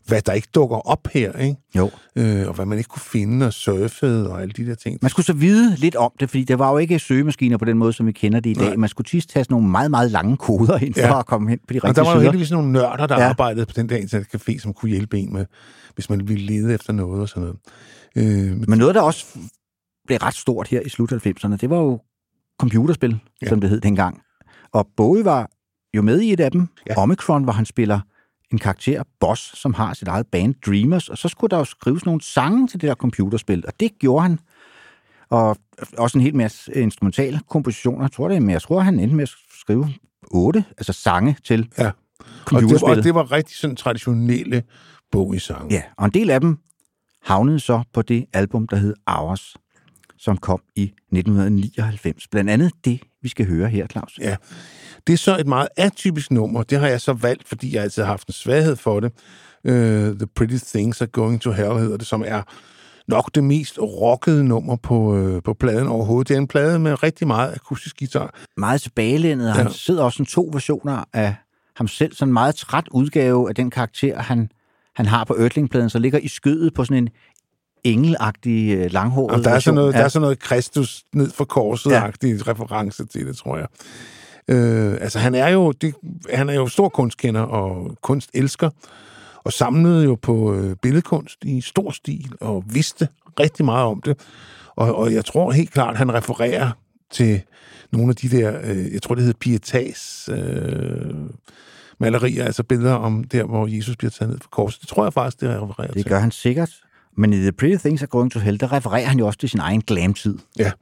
[0.07, 1.57] hvad der ikke dukker op her, ikke?
[1.77, 1.91] Jo.
[2.17, 4.99] Øh, og hvad man ikke kunne finde og surfede og alle de der ting.
[5.03, 7.79] Man skulle så vide lidt om det, fordi der var jo ikke søgemaskiner på den
[7.79, 8.67] måde, som vi kender det i dag.
[8.69, 8.77] Nej.
[8.77, 11.19] Man skulle tit tage nogle meget, meget lange koder ind for Ja.
[11.19, 13.29] at komme hen på de Og der rigtige var jo heldigvis nogle nørder, der Ja.
[13.29, 15.47] arbejdede på den der internetcafé, som kunne hjælpe en med,
[15.95, 17.57] hvis man ville lede efter noget og sådan noget.
[18.51, 19.27] Øh, men noget, der også
[20.07, 22.01] blev ret stort her i slut 90'erne, det var jo
[22.61, 23.49] computerspil, ja.
[23.49, 24.21] Som det hed dengang.
[24.73, 25.51] Og Bowie var
[25.97, 26.69] jo med i et af dem.
[26.91, 26.95] Ja.
[26.99, 28.01] Omicron, hvor han spiller
[28.53, 32.05] en karakter, Boss, som har sit eget band, Dreamers, og så skulle der jo skrives
[32.07, 34.39] nogle sange til det der computerspil, og det gjorde han.
[35.31, 35.57] Og
[35.99, 38.03] også en hel masse instrumentale kompositioner.
[38.05, 39.31] Jeg tror, det men jeg tror, han endte med at
[39.61, 39.89] skrive
[40.31, 41.87] otte, altså sange til Ja.
[41.87, 41.95] Og
[42.27, 42.99] det, computerspillet.
[42.99, 44.63] og det var rigtig sådan traditionelle
[45.13, 45.75] Bowie-sange.
[45.75, 46.59] Ja, og en del af dem
[47.23, 49.57] havnede så på det album, der hed Hours,
[50.19, 52.29] som kom i 1999.
[52.29, 54.19] Blandt andet det, vi skal høre her, Claus.
[54.21, 54.37] Ja.
[55.07, 56.63] Det er så et meget atypisk nummer.
[56.63, 59.13] Det har jeg så valgt, fordi jeg altid har haft en svaghed for det.
[59.65, 59.73] Uh,
[60.19, 62.43] The Pretty Things Are Going to Hell hedder det, som er
[63.09, 66.29] nok det mest rockede nummer på, uh, på pladen overhovedet.
[66.29, 68.35] Det er en plade med rigtig meget akustisk guitar.
[68.57, 69.73] Meget tilbagelændet, og han Ja.
[69.73, 71.35] sidder også sådan to versioner af
[71.77, 72.15] ham selv.
[72.15, 74.49] Sådan en meget træt udgave af den karakter, han,
[74.97, 77.09] han har på Ørtling-pladen, så ligger i skødet på sådan en
[77.85, 79.99] engelagtig øh, langhåret Og der, er sådan noget, Ja.
[79.99, 82.51] der er sådan noget Kristus ned for korset-agtig ja.
[82.53, 83.67] reference til det, tror jeg.
[84.49, 85.95] Øh, altså, han er, jo, det,
[86.35, 88.71] han er jo stor kunstkender og kunstelsker,
[89.45, 93.09] og samlede jo på øh, billedkunst i stor stil, og vidste
[93.41, 94.19] rigtig meget om det.
[94.77, 96.71] Og, og jeg tror helt klart, han refererer
[97.11, 97.43] til
[97.93, 101.15] nogle af de der, øh, jeg tror, det hedder Pietas øh,
[101.99, 104.81] malerier, altså billeder om der, hvor Jesus bliver taget ned fra korset.
[104.81, 106.05] Det tror jeg faktisk, det refererer Det til.
[106.05, 106.71] gør han sikkert.
[107.17, 109.49] Men i The Pretty Things Are Going to Hell, der refererer han jo også til
[109.49, 110.39] sin egen glam-tid.
[110.59, 110.73] Ja,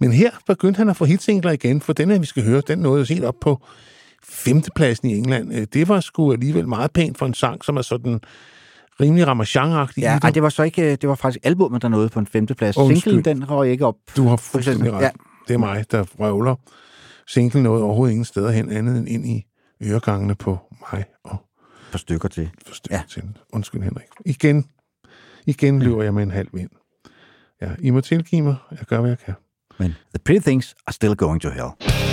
[0.00, 2.78] men her begyndte han at få hitsingler igen, for den her, vi skal høre, den
[2.78, 3.62] nåede os helt op på
[4.24, 5.54] femtepladsen i England.
[5.54, 8.20] Øh, Det var sgu alligevel meget pænt for en sang, som er sådan
[9.00, 10.00] rimelig ramachan-agtig.
[10.02, 10.42] Ja, ej, det.
[10.42, 12.76] var så ikke, det var faktisk albumet, der nåede på en femteplads.
[12.76, 13.00] Undskyld.
[13.12, 13.94] Singlen, den røg ikke op.
[14.16, 15.02] Du har fuldstændig ret.
[15.02, 15.10] Ja.
[15.48, 16.54] Det er mig, der røvler.
[17.26, 19.44] Single nåede overhovedet ingen steder hen, andet end ind i
[19.82, 20.58] øregangene på
[20.92, 21.36] mig og
[21.92, 22.50] par stykker til.
[22.66, 22.96] forstyrret Ja.
[22.96, 23.02] ja.
[23.08, 23.22] til.
[23.52, 24.06] Undskyld, Henrik.
[24.26, 24.64] Igen,
[25.48, 26.70] igen løber jeg med en halv vind.
[27.62, 28.56] Ja, I må tilgive mig.
[28.70, 29.34] Jeg gør, hvad jeg kan.
[29.78, 32.07] Men The Pretty Things Are Still Going to Hell.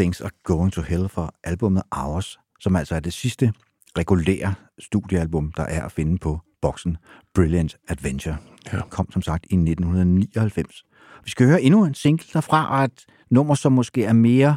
[0.00, 3.52] Things Are Going to Hell for albumet Hours, som altså er det sidste
[3.98, 6.96] regulære studiealbum, der er at finde på boksen
[7.34, 8.36] Brilliant Adventure.
[8.72, 8.76] Ja.
[8.76, 10.84] Det kom som sagt i 1999.
[11.24, 14.56] Vi skal høre endnu en single derfra, og et nummer, som måske er mere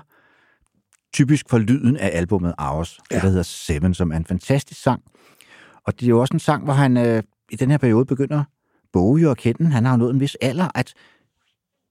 [1.14, 3.16] typisk for lyden af albumet Hours, ja.
[3.16, 5.04] Det der hedder Seven, som er en fantastisk sang.
[5.86, 8.44] Og det er jo også en sang, hvor han øh, i den her periode begynder
[8.94, 10.94] Bowie at kende, han har jo nået en vis alder, at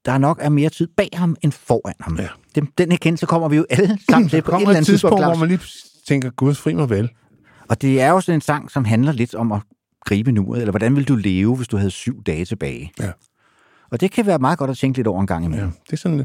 [0.04, 2.16] der nok er mere tid bag ham end foran ham.
[2.18, 2.28] Ja.
[2.54, 5.16] Den, den erkendelse kommer vi jo alle sammen til på et eller et andet tidspunkt,
[5.16, 5.24] tidspunkt.
[5.38, 5.60] hvor man lige
[6.08, 7.08] tænker, Gud fri mig vel.
[7.68, 9.60] Og det er jo sådan en sang, som handler lidt om at
[10.04, 12.92] gribe nuet, eller hvordan vil du leve, hvis du havde syv dage tilbage?
[13.00, 13.10] Ja.
[13.90, 15.70] Og det kan være meget godt at tænke lidt over en gang Ja, imellem.
[15.86, 16.24] det er sådan,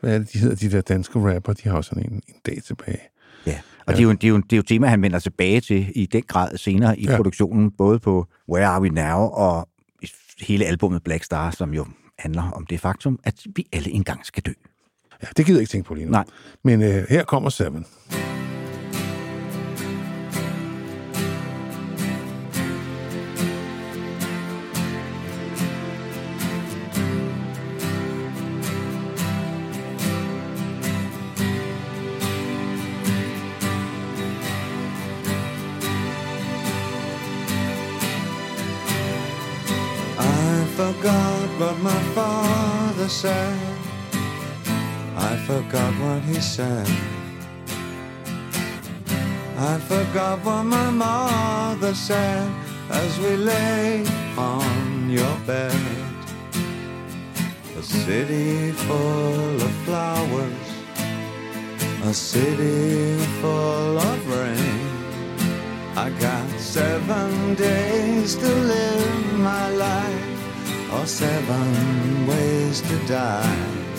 [0.00, 2.34] hvad er det, de hedder, de der danske rapper, de har jo sådan en, en
[2.46, 2.98] dag tilbage.
[3.46, 3.58] Ja.
[3.86, 5.92] Og det, er jo, det, er jo, det er jo tema, han vender tilbage til
[5.94, 7.10] i den grad senere i Ja.
[7.10, 7.16] ja.
[7.16, 9.68] produktionen, både på Where Are We Now og
[10.40, 11.86] hele albumet Black Star, som jo
[12.20, 14.52] handler om det faktum, at vi alle engang skal dø.
[15.22, 16.12] Ja, det gider jeg ikke tænke på lige nu.
[16.12, 16.24] Nej.
[16.62, 17.86] Men øh, her kommer Seven.
[46.62, 46.84] I
[49.88, 52.50] forgot what my mother said
[52.90, 54.04] as we lay
[54.36, 55.72] on your bed.
[57.78, 60.68] A city full of flowers,
[62.04, 64.86] a city full of rain.
[65.96, 73.89] I got seven days to live my life, or seven ways to die.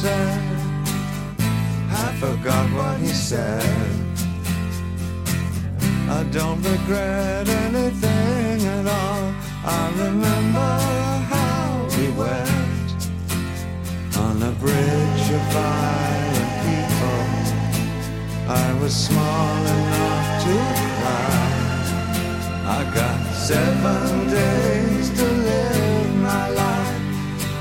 [0.00, 0.40] Said.
[2.04, 3.62] I forgot what he said.
[6.08, 9.24] I don't regret anything at all.
[9.80, 10.72] I remember
[11.32, 12.90] how we went
[14.24, 17.22] on a bridge of violent people.
[18.48, 20.54] I was small enough to
[20.98, 21.40] cry.
[22.78, 27.00] I got seven days to live my life,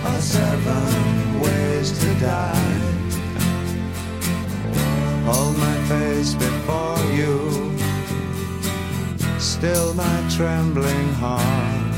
[0.07, 0.98] or seven
[2.19, 2.79] die.
[5.25, 7.59] Hold my face before you
[9.39, 11.95] still my trembling heart.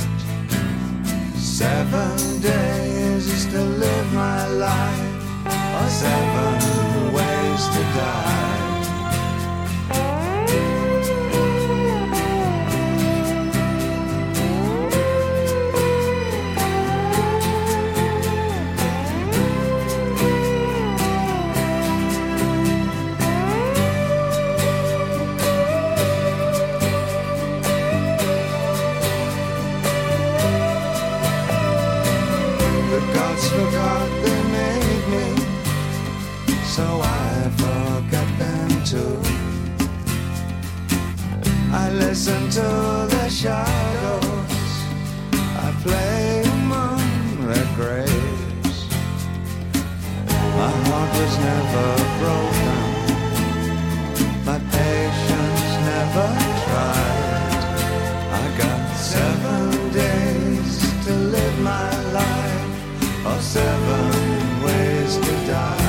[1.36, 5.46] Seven days is to live my life,
[5.78, 8.61] or seven ways to die.
[42.12, 42.68] Listen to
[43.16, 44.52] the shadows,
[45.66, 47.00] I play among
[47.48, 48.80] the graves.
[50.60, 51.90] My heart was never
[52.22, 52.80] broken,
[54.44, 56.28] my patience never
[56.66, 57.64] tried.
[58.40, 58.82] I got
[59.14, 59.64] seven
[59.94, 60.74] days
[61.06, 64.04] to live my life, or seven
[64.66, 65.81] ways to die.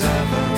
[0.00, 0.49] Or seven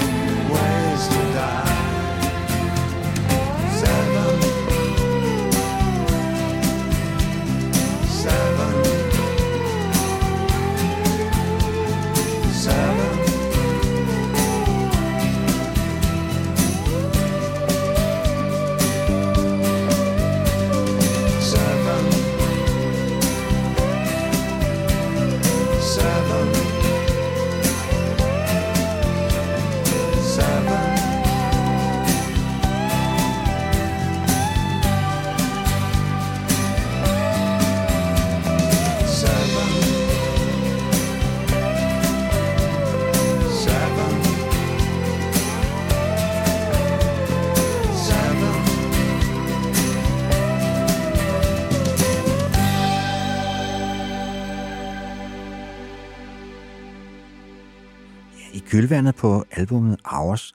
[58.82, 60.54] kølvandet på albumet Hours,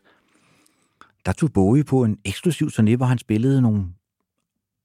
[1.26, 3.86] der tog Bowie på en eksklusiv turné, hvor han spillede nogle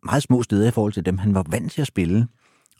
[0.05, 2.29] meget små steder i forhold til dem, han var vant til at spille.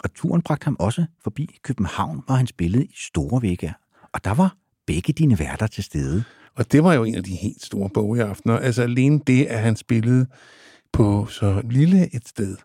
[0.05, 3.73] Og turen bragte ham også forbi København, hvor han spillede i Store Vega.
[4.13, 4.57] Og der var
[4.87, 6.25] begge dine værter til stede.
[6.57, 8.59] Og det var jo en af de helt store Bowie-aftener.
[8.59, 10.27] Altså alene det, at han spillede
[10.93, 12.57] på så lille et sted.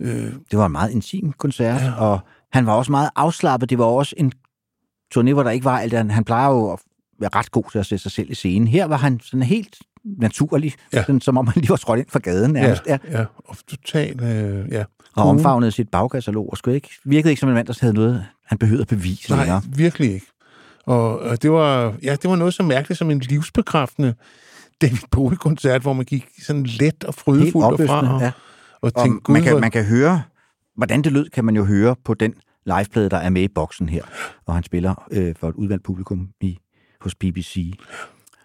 [0.00, 1.94] Øh, Det var en meget intim koncert, ja.
[1.94, 2.20] og
[2.52, 3.70] han var også meget afslappet.
[3.70, 4.32] Det var også en
[5.14, 6.12] turné, hvor der ikke var alt.
[6.12, 6.78] Han plejer jo
[7.20, 8.68] være ret god til at sætte sig selv i scenen.
[8.68, 11.00] Her var han sådan helt naturlig, ja.
[11.02, 12.82] Sådan, som om han lige var trådt ind fra gaden nærmest.
[12.86, 12.98] Ja.
[13.10, 13.18] Ja.
[13.18, 14.84] ja, og totalt, øh, ja.
[15.16, 18.24] Og omfavnede sit bagkatalog, og skulle ikke, virkede ikke som en mand, der havde noget,
[18.46, 19.62] han behøvede at bevise Nej, længere.
[19.76, 20.26] virkelig ikke.
[20.86, 24.14] Og, og det, var, ja, det var noget så mærkeligt som en livsbekræftende
[24.82, 28.14] David Bowie-koncert, hvor man gik sådan let og frydefuldt derfra.
[28.14, 28.32] Og, ja.
[28.82, 30.22] og Og Gud, man, kan, man kan høre,
[30.76, 32.34] hvordan det lød, kan man jo høre på den
[32.66, 34.02] liveplade, der er med i boksen her,
[34.44, 36.58] hvor han spiller øh, for et udvalgt publikum i,
[37.04, 37.72] hos BBC,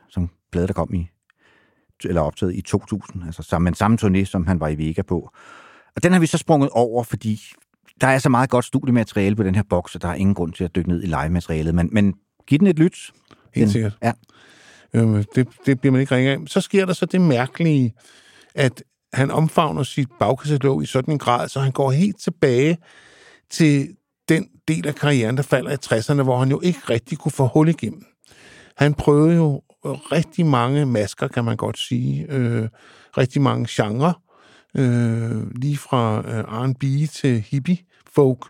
[0.10, 1.07] som plade, der kom i,
[2.03, 5.30] eller optaget i 2000, altså sammen, samme turné, som han var i Vega på.
[5.95, 7.41] Og den har vi så sprunget over, fordi
[8.02, 10.53] der er så meget godt studiemateriale på den her boks, og der er ingen grund
[10.53, 12.14] til at dykke ned i live-materialet, men, men
[12.48, 13.11] giv den et lyt.
[13.56, 13.98] Helt Den- sikkert.
[14.03, 14.11] Ja.
[14.94, 16.38] Øhm, det, det bliver man ikke ringet af.
[16.48, 17.94] Så sker der så det mærkelige,
[18.56, 18.84] at
[19.14, 22.77] han omfavner sit bagkatalog i sådan en grad, så han går helt tilbage
[23.49, 23.95] til
[24.30, 27.48] den del af karrieren, der falder i 60'erne, hvor han jo ikke rigtig kunne få
[27.48, 28.06] hul igennem.
[28.80, 32.26] Han prøvede jo rigtig mange masker, kan man godt sige.
[32.30, 32.69] Øh,
[33.18, 34.22] rigtig mange genrer.
[34.77, 38.45] Øh, lige fra øh, R&B til hippie-folk.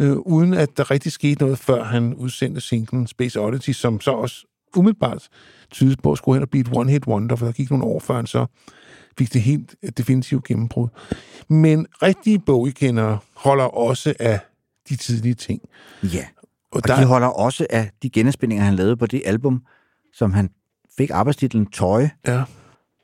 [0.00, 4.10] Øh, uden at der rigtig skete noget, før han udsendte singlen Space Oddity, som så
[4.10, 4.46] også
[4.76, 5.28] umiddelbart
[5.70, 7.98] tydes på at skulle hen og blive et one-hit wonder, for der gik nogle år
[7.98, 8.46] før han så
[9.18, 10.88] fik det helt øh, definitivt gennembrud.
[11.48, 14.40] Men rigtige Bowie-kendere holder også af
[14.88, 15.60] de tidlige ting.
[16.02, 16.26] Ja,
[16.72, 19.62] og, og der, de holder også af de genindspilninger, han lavede på det album,
[20.14, 20.50] som han
[20.96, 22.42] fik arbejdstitlen Tøje, ja,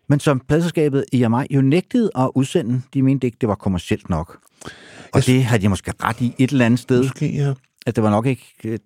[0.09, 2.83] men som pladselskabet EMI jo nægtede at udsende.
[2.95, 4.39] De mente ikke, det var kommercielt nok.
[4.65, 4.71] Og
[5.15, 7.55] Jeg det har de måske ret i et eller andet sted, måske, ja.
[7.87, 8.47] at det var nok ikke...
[8.65, 8.79] øh,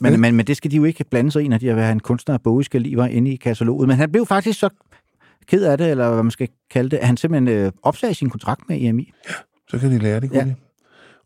[0.00, 1.74] Men, Men- men, men det skal de jo ikke blande sig i, når de har
[1.74, 3.88] været en kunstner af lige var inde i kataloget.
[3.88, 4.68] Men han blev faktisk så
[5.46, 8.30] ked af det, eller hvad man skal kalde det, at han simpelthen øh, opsagde sin
[8.30, 9.12] kontrakt med EMI.
[9.68, 10.46] så kan de lære det, kunne Ja.
[10.46, 10.54] ja.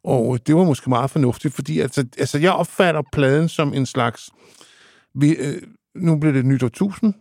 [0.04, 4.30] Og det var måske meget fornuftigt, fordi altså, altså, jeg opfatter pladen som en slags...
[5.14, 5.62] Vi, øh,
[5.94, 7.14] nu bliver det nyt årtusind,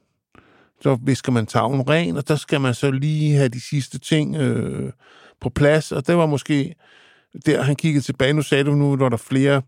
[0.81, 4.35] så visker man tavlen ren, og der skal man så lige have de sidste ting
[4.35, 4.91] øh,
[5.41, 6.75] på plads, og det var måske
[7.45, 8.33] der, han kiggede tilbage.
[8.33, 9.61] Nu sagde du, nu var der flere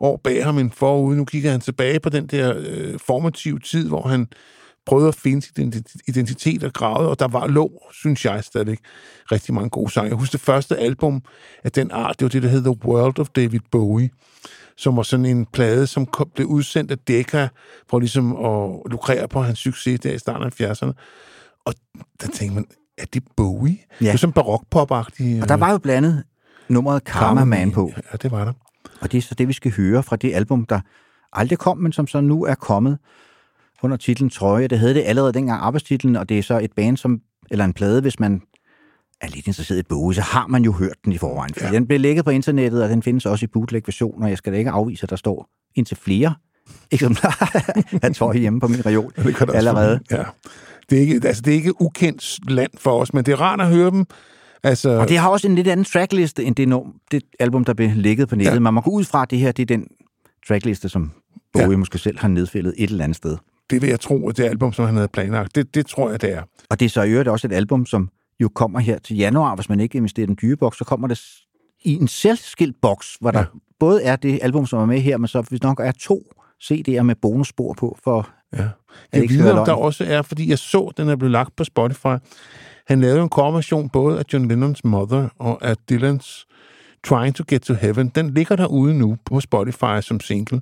[0.00, 1.16] år bag ham end forud.
[1.16, 4.28] Nu kigger han tilbage på den der øh, formative tid, hvor han
[4.86, 8.78] prøvede at finde sin identi- identitet og gravede, og der var lå, synes jeg stadigvæk,
[9.32, 10.08] rigtig mange gode sange.
[10.08, 11.22] Jeg husker det første album
[11.64, 14.10] af den art, det var det, der hed The World of David Bowie,
[14.76, 17.48] som var sådan en plade, som kom, blev udsendt af Decca,
[17.90, 20.92] for ligesom at lukrere på hans succes der i starten af 70'erne.
[21.64, 21.74] Og
[22.20, 22.66] der tænkte man,
[22.98, 23.78] er det Bowie?
[24.00, 24.06] Ja.
[24.06, 25.42] Det er sådan barokpop-agtigt.
[25.42, 26.24] Og der var jo blandet
[26.68, 27.92] nummeret Karma Man på.
[28.12, 28.52] Ja, det var der.
[29.00, 30.80] Og det er så det, vi skal høre fra det album, der
[31.32, 32.98] aldrig kom, men som så nu er kommet
[33.84, 34.68] under titlen Trøje.
[34.68, 37.20] Det havde det allerede dengang arbejdstitlen, og det er så et band, som,
[37.50, 38.42] eller en plade, hvis man
[39.20, 41.54] er lidt interesseret i Bowie, så har man jo hørt den i forvejen.
[41.54, 41.72] Fordi ja.
[41.72, 44.28] den blev lægget på internettet, og den findes også i bootleg-versioner.
[44.28, 46.34] Jeg skal da ikke afvise, at der står indtil flere
[46.90, 50.00] eksemplarer af tøj hjemme på min reol Det kan også allerede.
[50.10, 50.22] Ja.
[50.90, 53.60] Det er, ikke, altså, det er ikke ukendt land for os, men det er rart
[53.60, 54.06] at høre dem.
[54.62, 57.74] Altså, Og det har også en lidt anden trackliste, end det, no- det album, der
[57.74, 58.54] blev lægget på nettet.
[58.54, 58.58] Ja.
[58.58, 59.86] Man må gå ud fra, at det her det er den
[60.48, 61.10] trackliste, som
[61.52, 61.70] Bowie.
[61.70, 61.76] Ja.
[61.76, 63.36] måske selv har nedfældet et eller andet sted.
[63.70, 66.20] Det vil jeg tro, at det album, som han havde planlagt, det, det tror jeg,
[66.22, 66.42] det er.
[66.70, 68.08] Og det er så i øvrigt også et album, som
[68.40, 71.08] jo kommer her til januar, hvis man ikke investerer i den dyre boks, så kommer
[71.08, 71.20] det
[71.84, 73.44] i en selvskilt boks, hvor der Ja.
[73.80, 76.22] både er det album, som er med her, men så hvis nok er to
[76.64, 78.68] CD'er med bonusspor på, for Ja.
[79.12, 82.16] Jeg ved, om der også er, fordi jeg så, den er blevet lagt på Spotify.
[82.86, 86.46] Han lavede en coverversion både af John Lennons Mother og af Dylans
[87.04, 88.08] Trying to Get to Heaven.
[88.08, 90.60] Den ligger derude nu på Spotify som single.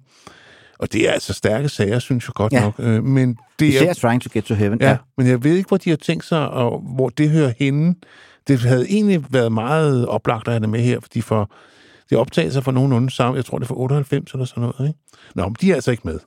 [0.83, 2.61] Og det er altså stærke sager, synes jeg godt Ja.
[2.61, 2.75] nok.
[2.79, 4.79] Øh, Men det især er, Trying to Get to Heaven.
[4.81, 7.95] ja, men jeg ved ikke, hvor de har tænkt sig, og hvor det hører henne.
[8.49, 11.51] Det havde egentlig været meget oplagt at have det med her, fordi for
[12.11, 15.01] det optagelser for nogenlunde sammen, jeg tror det er for 98 eller sådan noget, ikke?
[15.35, 16.19] Nå, men de er altså ikke med.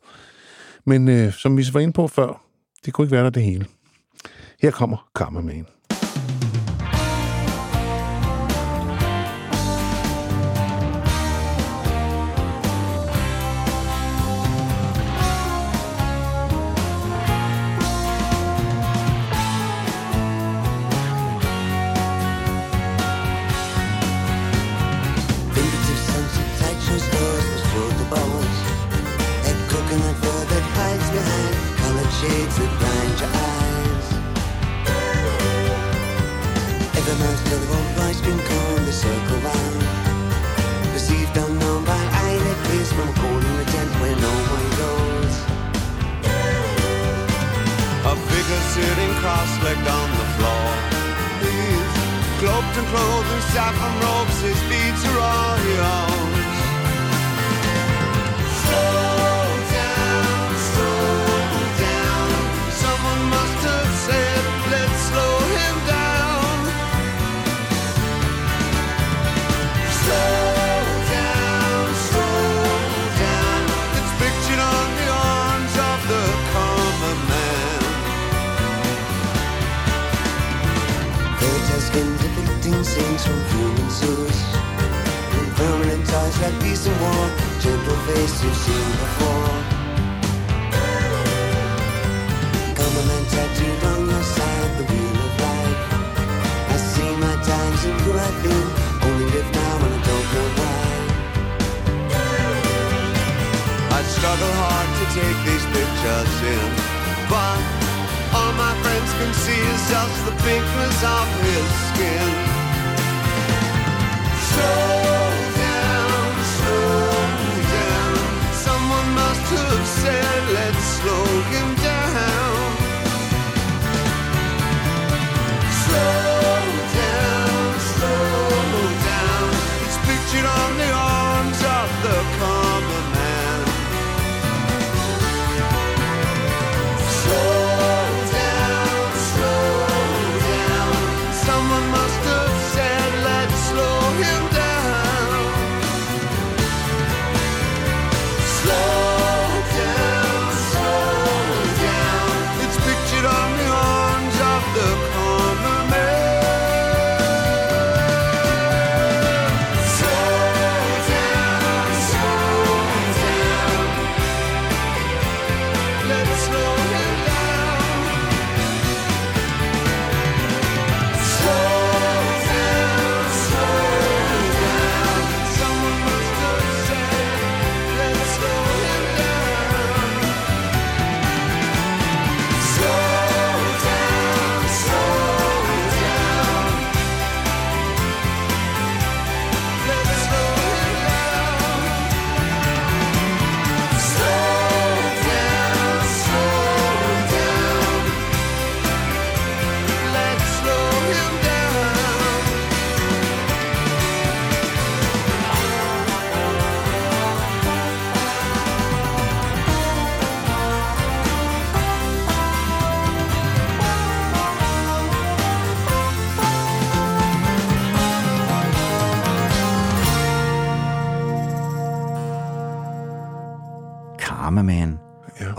[0.86, 2.41] Men øh, som vi var inde på før,
[2.86, 3.65] det kunne ikke være der det hele.
[4.61, 5.65] Her kommer Karma Man.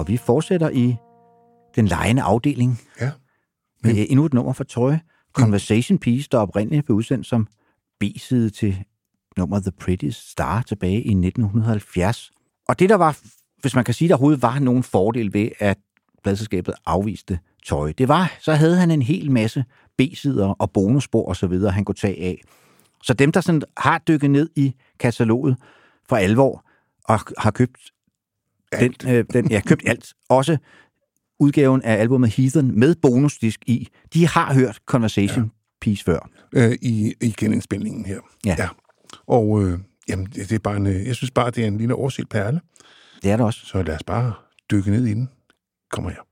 [0.07, 0.97] Og vi fortsætter i
[1.77, 3.11] den lejende afdeling Ja.
[3.83, 4.97] med endnu et nummer fra Tøj.
[5.33, 7.47] Conversation Piece, der oprindeligt blev udsendt som
[8.01, 8.85] B-side til
[9.37, 12.31] nummeret The Prettiest Star tilbage i 1970.
[12.69, 13.19] Og det der var,
[13.61, 15.78] hvis man kan sige, der overhovedet var nogen fordel ved, at
[16.23, 19.65] pladselskabet afviste Tøj, det var, så havde han en hel masse
[19.99, 22.41] B-sider og bonusspor og så videre, han kunne tage af.
[23.03, 25.57] Så dem, der sådan har dykket ned i kataloget
[26.09, 26.65] for alvor
[27.05, 27.78] og har købt
[28.81, 30.13] den, øh, den, ja, købt alt.
[30.29, 30.57] Også
[31.41, 33.89] udgaven af albumet Heathen med bonusdisk i.
[34.15, 35.51] De har hørt Conversation ja.
[35.81, 36.31] Piece før.
[36.55, 38.21] øh, i, i genindspilningen her.
[38.47, 38.57] Ja.
[38.59, 38.69] ja.
[39.27, 39.79] Og øh,
[40.09, 42.29] jamen, det, det er bare en, øh, jeg synes bare, det er en lille overset
[42.29, 42.61] perle.
[43.23, 43.67] Det er det også.
[43.67, 44.33] Så lad os bare
[44.71, 45.29] dykke ned i den.
[45.91, 46.23] Kommer her.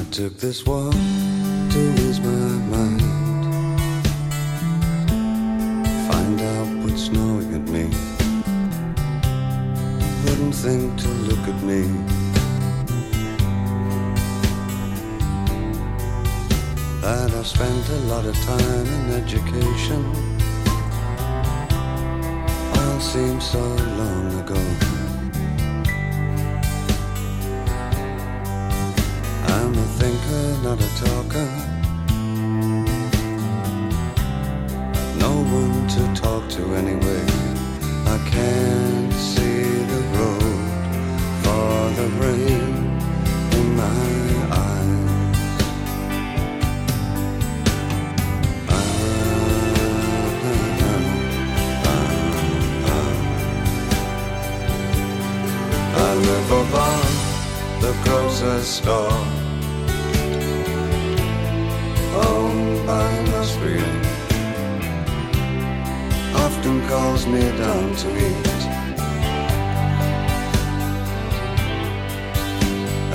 [0.00, 0.94] I took this walk
[1.72, 2.61] to ease my
[6.92, 7.84] what's gnawing at me.
[10.24, 11.82] Wouldn't think to look at me.
[17.00, 20.04] That I've spent a lot of time in education.
[22.76, 23.64] All seems so
[24.00, 24.62] long ago.
[29.54, 31.71] I'm a thinker, not a talker.
[35.22, 37.24] No one to talk to anyway.
[38.14, 39.62] I can't see
[39.92, 40.62] the road
[41.44, 42.72] for the rain
[43.58, 44.08] in my
[44.64, 45.52] eyes.
[55.94, 57.14] I live above
[57.84, 59.24] the grocer's store
[62.26, 64.11] owned by an Austrian
[66.62, 68.62] often calls me down to eat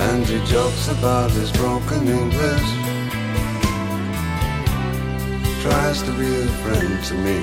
[0.06, 2.68] And he jokes about his broken English.
[5.62, 7.38] Tries to be a friend to me.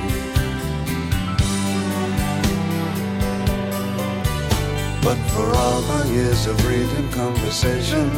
[5.01, 8.09] But for all my years of reading conversation,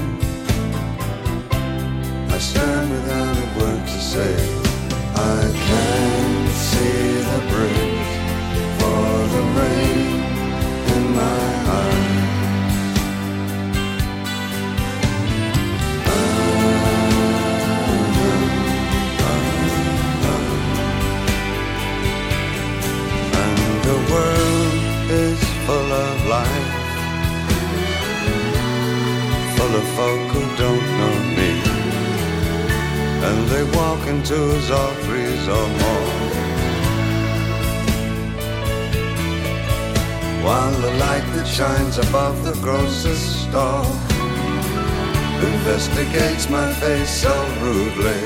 [2.29, 4.67] I stand without a word to say.
[5.15, 7.76] I can't see the bridge
[29.97, 31.51] folk who don't know me.
[33.27, 36.09] And they walk in twos or threes or more.
[40.45, 43.87] While the light that shines above the grocer's store
[45.51, 47.33] investigates my face so
[47.63, 48.21] rudely.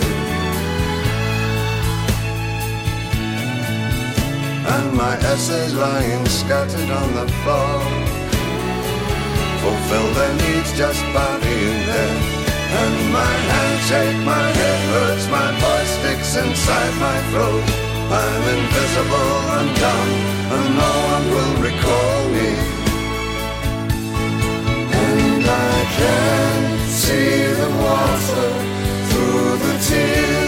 [4.75, 8.20] and my essays lying scattered on the floor
[9.61, 12.17] fulfill their needs just by being there.
[12.81, 17.65] And my hands shake, my head hurts, my voice sticks inside my throat.
[18.21, 20.11] I'm invisible and dumb,
[20.55, 22.51] and no one will recall me.
[25.05, 26.59] And I can
[27.01, 28.49] see the water
[29.09, 30.40] through the tears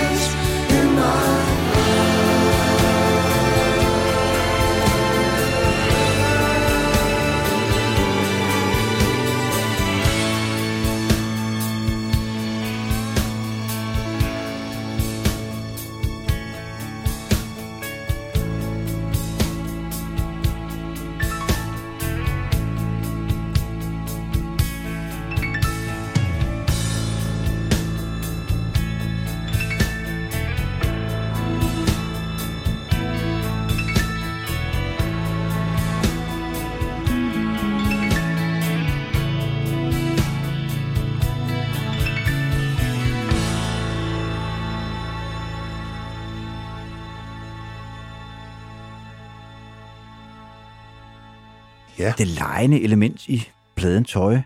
[52.03, 52.13] Ja.
[52.17, 54.41] Det lejende element i pladen Tøj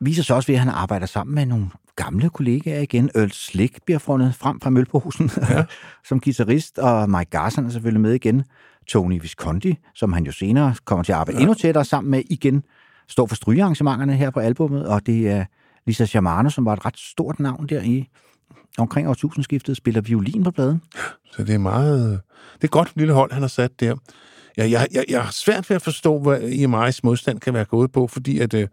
[0.00, 3.10] viser sig også ved, at han arbejder sammen med nogle gamle kollegaer igen.
[3.14, 5.64] Earl Slick bliver fundet frem fra Mølposen ja.
[6.08, 8.44] som guitarist, og Mike Garson er selvfølgelig med igen.
[8.86, 11.42] Tony Visconti, som han jo senere kommer til at arbejde ja.
[11.42, 12.62] endnu tættere sammen med igen,
[13.08, 15.44] står for strygearrangementerne her på albummet, og det er
[15.86, 18.08] Lisa Shamano, som var et ret stort navn der i
[18.78, 20.82] omkring årtusindskiftet, spiller violin på pladen.
[21.32, 22.20] Så det er meget...
[22.54, 23.96] Det er godt lille hold, han har sat der.
[24.60, 27.92] Jeg, jeg, jeg, jeg har svært ved at forstå, hvad EMI's modstand kan være gået
[27.92, 28.68] på, fordi at, øh,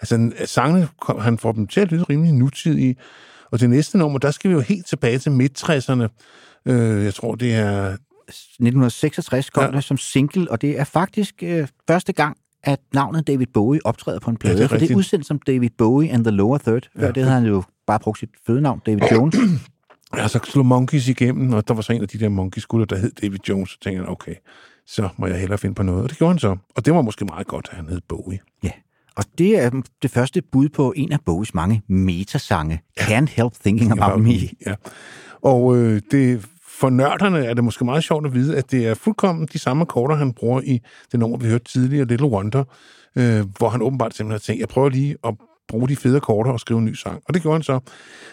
[0.00, 0.88] altså, sangene,
[1.20, 2.96] han får dem til at lyde rimelig nutidige.
[3.50, 6.06] Og det næste nummer, der skal vi jo helt tilbage til midt-60'erne.
[6.66, 7.96] Øh, jeg tror, det er
[8.28, 9.68] 1966 kom Ja.
[9.70, 9.76] ja.
[9.76, 14.18] det som single, og det er faktisk øh, første gang, at navnet David Bowie optræder
[14.20, 14.58] på en plade.
[14.58, 16.82] det er det er udsendt som David Bowie and the Lower Third.
[16.96, 17.06] Før Ja.
[17.06, 17.12] ja.
[17.12, 19.36] det havde han jo bare brugt sit fødenavn, David Jones.
[20.16, 22.96] Jeg så slog Monkeys igennem, og der var så en af de der Monkeys-gutter, der
[22.96, 24.34] hed David Jones, så tænkte jeg, okay,
[24.86, 26.02] så må jeg hellere finde på noget.
[26.02, 26.56] Og det gjorde han så.
[26.76, 28.38] Og det var måske meget godt, at han hed Bowie.
[28.62, 28.70] ja.
[29.16, 29.70] Og det er
[30.02, 32.82] det første bud på en af Bowies mange metasange.
[33.00, 34.32] Can't help thinking about me.
[34.66, 34.74] Ja.
[35.42, 38.94] Og øh, det, for nørderne er det måske meget sjovt at vide, at det er
[38.94, 40.80] fuldkommen de samme akkorder, han bruger i
[41.12, 42.64] det nummer, vi hørte tidligere, Little Wonder,
[43.16, 45.34] øh, hvor han åbenbart simpelthen har tænkt, jeg prøver lige at
[45.68, 47.22] bruge de fede akkorder og skrive en ny sang.
[47.28, 47.80] Og det gjorde han så.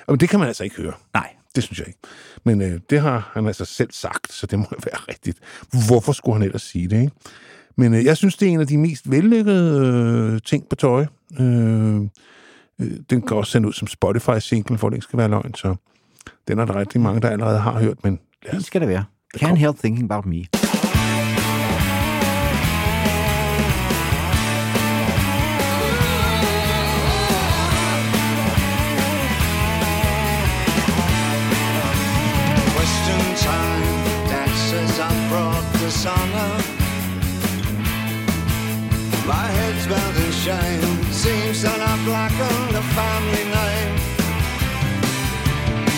[0.07, 0.93] Og det kan man altså ikke høre.
[1.13, 1.99] Nej, Det synes jeg ikke.
[2.43, 5.37] Men øh, det har han altså selv sagt, så det må være rigtigt.
[5.87, 7.11] Hvorfor skulle han ellers sige det, ikke?
[7.75, 9.87] Men øh, jeg synes, det er en af de mest vellykkede
[10.33, 11.05] øh, ting på tøj.
[11.39, 11.95] Øh,
[12.81, 15.75] øh, den kan også sende ud som Spotify-single, for det ikke skal være løgn, så
[16.47, 19.03] den er der rigtig mange, der allerede har hørt, men lad det skal det være.
[19.37, 20.62] Can't help thinking about me.
[36.03, 36.53] Dishonor.
[39.25, 43.95] My head's bowed in shame, seems that I've blackened the family name.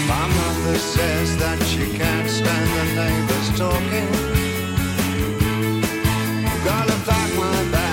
[0.07, 4.11] My mother says that she can't stand the neighbors talking.
[6.63, 7.84] Gotta pack my bags,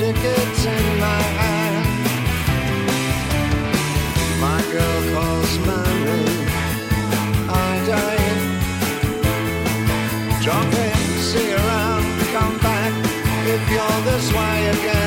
[0.00, 1.86] tickets in my hand.
[4.40, 6.48] My girl calls my name.
[7.50, 8.28] I die.
[10.42, 12.92] Drop in, see around, come back
[13.54, 14.99] if you're this way again.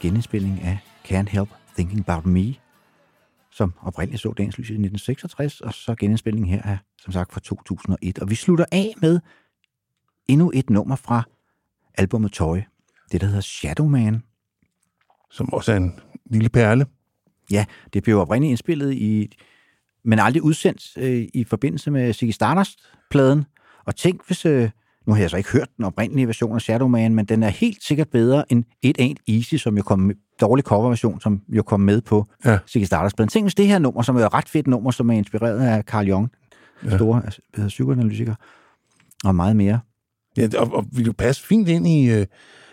[0.00, 2.54] Genindspilning af Can't Help Thinking About Me,
[3.50, 7.40] som oprindeligt så dagens lys i 1966, og så genindspilningen her er som sagt fra
[7.40, 8.18] 2001.
[8.18, 9.20] Og vi slutter af med
[10.28, 11.22] endnu et nummer fra
[11.94, 12.58] albumet Toy,
[13.12, 14.22] det der hedder Shadow Man.
[15.30, 16.00] Som også er en
[16.30, 16.86] lille perle.
[17.50, 19.36] Ja, det blev oprindeligt indspillet i,
[20.04, 23.44] men aldrig udsendt øh, i forbindelse med Ziggy Stardust-pladen.
[23.84, 24.46] Og tænk, hvis...
[24.46, 24.70] Øh,
[25.08, 27.48] nu har jeg så ikke hørt den oprindelige version af Shadow Man, men den er
[27.48, 31.62] helt sikkert bedre end It Ain't Easy, som jo kom med, dårlig coverversion, som jo
[31.62, 32.50] kom med på Ja.
[32.50, 32.58] ja.
[32.68, 33.28] Ziggy Stardust-pladen.
[33.28, 35.82] Tænk, hvis det her nummer, som er et ret fedt nummer, som er inspireret af
[35.82, 36.30] Carl Jung,
[36.82, 38.34] den store altså, psykoanalytiker,
[39.24, 39.80] og meget mere.
[40.36, 42.26] Ja, og, og ville jo passe fint ind i øh,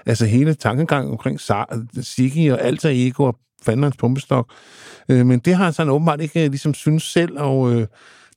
[0.06, 1.40] altså hele tankegangen omkring
[2.02, 4.52] Siggy og alter ego og fandens pumpestok.
[5.10, 7.88] Øh, men det har han sådan åbenbart ikke øh, ligesom synes selv, og øh,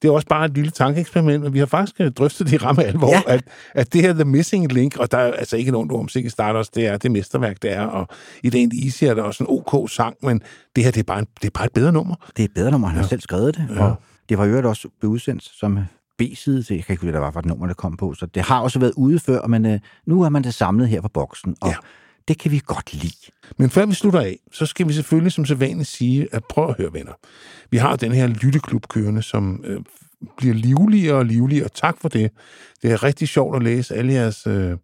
[0.03, 2.57] det er også bare et lille tankeeksperiment, og vi har faktisk øh, drøftet det i
[2.57, 3.23] ramme alvor, ja.
[3.27, 3.35] Ja.
[3.35, 3.45] at,
[3.75, 6.27] at det her The Missing Link, og der er altså ikke nogen ord om Siggy
[6.29, 8.09] Stardust, det er det mesterværk, det er, og
[8.43, 10.43] i det egentlig Easy er der også en OK sang, men
[10.77, 12.15] det her, det er bare, en, det er bare et bedre nummer.
[12.37, 13.69] Det er et bedre nummer, han har selv skrevet det.
[13.77, 13.83] Ja.
[13.85, 13.97] Og
[14.29, 15.79] det var jo også blevet udsendt som
[16.19, 18.15] B-side til, jeg kan ikke huske, hvad der var for et nummer, der kom på,
[18.15, 21.01] så det har også været ude før, men øh, nu er man det samlet her
[21.01, 21.75] på boksen, og Ja.
[22.29, 23.31] Det kan vi godt lide.
[23.57, 26.77] Men før vi slutter af, så skal vi selvfølgelig som sædvanligt sige, at prøv at
[26.77, 27.13] høre, venner.
[27.71, 29.81] Vi har den her lytteklub kørende, som øh,
[30.37, 32.31] bliver livligere og livligere, tak for det.
[32.83, 34.77] Det er rigtig sjovt at læse alle jeres øh,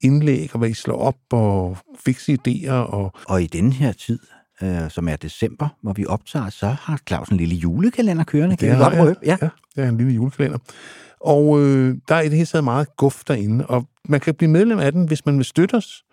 [0.00, 4.18] indlæg, og hvad I slår op, og fikse idéer, og Og i denne her tid,
[4.62, 8.56] øh, som er december, hvor vi optager, så har Claus en lille julekalender kørende.
[8.56, 9.18] Kan vi godt røbe?
[9.24, 9.36] Ja.
[9.42, 10.58] ja, det er en lille julekalender.
[11.20, 14.50] Og øh, der er i det hele taget meget guf derinde, og man kan blive
[14.50, 16.04] medlem af den, hvis man vil støtte os.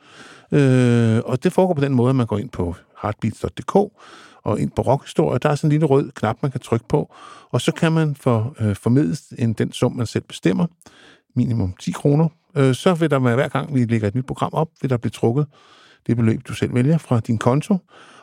[0.51, 3.75] Øh, og det foregår på den måde, at man går ind på heartbeats.dk
[4.43, 5.39] og ind på rockhistorie.
[5.39, 7.15] Der er sådan en lille rød knap, man kan trykke på,
[7.51, 10.65] og så kan man for, øh, formidles en, den sum, man selv bestemmer,
[11.35, 12.29] minimum 10 kroner.
[12.55, 14.97] Øh, så vil der med hver gang, vi lægger et nyt program op, vil der
[14.97, 15.45] blive trukket
[16.07, 17.77] det beløb, du selv vælger fra din konto,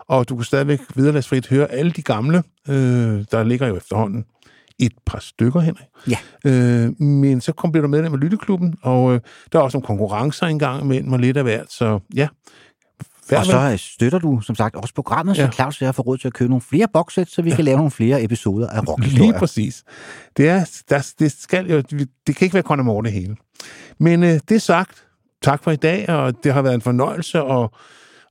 [0.08, 4.24] og du kan stadigvæk vederlagsfrit høre alle de gamle, øh, der ligger jo efterhånden
[4.78, 5.86] et par stykker, Henrik.
[6.10, 6.18] Ja.
[6.44, 9.20] Øh, men så kom, bliver du medlem af Lytteklubben, og øh,
[9.52, 12.28] der er også nogle konkurrencer engang imellem, og lidt af hvert, så ja.
[13.30, 15.50] Vær Og så støtter du, som sagt, også programmet, så Ja.
[15.50, 17.76] Claus og jeg får råd til at købe nogle flere boxsæt, så vi kan lave
[17.76, 19.38] nogle flere episoder af Lige rockhistorier.
[19.38, 19.84] præcis.
[20.36, 21.82] Det, er, der, det, skal jo,
[22.26, 23.36] det kan ikke være Conor det hele.
[23.98, 25.06] Men øh, det sagt,
[25.42, 27.68] tak for i dag, og det har været en fornøjelse at,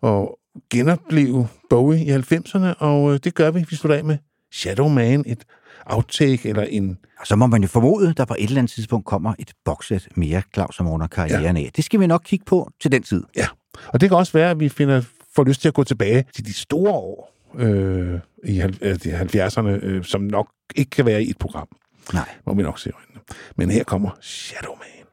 [0.03, 0.27] at
[0.69, 3.65] genopleve Bowie i 90'erne, og øh, det gør vi.
[3.69, 4.17] Vi slutter af med
[4.51, 5.43] Shadow Man, et
[5.85, 6.97] outtake eller en...
[7.19, 10.07] Og så må man jo formode, der på et eller andet tidspunkt kommer et boxsæt
[10.15, 11.71] mere, Claus, som under karrieren af.
[11.75, 13.23] Det skal vi nok kigge på til den tid.
[13.35, 13.47] Ja,
[13.87, 15.01] og det kan også være, at vi finder,
[15.35, 19.19] får lyst til at gå tilbage til de store år øh, i halv- øh, de
[19.21, 21.67] 70'erne, øh, som nok ikke kan være i et program.
[22.13, 22.29] Nej.
[22.45, 23.19] Må vi nok se øjnene.
[23.55, 25.04] Men her kommer Shadow Man.